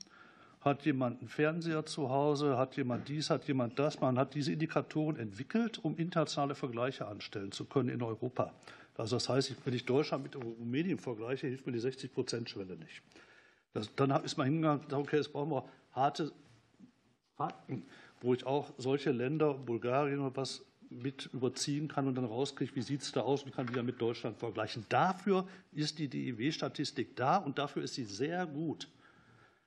Hat 0.60 0.84
jemand 0.84 1.20
einen 1.20 1.28
Fernseher 1.28 1.86
zu 1.86 2.10
Hause? 2.10 2.56
Hat 2.56 2.76
jemand 2.76 3.08
dies? 3.08 3.30
Hat 3.30 3.46
jemand 3.46 3.78
das? 3.78 4.00
Man 4.00 4.18
hat 4.18 4.34
diese 4.34 4.52
Indikatoren 4.52 5.16
entwickelt, 5.16 5.78
um 5.84 5.96
internationale 5.96 6.54
Vergleiche 6.54 7.06
anstellen 7.06 7.52
zu 7.52 7.64
können 7.66 7.88
in 7.88 8.02
Europa. 8.02 8.52
Also 8.96 9.16
das 9.16 9.28
heißt, 9.28 9.54
wenn 9.64 9.74
ich 9.74 9.84
Deutschland 9.84 10.24
mit 10.24 10.36
Rumänien 10.36 10.98
vergleiche, 10.98 11.46
hilft 11.46 11.66
mir 11.66 11.72
die 11.72 11.80
60-Prozent-Schwelle 11.80 12.76
nicht. 12.76 13.02
Das, 13.74 13.94
dann 13.94 14.10
ist 14.24 14.38
man 14.38 14.46
hingegangen 14.46 14.84
okay, 14.90 15.16
jetzt 15.16 15.32
brauchen 15.32 15.50
wir 15.50 15.68
harte 15.92 16.32
Fakten, 17.36 17.84
wo 18.20 18.32
ich 18.32 18.46
auch 18.46 18.72
solche 18.78 19.12
Länder, 19.12 19.54
Bulgarien 19.54 20.20
oder 20.20 20.34
was, 20.34 20.64
mit 20.88 21.28
überziehen 21.32 21.88
kann 21.88 22.06
und 22.06 22.14
dann 22.14 22.24
rauskriege, 22.24 22.74
wie 22.76 22.82
sieht 22.82 23.02
es 23.02 23.12
da 23.12 23.20
aus 23.20 23.42
und 23.42 23.54
kann 23.54 23.68
wieder 23.68 23.82
mit 23.82 24.00
Deutschland 24.00 24.38
vergleichen. 24.38 24.86
Dafür 24.88 25.46
ist 25.72 25.98
die 25.98 26.08
DIW-Statistik 26.08 27.16
da 27.16 27.38
und 27.38 27.58
dafür 27.58 27.82
ist 27.82 27.94
sie 27.94 28.04
sehr 28.04 28.46
gut. 28.46 28.88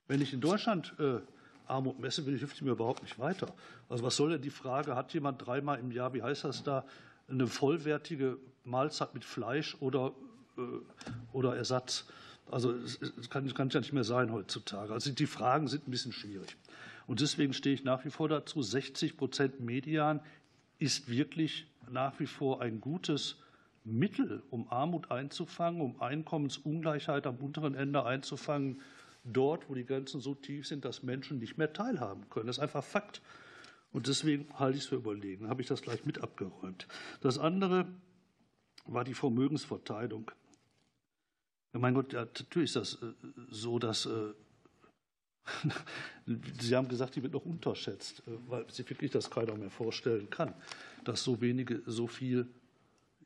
Wenn 0.09 0.21
ich 0.21 0.33
in 0.33 0.41
Deutschland 0.41 0.95
äh, 0.97 1.19
Armut 1.67 1.99
messe, 1.99 2.23
hilft 2.23 2.57
sie 2.57 2.65
mir 2.65 2.71
überhaupt 2.71 3.03
nicht 3.03 3.19
weiter. 3.19 3.53
Also 3.89 4.03
was 4.03 4.15
soll 4.15 4.31
denn 4.31 4.41
die 4.41 4.49
Frage, 4.49 4.95
hat 4.95 5.13
jemand 5.13 5.45
dreimal 5.45 5.79
im 5.79 5.91
Jahr, 5.91 6.15
wie 6.15 6.23
heißt 6.23 6.45
das 6.45 6.63
da, 6.63 6.83
eine 7.29 7.45
vollwertige 7.45 8.39
Mahlzeit 8.63 9.13
mit 9.13 9.23
Fleisch 9.23 9.77
oder, 9.79 10.13
äh, 10.57 10.61
oder 11.31 11.55
Ersatz? 11.55 12.07
Also 12.49 12.73
das 12.73 13.29
kann, 13.29 13.53
kann 13.53 13.69
ja 13.69 13.81
nicht 13.81 13.93
mehr 13.93 14.03
sein 14.03 14.31
heutzutage. 14.31 14.91
Also 14.91 15.11
die 15.11 15.27
Fragen 15.27 15.67
sind 15.67 15.87
ein 15.87 15.91
bisschen 15.91 16.11
schwierig. 16.11 16.57
Und 17.05 17.21
deswegen 17.21 17.53
stehe 17.53 17.75
ich 17.75 17.83
nach 17.83 18.03
wie 18.03 18.09
vor 18.09 18.29
dazu, 18.29 18.63
60 18.63 19.15
Prozent 19.15 19.59
Median 19.59 20.21
ist 20.79 21.07
wirklich 21.07 21.67
nach 21.91 22.19
wie 22.19 22.25
vor 22.25 22.63
ein 22.63 22.81
gutes 22.81 23.35
Mittel, 23.83 24.41
um 24.49 24.71
Armut 24.71 25.11
einzufangen, 25.11 25.81
um 25.81 26.01
Einkommensungleichheit 26.01 27.27
am 27.27 27.35
unteren 27.35 27.75
Ende 27.75 28.03
einzufangen, 28.05 28.81
dort, 29.33 29.69
wo 29.69 29.75
die 29.75 29.85
Grenzen 29.85 30.21
so 30.21 30.35
tief 30.35 30.67
sind, 30.67 30.85
dass 30.85 31.03
Menschen 31.03 31.39
nicht 31.39 31.57
mehr 31.57 31.73
teilhaben 31.73 32.29
können. 32.29 32.47
Das 32.47 32.57
ist 32.57 32.63
einfach 32.63 32.83
Fakt. 32.83 33.21
Und 33.91 34.07
deswegen 34.07 34.47
halte 34.57 34.77
ich 34.77 34.83
es 34.83 34.89
für 34.89 34.95
überlegen. 34.95 35.49
Habe 35.49 35.61
ich 35.61 35.67
das 35.67 35.81
gleich 35.81 36.05
mit 36.05 36.21
abgeräumt. 36.21 36.87
Das 37.21 37.37
andere 37.37 37.87
war 38.85 39.03
die 39.03 39.13
Vermögensverteilung. 39.13 40.31
Ja, 41.73 41.79
mein 41.79 41.93
Gott, 41.93 42.13
ja, 42.13 42.21
natürlich 42.21 42.75
ist 42.75 42.75
das 42.75 42.93
äh, 43.01 43.13
so, 43.49 43.79
dass 43.79 44.05
äh, 44.05 44.33
Sie 46.59 46.75
haben 46.75 46.87
gesagt, 46.87 47.15
die 47.15 47.23
wird 47.23 47.33
noch 47.33 47.45
unterschätzt, 47.45 48.23
äh, 48.27 48.31
weil 48.47 48.69
sich 48.71 48.89
wirklich 48.89 49.11
das 49.11 49.29
keiner 49.29 49.55
mehr 49.55 49.69
vorstellen 49.69 50.29
kann, 50.29 50.53
dass 51.03 51.23
so 51.23 51.41
wenige 51.41 51.81
so 51.85 52.07
viel 52.07 52.47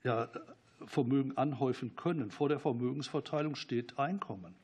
ja, 0.04 0.30
Vermögen 0.86 1.38
anhäufen 1.38 1.96
können. 1.96 2.32
Vor 2.32 2.50
der 2.50 2.60
Vermögensverteilung 2.60 3.56
steht 3.56 3.98
Einkommen. 3.98 4.56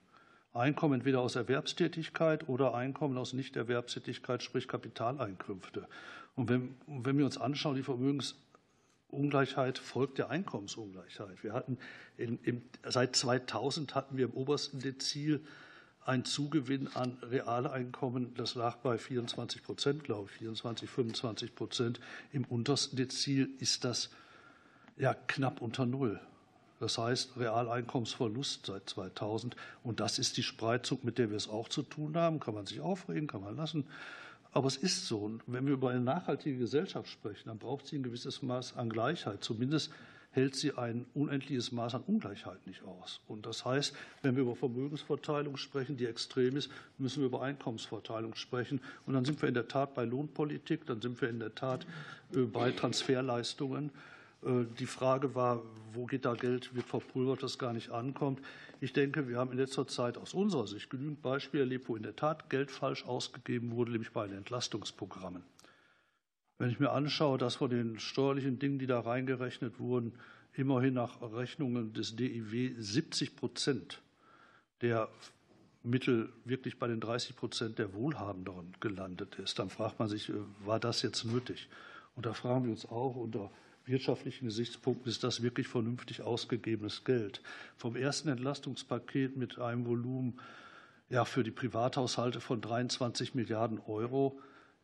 Einkommen 0.53 0.95
entweder 0.95 1.21
aus 1.21 1.35
Erwerbstätigkeit 1.35 2.49
oder 2.49 2.73
Einkommen 2.73 3.17
aus 3.17 3.33
Nichterwerbstätigkeit, 3.33 4.41
sprich 4.41 4.67
Kapitaleinkünfte. 4.67 5.87
Und 6.35 6.49
wenn, 6.49 6.75
wenn 6.87 7.17
wir 7.17 7.25
uns 7.25 7.37
anschauen, 7.37 7.75
die 7.75 7.83
Vermögensungleichheit 7.83 9.77
folgt 9.77 10.17
der 10.17 10.29
Einkommensungleichheit. 10.29 11.43
Wir 11.43 11.53
hatten 11.53 11.77
in, 12.17 12.39
in, 12.43 12.63
seit 12.83 13.15
2000 13.15 13.93
hatten 13.93 14.17
wir 14.17 14.25
im 14.25 14.33
obersten 14.33 14.79
Dezil 14.79 15.45
ein 16.03 16.25
Zugewinn 16.25 16.87
an 16.95 17.17
Realeinkommen, 17.21 18.33
das 18.33 18.55
lag 18.55 18.77
bei 18.77 18.97
24 18.97 19.61
Prozent, 19.61 20.03
glaube 20.03 20.29
ich, 20.31 20.37
24, 20.37 20.89
25 20.89 21.53
Prozent. 21.53 21.99
Im 22.31 22.45
untersten 22.45 22.97
Dezil 22.97 23.49
ist 23.59 23.83
das 23.83 24.09
ja 24.97 25.13
knapp 25.13 25.61
unter 25.61 25.85
Null. 25.85 26.19
Das 26.79 26.97
heißt 26.97 27.37
Realeinkommensverlust 27.37 28.65
seit 28.65 28.89
2000. 28.89 29.55
Und 29.83 29.99
das 29.99 30.19
ist 30.19 30.37
die 30.37 30.43
Spreizung, 30.43 30.99
mit 31.03 31.17
der 31.17 31.29
wir 31.29 31.37
es 31.37 31.49
auch 31.49 31.69
zu 31.69 31.83
tun 31.83 32.15
haben. 32.15 32.39
Kann 32.39 32.53
man 32.53 32.65
sich 32.65 32.81
aufregen, 32.81 33.27
kann 33.27 33.41
man 33.41 33.55
lassen. 33.55 33.85
Aber 34.51 34.67
es 34.67 34.77
ist 34.77 35.07
so. 35.07 35.19
Und 35.19 35.43
wenn 35.47 35.65
wir 35.65 35.73
über 35.73 35.89
eine 35.89 36.01
nachhaltige 36.01 36.57
Gesellschaft 36.57 37.09
sprechen, 37.09 37.49
dann 37.49 37.59
braucht 37.59 37.87
sie 37.87 37.97
ein 37.97 38.03
gewisses 38.03 38.41
Maß 38.41 38.77
an 38.77 38.89
Gleichheit. 38.89 39.43
Zumindest 39.43 39.91
hält 40.31 40.55
sie 40.55 40.73
ein 40.73 41.05
unendliches 41.13 41.71
Maß 41.71 41.95
an 41.95 42.03
Ungleichheit 42.03 42.65
nicht 42.67 42.83
aus. 42.83 43.21
Und 43.27 43.45
das 43.45 43.65
heißt, 43.65 43.95
wenn 44.21 44.35
wir 44.35 44.43
über 44.43 44.55
Vermögensverteilung 44.55 45.57
sprechen, 45.57 45.97
die 45.97 46.05
extrem 46.05 46.55
ist, 46.55 46.69
müssen 46.97 47.21
wir 47.21 47.27
über 47.27 47.41
Einkommensverteilung 47.41 48.35
sprechen. 48.35 48.79
Und 49.05 49.13
dann 49.13 49.25
sind 49.25 49.41
wir 49.41 49.49
in 49.49 49.55
der 49.55 49.67
Tat 49.67 49.95
bei 49.95 50.05
Lohnpolitik, 50.05 50.85
dann 50.85 51.01
sind 51.01 51.19
wir 51.21 51.29
in 51.29 51.39
der 51.39 51.55
Tat 51.55 51.85
äh, 52.33 52.41
bei 52.41 52.71
Transferleistungen. 52.71 53.91
Äh, 54.43 54.65
die 54.77 54.85
Frage 54.85 55.35
war, 55.35 55.61
wo 55.93 56.05
geht 56.05 56.25
da 56.25 56.33
Geld, 56.33 56.73
wird 56.75 56.85
verpulvert, 56.85 57.43
das 57.43 57.57
gar 57.57 57.73
nicht 57.73 57.89
ankommt. 57.91 58.41
Ich 58.79 58.93
denke, 58.93 59.27
wir 59.27 59.37
haben 59.37 59.51
in 59.51 59.57
letzter 59.57 59.87
Zeit 59.87 60.17
aus 60.17 60.33
unserer 60.33 60.67
Sicht 60.67 60.89
genügend 60.89 61.21
Beispiele 61.21 61.63
erlebt, 61.63 61.89
wo 61.89 61.95
in 61.95 62.03
der 62.03 62.15
Tat 62.15 62.49
Geld 62.49 62.71
falsch 62.71 63.05
ausgegeben 63.05 63.71
wurde, 63.71 63.91
nämlich 63.91 64.11
bei 64.11 64.27
den 64.27 64.37
Entlastungsprogrammen. 64.37 65.43
Wenn 66.57 66.69
ich 66.69 66.79
mir 66.79 66.91
anschaue, 66.91 67.37
dass 67.37 67.55
von 67.55 67.69
den 67.69 67.99
steuerlichen 67.99 68.59
Dingen, 68.59 68.79
die 68.79 68.87
da 68.87 68.99
reingerechnet 68.99 69.79
wurden, 69.79 70.13
immerhin 70.53 70.93
nach 70.93 71.21
Rechnungen 71.21 71.93
des 71.93 72.15
DIW 72.15 72.73
70 72.77 73.35
Prozent 73.35 74.01
der 74.81 75.09
Mittel 75.83 76.33
wirklich 76.43 76.77
bei 76.77 76.87
den 76.87 76.99
30 76.99 77.35
Prozent 77.35 77.79
der 77.79 77.93
Wohlhabenderen 77.93 78.73
gelandet 78.81 79.35
ist, 79.35 79.59
dann 79.59 79.69
fragt 79.69 79.99
man 79.99 80.09
sich, 80.09 80.29
äh, 80.29 80.33
war 80.65 80.79
das 80.79 81.01
jetzt 81.01 81.23
nötig? 81.23 81.69
Und 82.15 82.25
da 82.25 82.33
fragen 82.33 82.65
wir 82.65 82.71
uns 82.71 82.85
auch 82.85 83.15
unter 83.15 83.49
wirtschaftlichen 83.89 84.45
Gesichtspunkten 84.45 85.09
ist 85.09 85.23
das 85.23 85.41
wirklich 85.41 85.67
vernünftig 85.67 86.21
ausgegebenes 86.21 87.03
Geld. 87.03 87.41
Vom 87.77 87.95
ersten 87.95 88.29
Entlastungspaket 88.29 89.35
mit 89.37 89.59
einem 89.59 89.85
Volumen 89.85 90.39
ja, 91.09 91.25
für 91.25 91.43
die 91.43 91.51
Privathaushalte 91.51 92.39
von 92.39 92.61
23 92.61 93.35
Milliarden 93.35 93.79
Euro 93.87 94.39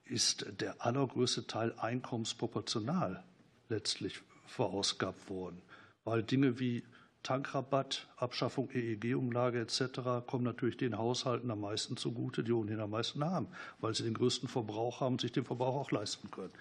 ist 0.05 0.45
der 0.59 0.85
allergrößte 0.85 1.47
Teil 1.47 1.73
einkommensproportional 1.77 3.23
letztlich 3.69 4.21
verausgabt 4.47 5.29
worden, 5.29 5.61
weil 6.03 6.23
Dinge 6.23 6.59
wie 6.59 6.83
Tankrabatt, 7.23 8.07
Abschaffung 8.17 8.69
EEG-Umlage 8.71 9.59
etc. 9.59 10.27
kommen 10.27 10.43
natürlich 10.43 10.77
den 10.77 10.95
Haushalten 10.95 11.49
am 11.49 11.61
meisten 11.61 11.97
zugute, 11.97 12.43
die 12.43 12.51
ohnehin 12.51 12.79
am 12.79 12.91
meisten 12.91 13.25
haben, 13.25 13.47
weil 13.79 13.95
sie 13.95 14.03
den 14.03 14.13
größten 14.13 14.47
Verbrauch 14.47 15.01
haben 15.01 15.13
und 15.13 15.21
sich 15.21 15.31
den 15.31 15.43
Verbrauch 15.43 15.75
auch 15.75 15.91
leisten 15.91 16.29
können. 16.29 16.53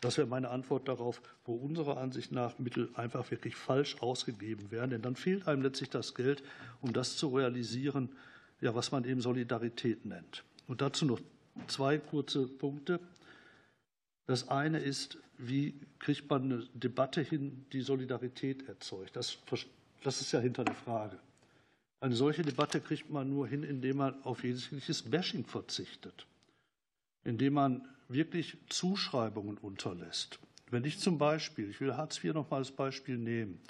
Das 0.00 0.16
wäre 0.16 0.26
meine 0.26 0.50
Antwort 0.50 0.88
darauf, 0.88 1.20
wo 1.44 1.54
unserer 1.54 1.96
Ansicht 1.98 2.30
nach 2.30 2.58
Mittel 2.58 2.88
einfach 2.94 3.30
wirklich 3.30 3.56
falsch 3.56 3.96
ausgegeben 4.00 4.70
werden. 4.70 4.90
Denn 4.90 5.02
dann 5.02 5.16
fehlt 5.16 5.48
einem 5.48 5.62
letztlich 5.62 5.90
das 5.90 6.14
Geld, 6.14 6.42
um 6.80 6.92
das 6.92 7.16
zu 7.16 7.28
realisieren, 7.28 8.10
ja, 8.60 8.74
was 8.74 8.92
man 8.92 9.04
eben 9.04 9.20
Solidarität 9.20 10.04
nennt. 10.04 10.44
Und 10.68 10.80
dazu 10.80 11.04
noch 11.04 11.20
zwei 11.66 11.98
kurze 11.98 12.46
Punkte. 12.46 13.00
Das 14.26 14.48
eine 14.48 14.78
ist, 14.78 15.18
wie 15.38 15.74
kriegt 15.98 16.28
man 16.30 16.44
eine 16.44 16.68
Debatte 16.74 17.22
hin, 17.22 17.64
die 17.72 17.80
Solidarität 17.80 18.68
erzeugt? 18.68 19.16
Das, 19.16 19.38
das 20.04 20.20
ist 20.20 20.32
ja 20.32 20.40
hinter 20.40 20.64
der 20.64 20.74
Frage. 20.74 21.18
Eine 22.00 22.14
solche 22.14 22.42
Debatte 22.42 22.80
kriegt 22.80 23.10
man 23.10 23.28
nur 23.28 23.48
hin, 23.48 23.64
indem 23.64 23.96
man 23.96 24.22
auf 24.22 24.44
jegliches 24.44 25.02
Bashing 25.02 25.44
verzichtet, 25.44 26.26
indem 27.24 27.54
man 27.54 27.88
wirklich 28.08 28.56
Zuschreibungen 28.68 29.58
unterlässt. 29.58 30.38
Wenn 30.70 30.84
ich 30.84 30.98
zum 30.98 31.18
Beispiel, 31.18 31.70
ich 31.70 31.80
will 31.80 31.96
Hartz 31.96 32.22
IV 32.22 32.34
noch 32.34 32.50
mal 32.50 32.58
als 32.58 32.70
Beispiel 32.70 33.16
nehmen, 33.16 33.60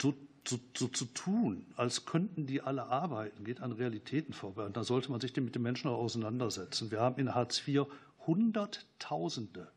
so, 0.00 0.14
so, 0.46 0.58
so, 0.76 0.88
zu 0.88 1.04
tun, 1.06 1.66
als 1.76 2.04
könnten 2.04 2.46
die 2.46 2.60
alle 2.62 2.86
arbeiten, 2.86 3.44
geht 3.44 3.60
an 3.60 3.72
Realitäten 3.72 4.32
vorbei. 4.32 4.64
Und 4.64 4.76
da 4.76 4.84
sollte 4.84 5.10
man 5.10 5.20
sich 5.20 5.34
mit 5.36 5.54
den 5.54 5.62
Menschen 5.62 5.88
auch 5.88 5.98
auseinandersetzen. 5.98 6.90
Wir 6.90 7.00
haben 7.00 7.20
in 7.20 7.34
Hartz 7.34 7.66
IV 7.66 7.86
Hunderttausende, 8.26 9.70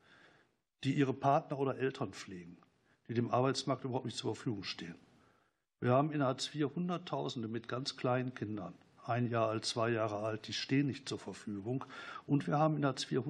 die 0.84 0.94
ihre 0.94 1.14
Partner 1.14 1.60
oder 1.60 1.78
Eltern 1.78 2.14
pflegen, 2.14 2.58
die 3.08 3.14
dem 3.14 3.32
Arbeitsmarkt 3.32 3.84
überhaupt 3.84 4.06
nicht 4.06 4.18
zur 4.18 4.36
Verfügung 4.36 4.64
stehen. 4.64 4.96
Wir 5.80 5.92
haben 5.92 6.12
in 6.12 6.24
Hartz 6.24 6.54
IV 6.54 6.76
Hunderttausende 6.76 7.48
mit 7.48 7.68
ganz 7.68 7.98
kleinen 7.98 8.34
Kindern 8.34 8.74
ein 9.08 9.30
Jahr 9.30 9.50
alt, 9.50 9.66
zwei 9.66 9.90
Jahre 9.90 10.18
alt, 10.18 10.48
die 10.48 10.54
stehen 10.54 10.88
nicht 10.88 11.08
zur 11.08 11.20
Verfügung. 11.20 11.86
Und 12.26 12.48
wir 12.48 12.58
haben 12.58 12.78
in 12.78 12.86
Hartz 12.86 13.10
IV 13.12 13.24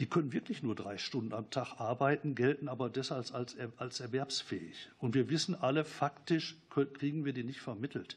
die 0.00 0.06
können 0.06 0.32
wirklich 0.32 0.62
nur 0.62 0.74
drei 0.74 0.96
Stunden 0.96 1.34
am 1.34 1.50
Tag 1.50 1.78
arbeiten, 1.78 2.34
gelten 2.34 2.68
aber 2.68 2.88
deshalb 2.88 3.34
als, 3.34 3.54
als 3.76 4.00
erwerbsfähig. 4.00 4.90
Und 4.98 5.14
wir 5.14 5.28
wissen 5.28 5.54
alle, 5.54 5.84
faktisch 5.84 6.56
kriegen 6.94 7.26
wir 7.26 7.34
die 7.34 7.44
nicht 7.44 7.60
vermittelt. 7.60 8.16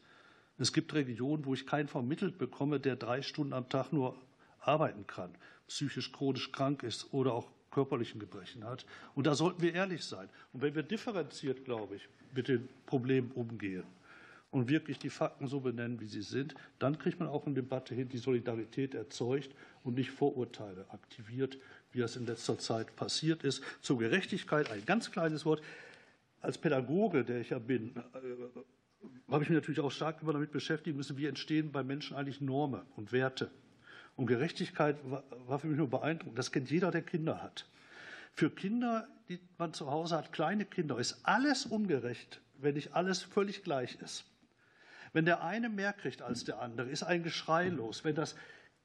Es 0.58 0.72
gibt 0.72 0.94
Regionen, 0.94 1.44
wo 1.44 1.54
ich 1.54 1.68
keinen 1.68 1.90
vermittelt 1.90 2.38
bekomme, 2.38 2.80
der 2.80 2.96
drei 2.96 3.22
Stunden 3.22 3.52
am 3.52 3.68
Tag 3.68 3.92
nur 3.92 4.16
arbeiten 4.62 5.08
kann, 5.08 5.36
psychisch 5.68 6.14
chronisch 6.14 6.54
krank 6.54 6.84
ist 6.84 7.14
oder 7.14 7.34
auch 7.34 7.50
körperlichen 7.70 8.20
Gebrechen 8.20 8.64
hat. 8.64 8.86
Und 9.14 9.28
da 9.28 9.36
sollten 9.36 9.62
wir 9.62 9.74
ehrlich 9.74 10.06
sein. 10.06 10.30
Und 10.54 10.62
wenn 10.62 10.76
wir 10.76 10.84
differenziert, 10.84 11.66
glaube 11.66 11.98
ich, 11.98 12.08
mit 12.34 12.48
den 12.48 12.70
Problemen 12.86 13.32
umgehen, 13.32 13.84
und 14.54 14.70
wirklich 14.70 15.00
die 15.00 15.10
Fakten 15.10 15.48
so 15.48 15.62
benennen, 15.62 16.00
wie 16.00 16.06
sie 16.06 16.22
sind, 16.22 16.54
dann 16.78 17.00
kriegt 17.00 17.20
man 17.20 17.28
auch 17.28 17.46
eine 17.46 17.56
Debatte 17.56 17.96
hin, 17.96 18.08
die 18.08 18.20
Solidarität 18.20 18.94
erzeugt 18.94 19.50
und 19.84 19.96
nicht 19.96 20.12
Vorurteile 20.12 20.86
aktiviert, 20.90 21.58
wie 21.92 22.00
das 22.00 22.16
in 22.16 22.28
letzter 22.28 22.60
Zeit 22.60 22.96
passiert 22.96 23.44
ist. 23.44 23.64
Zur 23.82 23.98
Gerechtigkeit 23.98 24.72
ein 24.72 24.86
ganz 24.86 25.10
kleines 25.10 25.44
Wort. 25.46 25.64
Als 26.40 26.60
Pädagoge, 26.60 27.24
der 27.24 27.42
ich 27.42 27.50
ja 27.50 27.58
bin, 27.58 27.96
äh, 27.96 29.32
habe 29.32 29.44
ich 29.44 29.50
mich 29.50 29.58
natürlich 29.58 29.80
auch 29.80 29.92
stark 29.92 30.22
immer 30.22 30.34
damit 30.34 30.52
beschäftigen 30.52 30.98
müssen, 30.98 31.18
wie 31.18 31.26
entstehen 31.26 31.72
bei 31.72 31.84
Menschen 31.84 32.16
eigentlich 32.16 32.40
Normen 32.40 32.84
und 32.96 33.12
Werte. 33.12 33.50
Und 34.16 34.28
Gerechtigkeit 34.28 34.98
war 35.04 35.58
für 35.58 35.68
mich 35.68 35.78
nur 35.78 35.90
beeindruckend. 35.90 36.38
Das 36.38 36.52
kennt 36.52 36.70
jeder, 36.70 36.92
der 36.92 37.02
Kinder 37.02 37.42
hat. 37.42 37.68
Für 38.34 38.52
Kinder, 38.52 39.08
die 39.30 39.40
man 39.58 39.74
zu 39.74 39.90
Hause 39.90 40.16
hat, 40.16 40.32
kleine 40.32 40.66
Kinder, 40.66 41.00
ist 41.00 41.22
alles 41.24 41.66
ungerecht, 41.66 42.40
wenn 42.60 42.76
nicht 42.76 42.94
alles 42.94 43.24
völlig 43.24 43.64
gleich 43.64 43.98
ist. 44.00 44.26
Wenn 45.14 45.26
der 45.26 45.44
eine 45.44 45.70
mehr 45.70 45.94
kriegt 45.94 46.22
als 46.22 46.44
der 46.44 46.60
andere, 46.60 46.90
ist 46.90 47.04
ein 47.04 47.24
Geschrei 47.24 47.70
los. 47.70 48.04
Wenn 48.04 48.16
das 48.16 48.36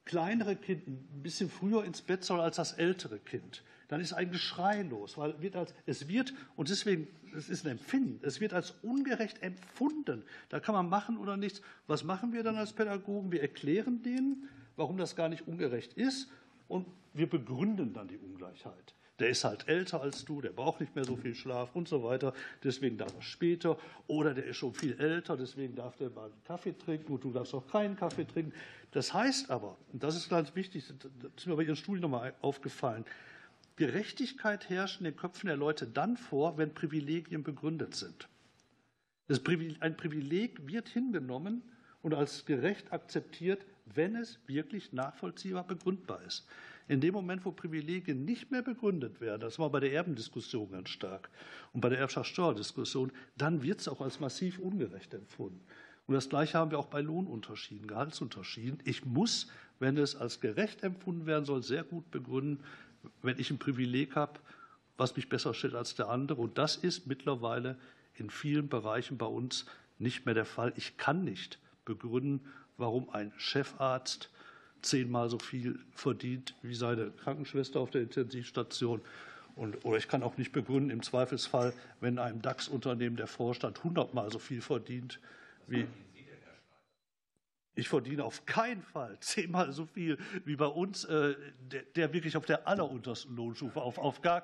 kleinere 0.05 0.55
Kind 0.55 0.87
ein 0.87 1.21
bisschen 1.23 1.49
früher 1.49 1.83
ins 1.83 2.01
Bett 2.01 2.23
soll 2.23 2.39
als 2.39 2.55
das 2.55 2.73
ältere 2.73 3.19
Kind, 3.19 3.63
dann 3.89 3.99
ist 3.99 4.13
ein 4.13 4.31
Geschrei 4.31 4.83
los, 4.83 5.17
weil 5.17 5.41
wird 5.41 5.55
als, 5.55 5.73
es 5.87 6.07
wird, 6.07 6.33
und 6.55 6.69
deswegen, 6.69 7.07
es 7.35 7.49
ist 7.49 7.65
ein 7.65 7.71
Empfinden, 7.71 8.19
es 8.23 8.39
wird 8.39 8.53
als 8.53 8.71
ungerecht 8.83 9.41
empfunden. 9.41 10.23
Da 10.49 10.59
kann 10.59 10.75
man 10.75 10.89
machen 10.89 11.17
oder 11.17 11.37
nichts. 11.37 11.61
Was 11.87 12.03
machen 12.03 12.31
wir 12.31 12.43
dann 12.43 12.55
als 12.55 12.73
Pädagogen? 12.73 13.31
Wir 13.31 13.41
erklären 13.41 14.03
denen, 14.03 14.47
warum 14.75 14.97
das 14.97 15.15
gar 15.15 15.29
nicht 15.29 15.47
ungerecht 15.47 15.93
ist 15.93 16.31
und 16.67 16.87
wir 17.13 17.27
begründen 17.27 17.93
dann 17.93 18.07
die 18.07 18.17
Ungleichheit. 18.17 18.93
Der 19.19 19.29
ist 19.29 19.43
halt 19.43 19.67
älter 19.67 20.01
als 20.01 20.23
du, 20.23 20.41
der 20.41 20.51
braucht 20.51 20.79
nicht 20.79 20.95
mehr 20.95 21.03
so 21.03 21.15
viel 21.17 21.35
Schlaf 21.35 21.75
und 21.75 21.87
so 21.87 22.03
weiter, 22.03 22.33
deswegen 22.63 22.97
darf 22.97 23.13
er 23.15 23.21
später. 23.21 23.77
Oder 24.07 24.33
der 24.33 24.45
ist 24.45 24.57
schon 24.57 24.73
viel 24.73 24.99
älter, 24.99 25.35
deswegen 25.35 25.75
darf 25.75 25.97
der 25.97 26.09
mal 26.09 26.25
einen 26.25 26.43
Kaffee 26.45 26.77
trinken 26.77 27.13
und 27.13 27.23
du 27.23 27.31
darfst 27.31 27.53
auch 27.53 27.67
keinen 27.67 27.97
Kaffee 27.97 28.25
trinken. 28.25 28.53
Das 28.91 29.13
heißt 29.13 29.51
aber, 29.51 29.77
und 29.91 30.03
das 30.03 30.15
ist 30.15 30.29
ganz 30.29 30.55
wichtig, 30.55 30.85
das 30.87 31.31
ist 31.37 31.47
mir 31.47 31.55
bei 31.55 31.63
Ihren 31.63 31.75
Studien 31.75 32.01
nochmal 32.01 32.33
aufgefallen, 32.41 33.05
Gerechtigkeit 33.75 34.69
herrscht 34.69 34.99
in 34.99 35.05
den 35.05 35.15
Köpfen 35.15 35.47
der 35.47 35.55
Leute 35.55 35.87
dann 35.87 36.17
vor, 36.17 36.57
wenn 36.57 36.73
Privilegien 36.73 37.43
begründet 37.43 37.95
sind. 37.95 38.27
ein 39.29 39.95
Privileg 39.95 40.67
wird 40.67 40.89
hingenommen 40.89 41.61
und 42.01 42.13
als 42.13 42.45
gerecht 42.45 42.91
akzeptiert, 42.91 43.65
wenn 43.85 44.15
es 44.15 44.39
wirklich 44.47 44.91
nachvollziehbar 44.91 45.65
begründbar 45.65 46.21
ist. 46.23 46.45
In 46.89 47.01
dem 47.01 47.13
Moment, 47.13 47.45
wo 47.45 47.51
Privilegien 47.51 48.25
nicht 48.25 48.49
mehr 48.49 48.63
begründet 48.63 49.21
werden, 49.21 49.41
das 49.41 49.59
war 49.59 49.69
bei 49.69 49.79
der 49.79 49.93
Erbendiskussion 49.93 50.71
ganz 50.71 50.89
stark 50.89 51.29
und 51.71 51.81
bei 51.81 51.89
der 51.89 51.99
Erbschaftssteuerdiskussion, 51.99 53.11
dann 53.37 53.61
wird 53.61 53.79
es 53.79 53.87
auch 53.87 54.01
als 54.01 54.19
massiv 54.19 54.57
ungerecht 54.57 55.13
empfunden. 55.13 55.61
Und 56.07 56.15
das 56.15 56.29
Gleiche 56.29 56.57
haben 56.57 56.71
wir 56.71 56.79
auch 56.79 56.87
bei 56.87 57.01
Lohnunterschieden, 57.01 57.87
Gehaltsunterschieden. 57.87 58.79
Ich 58.85 59.05
muss, 59.05 59.51
wenn 59.77 59.97
es 59.97 60.15
als 60.15 60.39
gerecht 60.39 60.81
empfunden 60.81 61.27
werden 61.27 61.45
soll, 61.45 61.61
sehr 61.61 61.83
gut 61.83 62.09
begründen, 62.09 62.63
wenn 63.21 63.37
ich 63.37 63.51
ein 63.51 63.59
Privileg 63.59 64.15
habe, 64.15 64.39
was 64.97 65.15
mich 65.15 65.29
besser 65.29 65.53
stellt 65.53 65.75
als 65.75 65.93
der 65.93 66.09
andere. 66.09 66.41
Und 66.41 66.57
das 66.57 66.75
ist 66.75 67.05
mittlerweile 67.05 67.77
in 68.15 68.31
vielen 68.31 68.67
Bereichen 68.67 69.19
bei 69.19 69.27
uns 69.27 69.67
nicht 69.99 70.25
mehr 70.25 70.33
der 70.33 70.45
Fall. 70.45 70.73
Ich 70.75 70.97
kann 70.97 71.23
nicht 71.23 71.59
begründen, 71.85 72.41
warum 72.77 73.11
ein 73.11 73.31
Chefarzt 73.37 74.31
zehnmal 74.81 75.29
so 75.29 75.39
viel 75.39 75.79
verdient 75.93 76.55
wie 76.61 76.75
seine 76.75 77.11
Krankenschwester 77.11 77.79
auf 77.79 77.89
der 77.89 78.01
Intensivstation. 78.01 79.01
Und, 79.55 79.83
oder 79.83 79.97
ich 79.97 80.07
kann 80.07 80.23
auch 80.23 80.37
nicht 80.37 80.51
begründen, 80.51 80.89
im 80.89 81.03
Zweifelsfall, 81.03 81.73
wenn 81.99 82.17
einem 82.17 82.41
DAX-Unternehmen 82.41 83.17
der 83.17 83.27
Vorstand 83.27 83.83
hundertmal 83.83 84.31
so 84.31 84.39
viel 84.39 84.61
verdient 84.61 85.19
wie, 85.67 85.85
ich 87.75 87.89
verdiene 87.89 88.23
auf 88.23 88.45
keinen 88.45 88.83
Fall 88.83 89.17
zehnmal 89.19 89.71
so 89.71 89.85
viel 89.85 90.17
wie 90.45 90.55
bei 90.55 90.65
uns, 90.65 91.05
äh, 91.05 91.35
der, 91.71 91.83
der, 91.95 92.13
wirklich 92.13 92.37
auf 92.37 92.45
der 92.45 92.67
alleruntersten 92.67 93.35
Lohnstufe, 93.35 93.81
auf, 93.81 93.97
auf 93.97 94.21
gar 94.21 94.43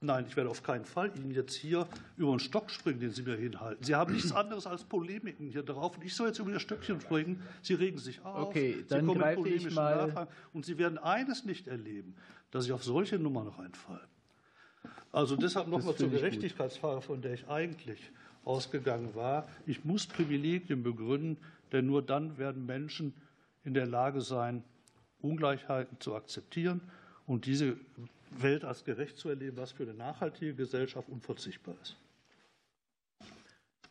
Nein, 0.00 0.26
ich 0.28 0.36
werde 0.36 0.48
auf 0.48 0.62
keinen 0.62 0.84
Fall 0.84 1.10
Ihnen 1.16 1.32
jetzt 1.32 1.54
hier 1.54 1.88
über 2.16 2.30
den 2.30 2.38
Stock 2.38 2.70
springen, 2.70 3.00
den 3.00 3.10
Sie 3.10 3.22
mir 3.22 3.36
hinhalten. 3.36 3.82
Sie 3.82 3.96
haben 3.96 4.12
nichts 4.12 4.30
anderes 4.32 4.66
als 4.66 4.84
Polemiken 4.84 5.48
hier 5.48 5.64
drauf. 5.64 5.96
Und 5.96 6.04
ich 6.04 6.14
soll 6.14 6.28
jetzt 6.28 6.38
über 6.38 6.50
Ihr 6.50 6.60
Stöckchen 6.60 7.00
springen. 7.00 7.42
Sie 7.62 7.74
regen 7.74 7.98
sich 7.98 8.24
auf. 8.24 8.48
Okay, 8.48 8.84
dann 8.88 9.00
Sie 9.00 9.06
kommen 9.06 9.46
ich 9.46 9.74
mal. 9.74 10.06
Nachfragen. 10.06 10.30
Und 10.52 10.64
Sie 10.64 10.78
werden 10.78 10.98
eines 10.98 11.44
nicht 11.44 11.66
erleben, 11.66 12.14
dass 12.52 12.64
ich 12.66 12.72
auf 12.72 12.84
solche 12.84 13.18
Nummern 13.18 13.48
reinfalle. 13.48 14.06
Also 15.10 15.34
deshalb 15.34 15.66
nochmal 15.66 15.96
zur 15.96 16.10
Gerechtigkeitsfrage, 16.10 17.00
von 17.00 17.20
der 17.20 17.34
ich 17.34 17.48
eigentlich 17.48 17.98
ausgegangen 18.44 19.16
war. 19.16 19.48
Ich 19.66 19.84
muss 19.84 20.06
Privilegien 20.06 20.84
begründen, 20.84 21.38
denn 21.72 21.86
nur 21.86 22.02
dann 22.02 22.38
werden 22.38 22.66
Menschen 22.66 23.14
in 23.64 23.74
der 23.74 23.86
Lage 23.86 24.20
sein, 24.20 24.62
Ungleichheiten 25.20 25.98
zu 25.98 26.14
akzeptieren 26.14 26.82
und 27.28 27.46
diese 27.46 27.76
Welt 28.30 28.64
als 28.64 28.84
gerecht 28.84 29.16
zu 29.16 29.28
erleben, 29.28 29.56
was 29.58 29.70
für 29.70 29.84
eine 29.84 29.94
nachhaltige 29.94 30.54
Gesellschaft 30.54 31.08
unverzichtbar 31.08 31.76
ist. 31.82 31.96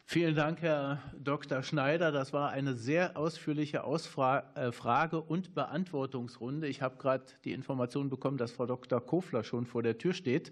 Vielen 0.09 0.35
Dank, 0.35 0.61
Herr 0.61 1.01
Dr. 1.21 1.61
Schneider. 1.63 2.11
Das 2.11 2.33
war 2.33 2.49
eine 2.49 2.75
sehr 2.75 3.17
ausführliche 3.17 3.79
äh, 3.79 5.15
und 5.17 5.53
Beantwortungsrunde. 5.53 6.67
Ich 6.67 6.81
habe 6.81 6.97
gerade 6.97 7.25
die 7.43 7.51
Information 7.51 8.09
bekommen, 8.09 8.37
dass 8.37 8.53
Frau 8.53 8.65
Dr. 8.65 9.01
Kofler 9.05 9.43
schon 9.43 9.65
vor 9.65 9.83
der 9.83 9.97
Tür 9.97 10.13
steht. 10.13 10.51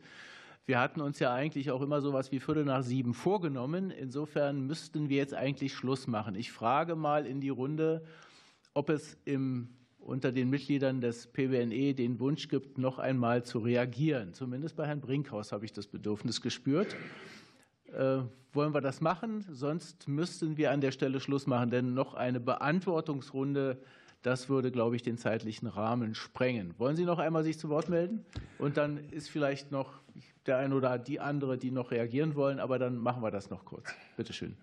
Wir 0.65 0.79
hatten 0.79 0.99
uns 0.99 1.19
ja 1.19 1.33
eigentlich 1.33 1.71
auch 1.71 1.81
immer 1.81 2.01
so 2.01 2.09
etwas 2.09 2.31
wie 2.31 2.39
Viertel 2.39 2.65
nach 2.65 2.83
sieben 2.83 3.13
vorgenommen. 3.13 3.91
Insofern 3.91 4.67
müssten 4.67 5.09
wir 5.09 5.17
jetzt 5.17 5.33
eigentlich 5.33 5.73
Schluss 5.73 6.05
machen. 6.05 6.35
Ich 6.35 6.51
frage 6.51 6.95
mal 6.95 7.25
in 7.25 7.39
die 7.39 7.49
Runde, 7.49 8.03
ob 8.73 8.89
es 8.89 9.17
im, 9.25 9.69
unter 10.05 10.31
den 10.31 10.49
Mitgliedern 10.49 11.01
des 11.01 11.27
PWNE 11.27 11.93
den 11.93 12.19
Wunsch 12.19 12.47
gibt, 12.47 12.77
noch 12.77 12.99
einmal 12.99 13.43
zu 13.43 13.59
reagieren. 13.59 14.33
Zumindest 14.33 14.75
bei 14.75 14.85
Herrn 14.85 15.01
Brinkhaus 15.01 15.51
habe 15.51 15.65
ich 15.65 15.73
das 15.73 15.87
Bedürfnis 15.87 16.41
gespürt. 16.41 16.95
Äh, 17.91 18.19
wollen 18.53 18.73
wir 18.73 18.81
das 18.81 19.01
machen? 19.01 19.45
Sonst 19.51 20.07
müssten 20.07 20.57
wir 20.57 20.71
an 20.71 20.81
der 20.81 20.91
Stelle 20.91 21.19
Schluss 21.19 21.47
machen, 21.47 21.71
denn 21.71 21.93
noch 21.93 22.13
eine 22.13 22.39
Beantwortungsrunde 22.39 23.79
das 24.21 24.49
würde, 24.49 24.71
glaube 24.71 24.95
ich, 24.95 25.03
den 25.03 25.19
zeitlichen 25.19 25.67
Rahmen 25.67 26.15
sprengen. 26.15 26.73
Wollen 26.79 26.95
Sie 26.95 27.05
noch 27.05 27.19
einmal 27.19 27.43
sich 27.43 27.59
zu 27.59 27.69
Wort 27.69 27.89
melden? 27.89 28.25
Und 28.57 28.75
dann 28.75 28.97
ist 29.11 29.29
vielleicht 29.29 29.71
noch 29.71 30.01
der 30.47 30.57
eine 30.57 30.73
oder 30.73 30.97
die 30.97 31.19
andere, 31.19 31.59
die 31.59 31.69
noch 31.69 31.91
reagieren 31.91 32.33
wollen, 32.33 32.59
aber 32.59 32.79
dann 32.79 32.97
machen 32.97 33.21
wir 33.21 33.29
das 33.29 33.51
noch 33.51 33.65
kurz. 33.65 33.93
Bitte 34.17 34.33
schön. 34.33 34.57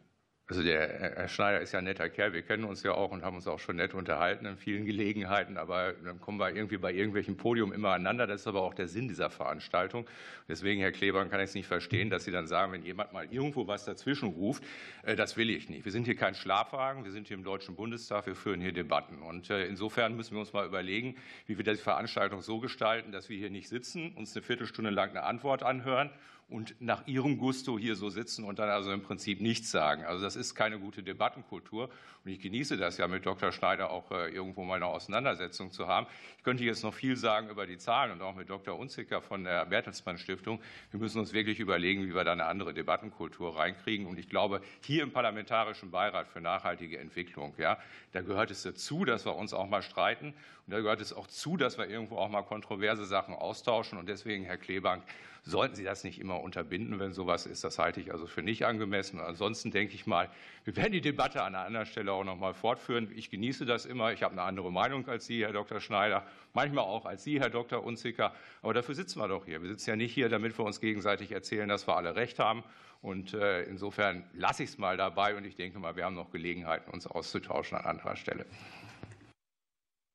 Also 0.49 0.65
der 0.65 0.89
Herr 1.17 1.29
Schneider 1.29 1.61
ist 1.61 1.73
ja 1.73 1.79
ein 1.79 1.85
netter 1.85 2.11
Kerl. 2.11 2.33
Wir 2.33 2.43
kennen 2.43 2.65
uns 2.65 2.83
ja 2.83 2.93
auch 2.93 3.13
und 3.13 3.23
haben 3.23 3.37
uns 3.37 3.47
auch 3.47 3.61
schon 3.61 3.77
nett 3.77 3.95
unterhalten 3.95 4.45
in 4.45 4.57
vielen 4.57 4.85
Gelegenheiten. 4.85 5.57
Aber 5.57 5.93
dann 5.93 6.21
kommen 6.21 6.39
wir 6.39 6.53
irgendwie 6.53 6.79
bei 6.79 6.93
irgendwelchen 6.93 7.37
Podium 7.37 7.73
immer 7.73 7.91
aneinander. 7.91 8.27
Das 8.27 8.41
ist 8.41 8.47
aber 8.49 8.61
auch 8.63 8.75
der 8.75 8.89
Sinn 8.89 9.07
dieser 9.07 9.31
Veranstaltung. 9.31 10.05
Deswegen, 10.49 10.81
Herr 10.81 10.91
Kleber, 10.91 11.25
kann 11.27 11.39
ich 11.39 11.51
es 11.51 11.55
nicht 11.55 11.69
verstehen, 11.69 12.11
dass 12.11 12.25
Sie 12.25 12.33
dann 12.33 12.49
sagen, 12.49 12.73
wenn 12.73 12.83
jemand 12.83 13.13
mal 13.13 13.33
irgendwo 13.33 13.69
was 13.69 13.85
dazwischen 13.85 14.31
ruft, 14.31 14.65
äh, 15.05 15.15
das 15.15 15.37
will 15.37 15.49
ich 15.49 15.69
nicht. 15.71 15.85
Wir 15.85 15.93
sind 15.93 16.07
hier 16.07 16.17
kein 16.17 16.35
Schlafwagen. 16.35 17.05
Wir 17.05 17.13
sind 17.13 17.29
hier 17.29 17.37
im 17.37 17.45
Deutschen 17.45 17.77
Bundestag. 17.77 18.27
Wir 18.27 18.35
führen 18.35 18.61
hier 18.61 18.73
Debatten. 18.73 19.23
Und 19.23 19.49
äh, 19.49 19.67
insofern 19.67 20.17
müssen 20.17 20.35
wir 20.35 20.41
uns 20.41 20.53
mal 20.53 20.67
überlegen, 20.67 21.15
wie 21.47 21.57
wir 21.57 21.65
die 21.65 21.77
Veranstaltung 21.77 22.43
so 22.43 22.59
gestalten, 22.59 23.13
dass 23.13 23.29
wir 23.29 23.39
hier 23.39 23.51
nicht 23.51 23.69
sitzen, 23.69 24.13
uns 24.17 24.35
eine 24.35 24.43
Viertelstunde 24.43 24.91
lang 24.91 25.11
eine 25.11 25.23
Antwort 25.23 25.63
anhören 25.63 26.11
und 26.53 26.75
nach 26.81 27.07
ihrem 27.07 27.39
Gusto 27.39 27.79
hier 27.79 27.97
so 27.97 28.11
sitzen 28.11 28.45
und 28.45 28.59
dann 28.59 28.69
also 28.69 28.93
im 28.93 29.03
Prinzip 29.03 29.41
nichts 29.41 29.71
sagen. 29.71 30.05
Also 30.05 30.23
das 30.23 30.37
ist 30.37 30.55
keine 30.55 30.79
gute 30.79 31.03
Debattenkultur. 31.03 31.89
Und 32.25 32.31
ich 32.31 32.41
genieße 32.41 32.77
das 32.77 32.99
ja 32.99 33.09
mit 33.09 33.27
Dr. 33.27 33.51
Schneider 33.51 33.91
auch 33.91 34.13
äh, 34.13 34.29
irgendwo 34.29 34.63
mal 34.63 34.77
eine 34.77 34.87
Auseinandersetzung 34.87 35.73
zu 35.73 35.89
haben. 35.89 36.07
Ich 36.39 36.45
könnte 36.45 36.63
jetzt 36.63 36.85
noch 36.85 36.95
viel 36.95 37.17
sagen 37.17 37.49
über 37.49 37.67
die 37.67 37.79
Zahlen 37.79 38.13
und 38.13 38.23
auch 38.23 38.35
mit 38.37 38.49
Dr. 38.49 38.79
Unzicker 38.79 39.21
von 39.21 39.43
der 39.43 39.67
Bertelsmann 39.67 40.19
Stiftung. 40.19 40.61
Wir 40.93 41.01
müssen 41.01 41.19
uns 41.19 41.33
wirklich 41.33 41.59
überlegen, 41.59 42.07
wie 42.07 42.15
wir 42.15 42.23
da 42.23 42.33
eine 42.33 42.45
andere 42.45 42.75
Debattenkultur 42.75 43.57
reinkriegen. 43.57 44.07
Und 44.07 44.19
ich 44.19 44.29
glaube, 44.29 44.61
hier 44.85 45.03
im 45.03 45.11
Parlamentarischen 45.11 45.91
Beirat 45.91 46.29
für 46.29 46.41
nachhaltige 46.41 46.99
Entwicklung, 46.99 47.55
ja, 47.59 47.79
da 48.13 48.21
gehört 48.21 48.53
es 48.53 48.63
dazu, 48.63 49.05
dass 49.05 49.25
wir 49.25 49.35
uns 49.35 49.53
auch 49.53 49.69
mal 49.69 49.83
streiten. 49.83 50.35
Und 50.67 50.73
da 50.73 50.81
gehört 50.81 51.01
es 51.01 51.13
auch 51.13 51.27
zu, 51.27 51.57
dass 51.57 51.79
wir 51.79 51.89
irgendwo 51.89 52.17
auch 52.17 52.29
mal 52.29 52.43
kontroverse 52.43 53.05
Sachen 53.05 53.35
austauschen. 53.35 53.99
Und 53.99 54.09
deswegen, 54.09 54.45
Herr 54.45 54.57
Klebank, 54.57 55.03
sollten 55.45 55.75
Sie 55.75 55.83
das 55.83 56.05
nicht 56.05 56.21
immer 56.21 56.41
unterbinden, 56.41 57.01
wenn 57.01 57.13
sowas 57.13 57.47
ist. 57.47 57.65
Das 57.65 57.79
halte 57.79 58.01
ich 58.01 58.13
also 58.13 58.27
für 58.27 58.43
nicht 58.43 58.65
angemessen. 58.65 59.19
Und 59.19 59.27
ansonsten 59.27 59.73
denke 59.73 59.95
ich 59.95 60.07
mal, 60.07 60.31
wir 60.65 60.77
werden 60.77 60.93
die 60.93 61.01
Debatte 61.01 61.43
an 61.43 61.55
einer 61.55 61.65
anderen 61.65 61.87
Stelle 61.87 62.13
auch 62.13 62.23
noch 62.23 62.37
mal 62.37 62.55
fortführen. 62.55 63.11
Ich 63.17 63.29
genieße 63.29 63.67
das 63.67 63.85
immer. 63.85 64.13
Ich 64.13 64.23
habe 64.23 64.33
eine 64.33 64.43
andere 64.43 64.71
Meinung 64.71 65.09
als 65.09 65.27
Sie, 65.27 65.45
Herr 65.45 65.53
Dr. 65.53 65.81
Schneider, 65.81 66.25
manchmal 66.53 66.85
auch 66.85 67.07
als 67.07 67.25
Sie, 67.25 67.41
Herr 67.41 67.51
Dr. 67.51 67.83
Unzicker. 67.83 68.33
Aber 68.63 68.73
dafür 68.73 68.95
sitzen 68.95 69.19
wir 69.19 69.27
doch 69.27 69.45
hier. 69.45 69.61
Wir 69.63 69.69
sitzen 69.69 69.91
ja 69.91 69.97
nicht 69.97 70.15
hier, 70.15 70.29
damit 70.29 70.57
wir 70.57 70.65
uns 70.65 70.81
gegenseitig 70.81 71.33
erzählen, 71.33 71.69
dass 71.69 71.89
wir 71.89 71.97
alle 71.97 72.15
Recht 72.15 72.39
haben. 72.39 72.63
Und 73.01 73.35
äh, 73.35 73.65
insofern 73.65 74.25
lasse 74.35 74.63
ich 74.63 74.71
es 74.71 74.79
mal 74.79 74.97
dabei. 74.97 75.35
Und 75.37 75.45
ich 75.45 75.57
denke 75.57 75.81
mal, 75.81 75.97
wir 75.97 76.05
haben 76.05 76.15
noch 76.15 76.31
Gelegenheiten, 76.31 76.89
uns 76.93 77.09
auszutauschen 77.09 77.77
an 77.77 77.85
anderer 77.85 78.15
Stelle. 78.15 78.47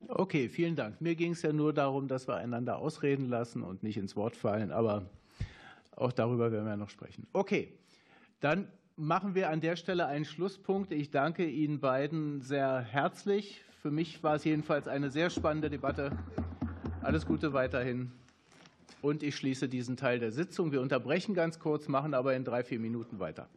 Okay, 0.07 0.47
vielen 0.49 0.75
Dank. 0.75 1.01
Mir 1.01 1.15
ging 1.15 1.31
es 1.31 1.41
ja 1.41 1.51
nur 1.51 1.73
darum, 1.73 2.07
dass 2.07 2.27
wir 2.27 2.35
einander 2.35 2.77
ausreden 2.77 3.27
lassen 3.27 3.63
und 3.63 3.83
nicht 3.83 3.97
ins 3.97 4.15
Wort 4.15 4.35
fallen, 4.35 4.71
aber 4.71 5.09
auch 5.95 6.11
darüber 6.11 6.51
werden 6.51 6.65
wir 6.65 6.77
noch 6.77 6.89
sprechen. 6.89 7.27
Okay, 7.33 7.73
dann 8.39 8.67
machen 8.95 9.35
wir 9.35 9.49
an 9.49 9.61
der 9.61 9.75
Stelle 9.75 10.05
einen 10.05 10.25
Schlusspunkt. 10.25 10.91
Ich 10.91 11.11
danke 11.11 11.45
Ihnen 11.45 11.79
beiden 11.79 12.41
sehr 12.41 12.79
herzlich. 12.79 13.63
Für 13.81 13.91
mich 13.91 14.23
war 14.23 14.35
es 14.35 14.43
jedenfalls 14.43 14.87
eine 14.87 15.09
sehr 15.09 15.29
spannende 15.29 15.69
Debatte. 15.69 16.17
Alles 17.01 17.25
Gute 17.25 17.53
weiterhin. 17.53 18.11
Und 19.01 19.23
ich 19.23 19.35
schließe 19.35 19.69
diesen 19.69 19.97
Teil 19.97 20.19
der 20.19 20.31
Sitzung. 20.31 20.71
Wir 20.71 20.81
unterbrechen 20.81 21.35
ganz 21.35 21.59
kurz, 21.59 21.87
machen 21.87 22.13
aber 22.13 22.35
in 22.35 22.43
drei, 22.43 22.63
vier 22.63 22.79
Minuten 22.79 23.19
weiter. 23.19 23.49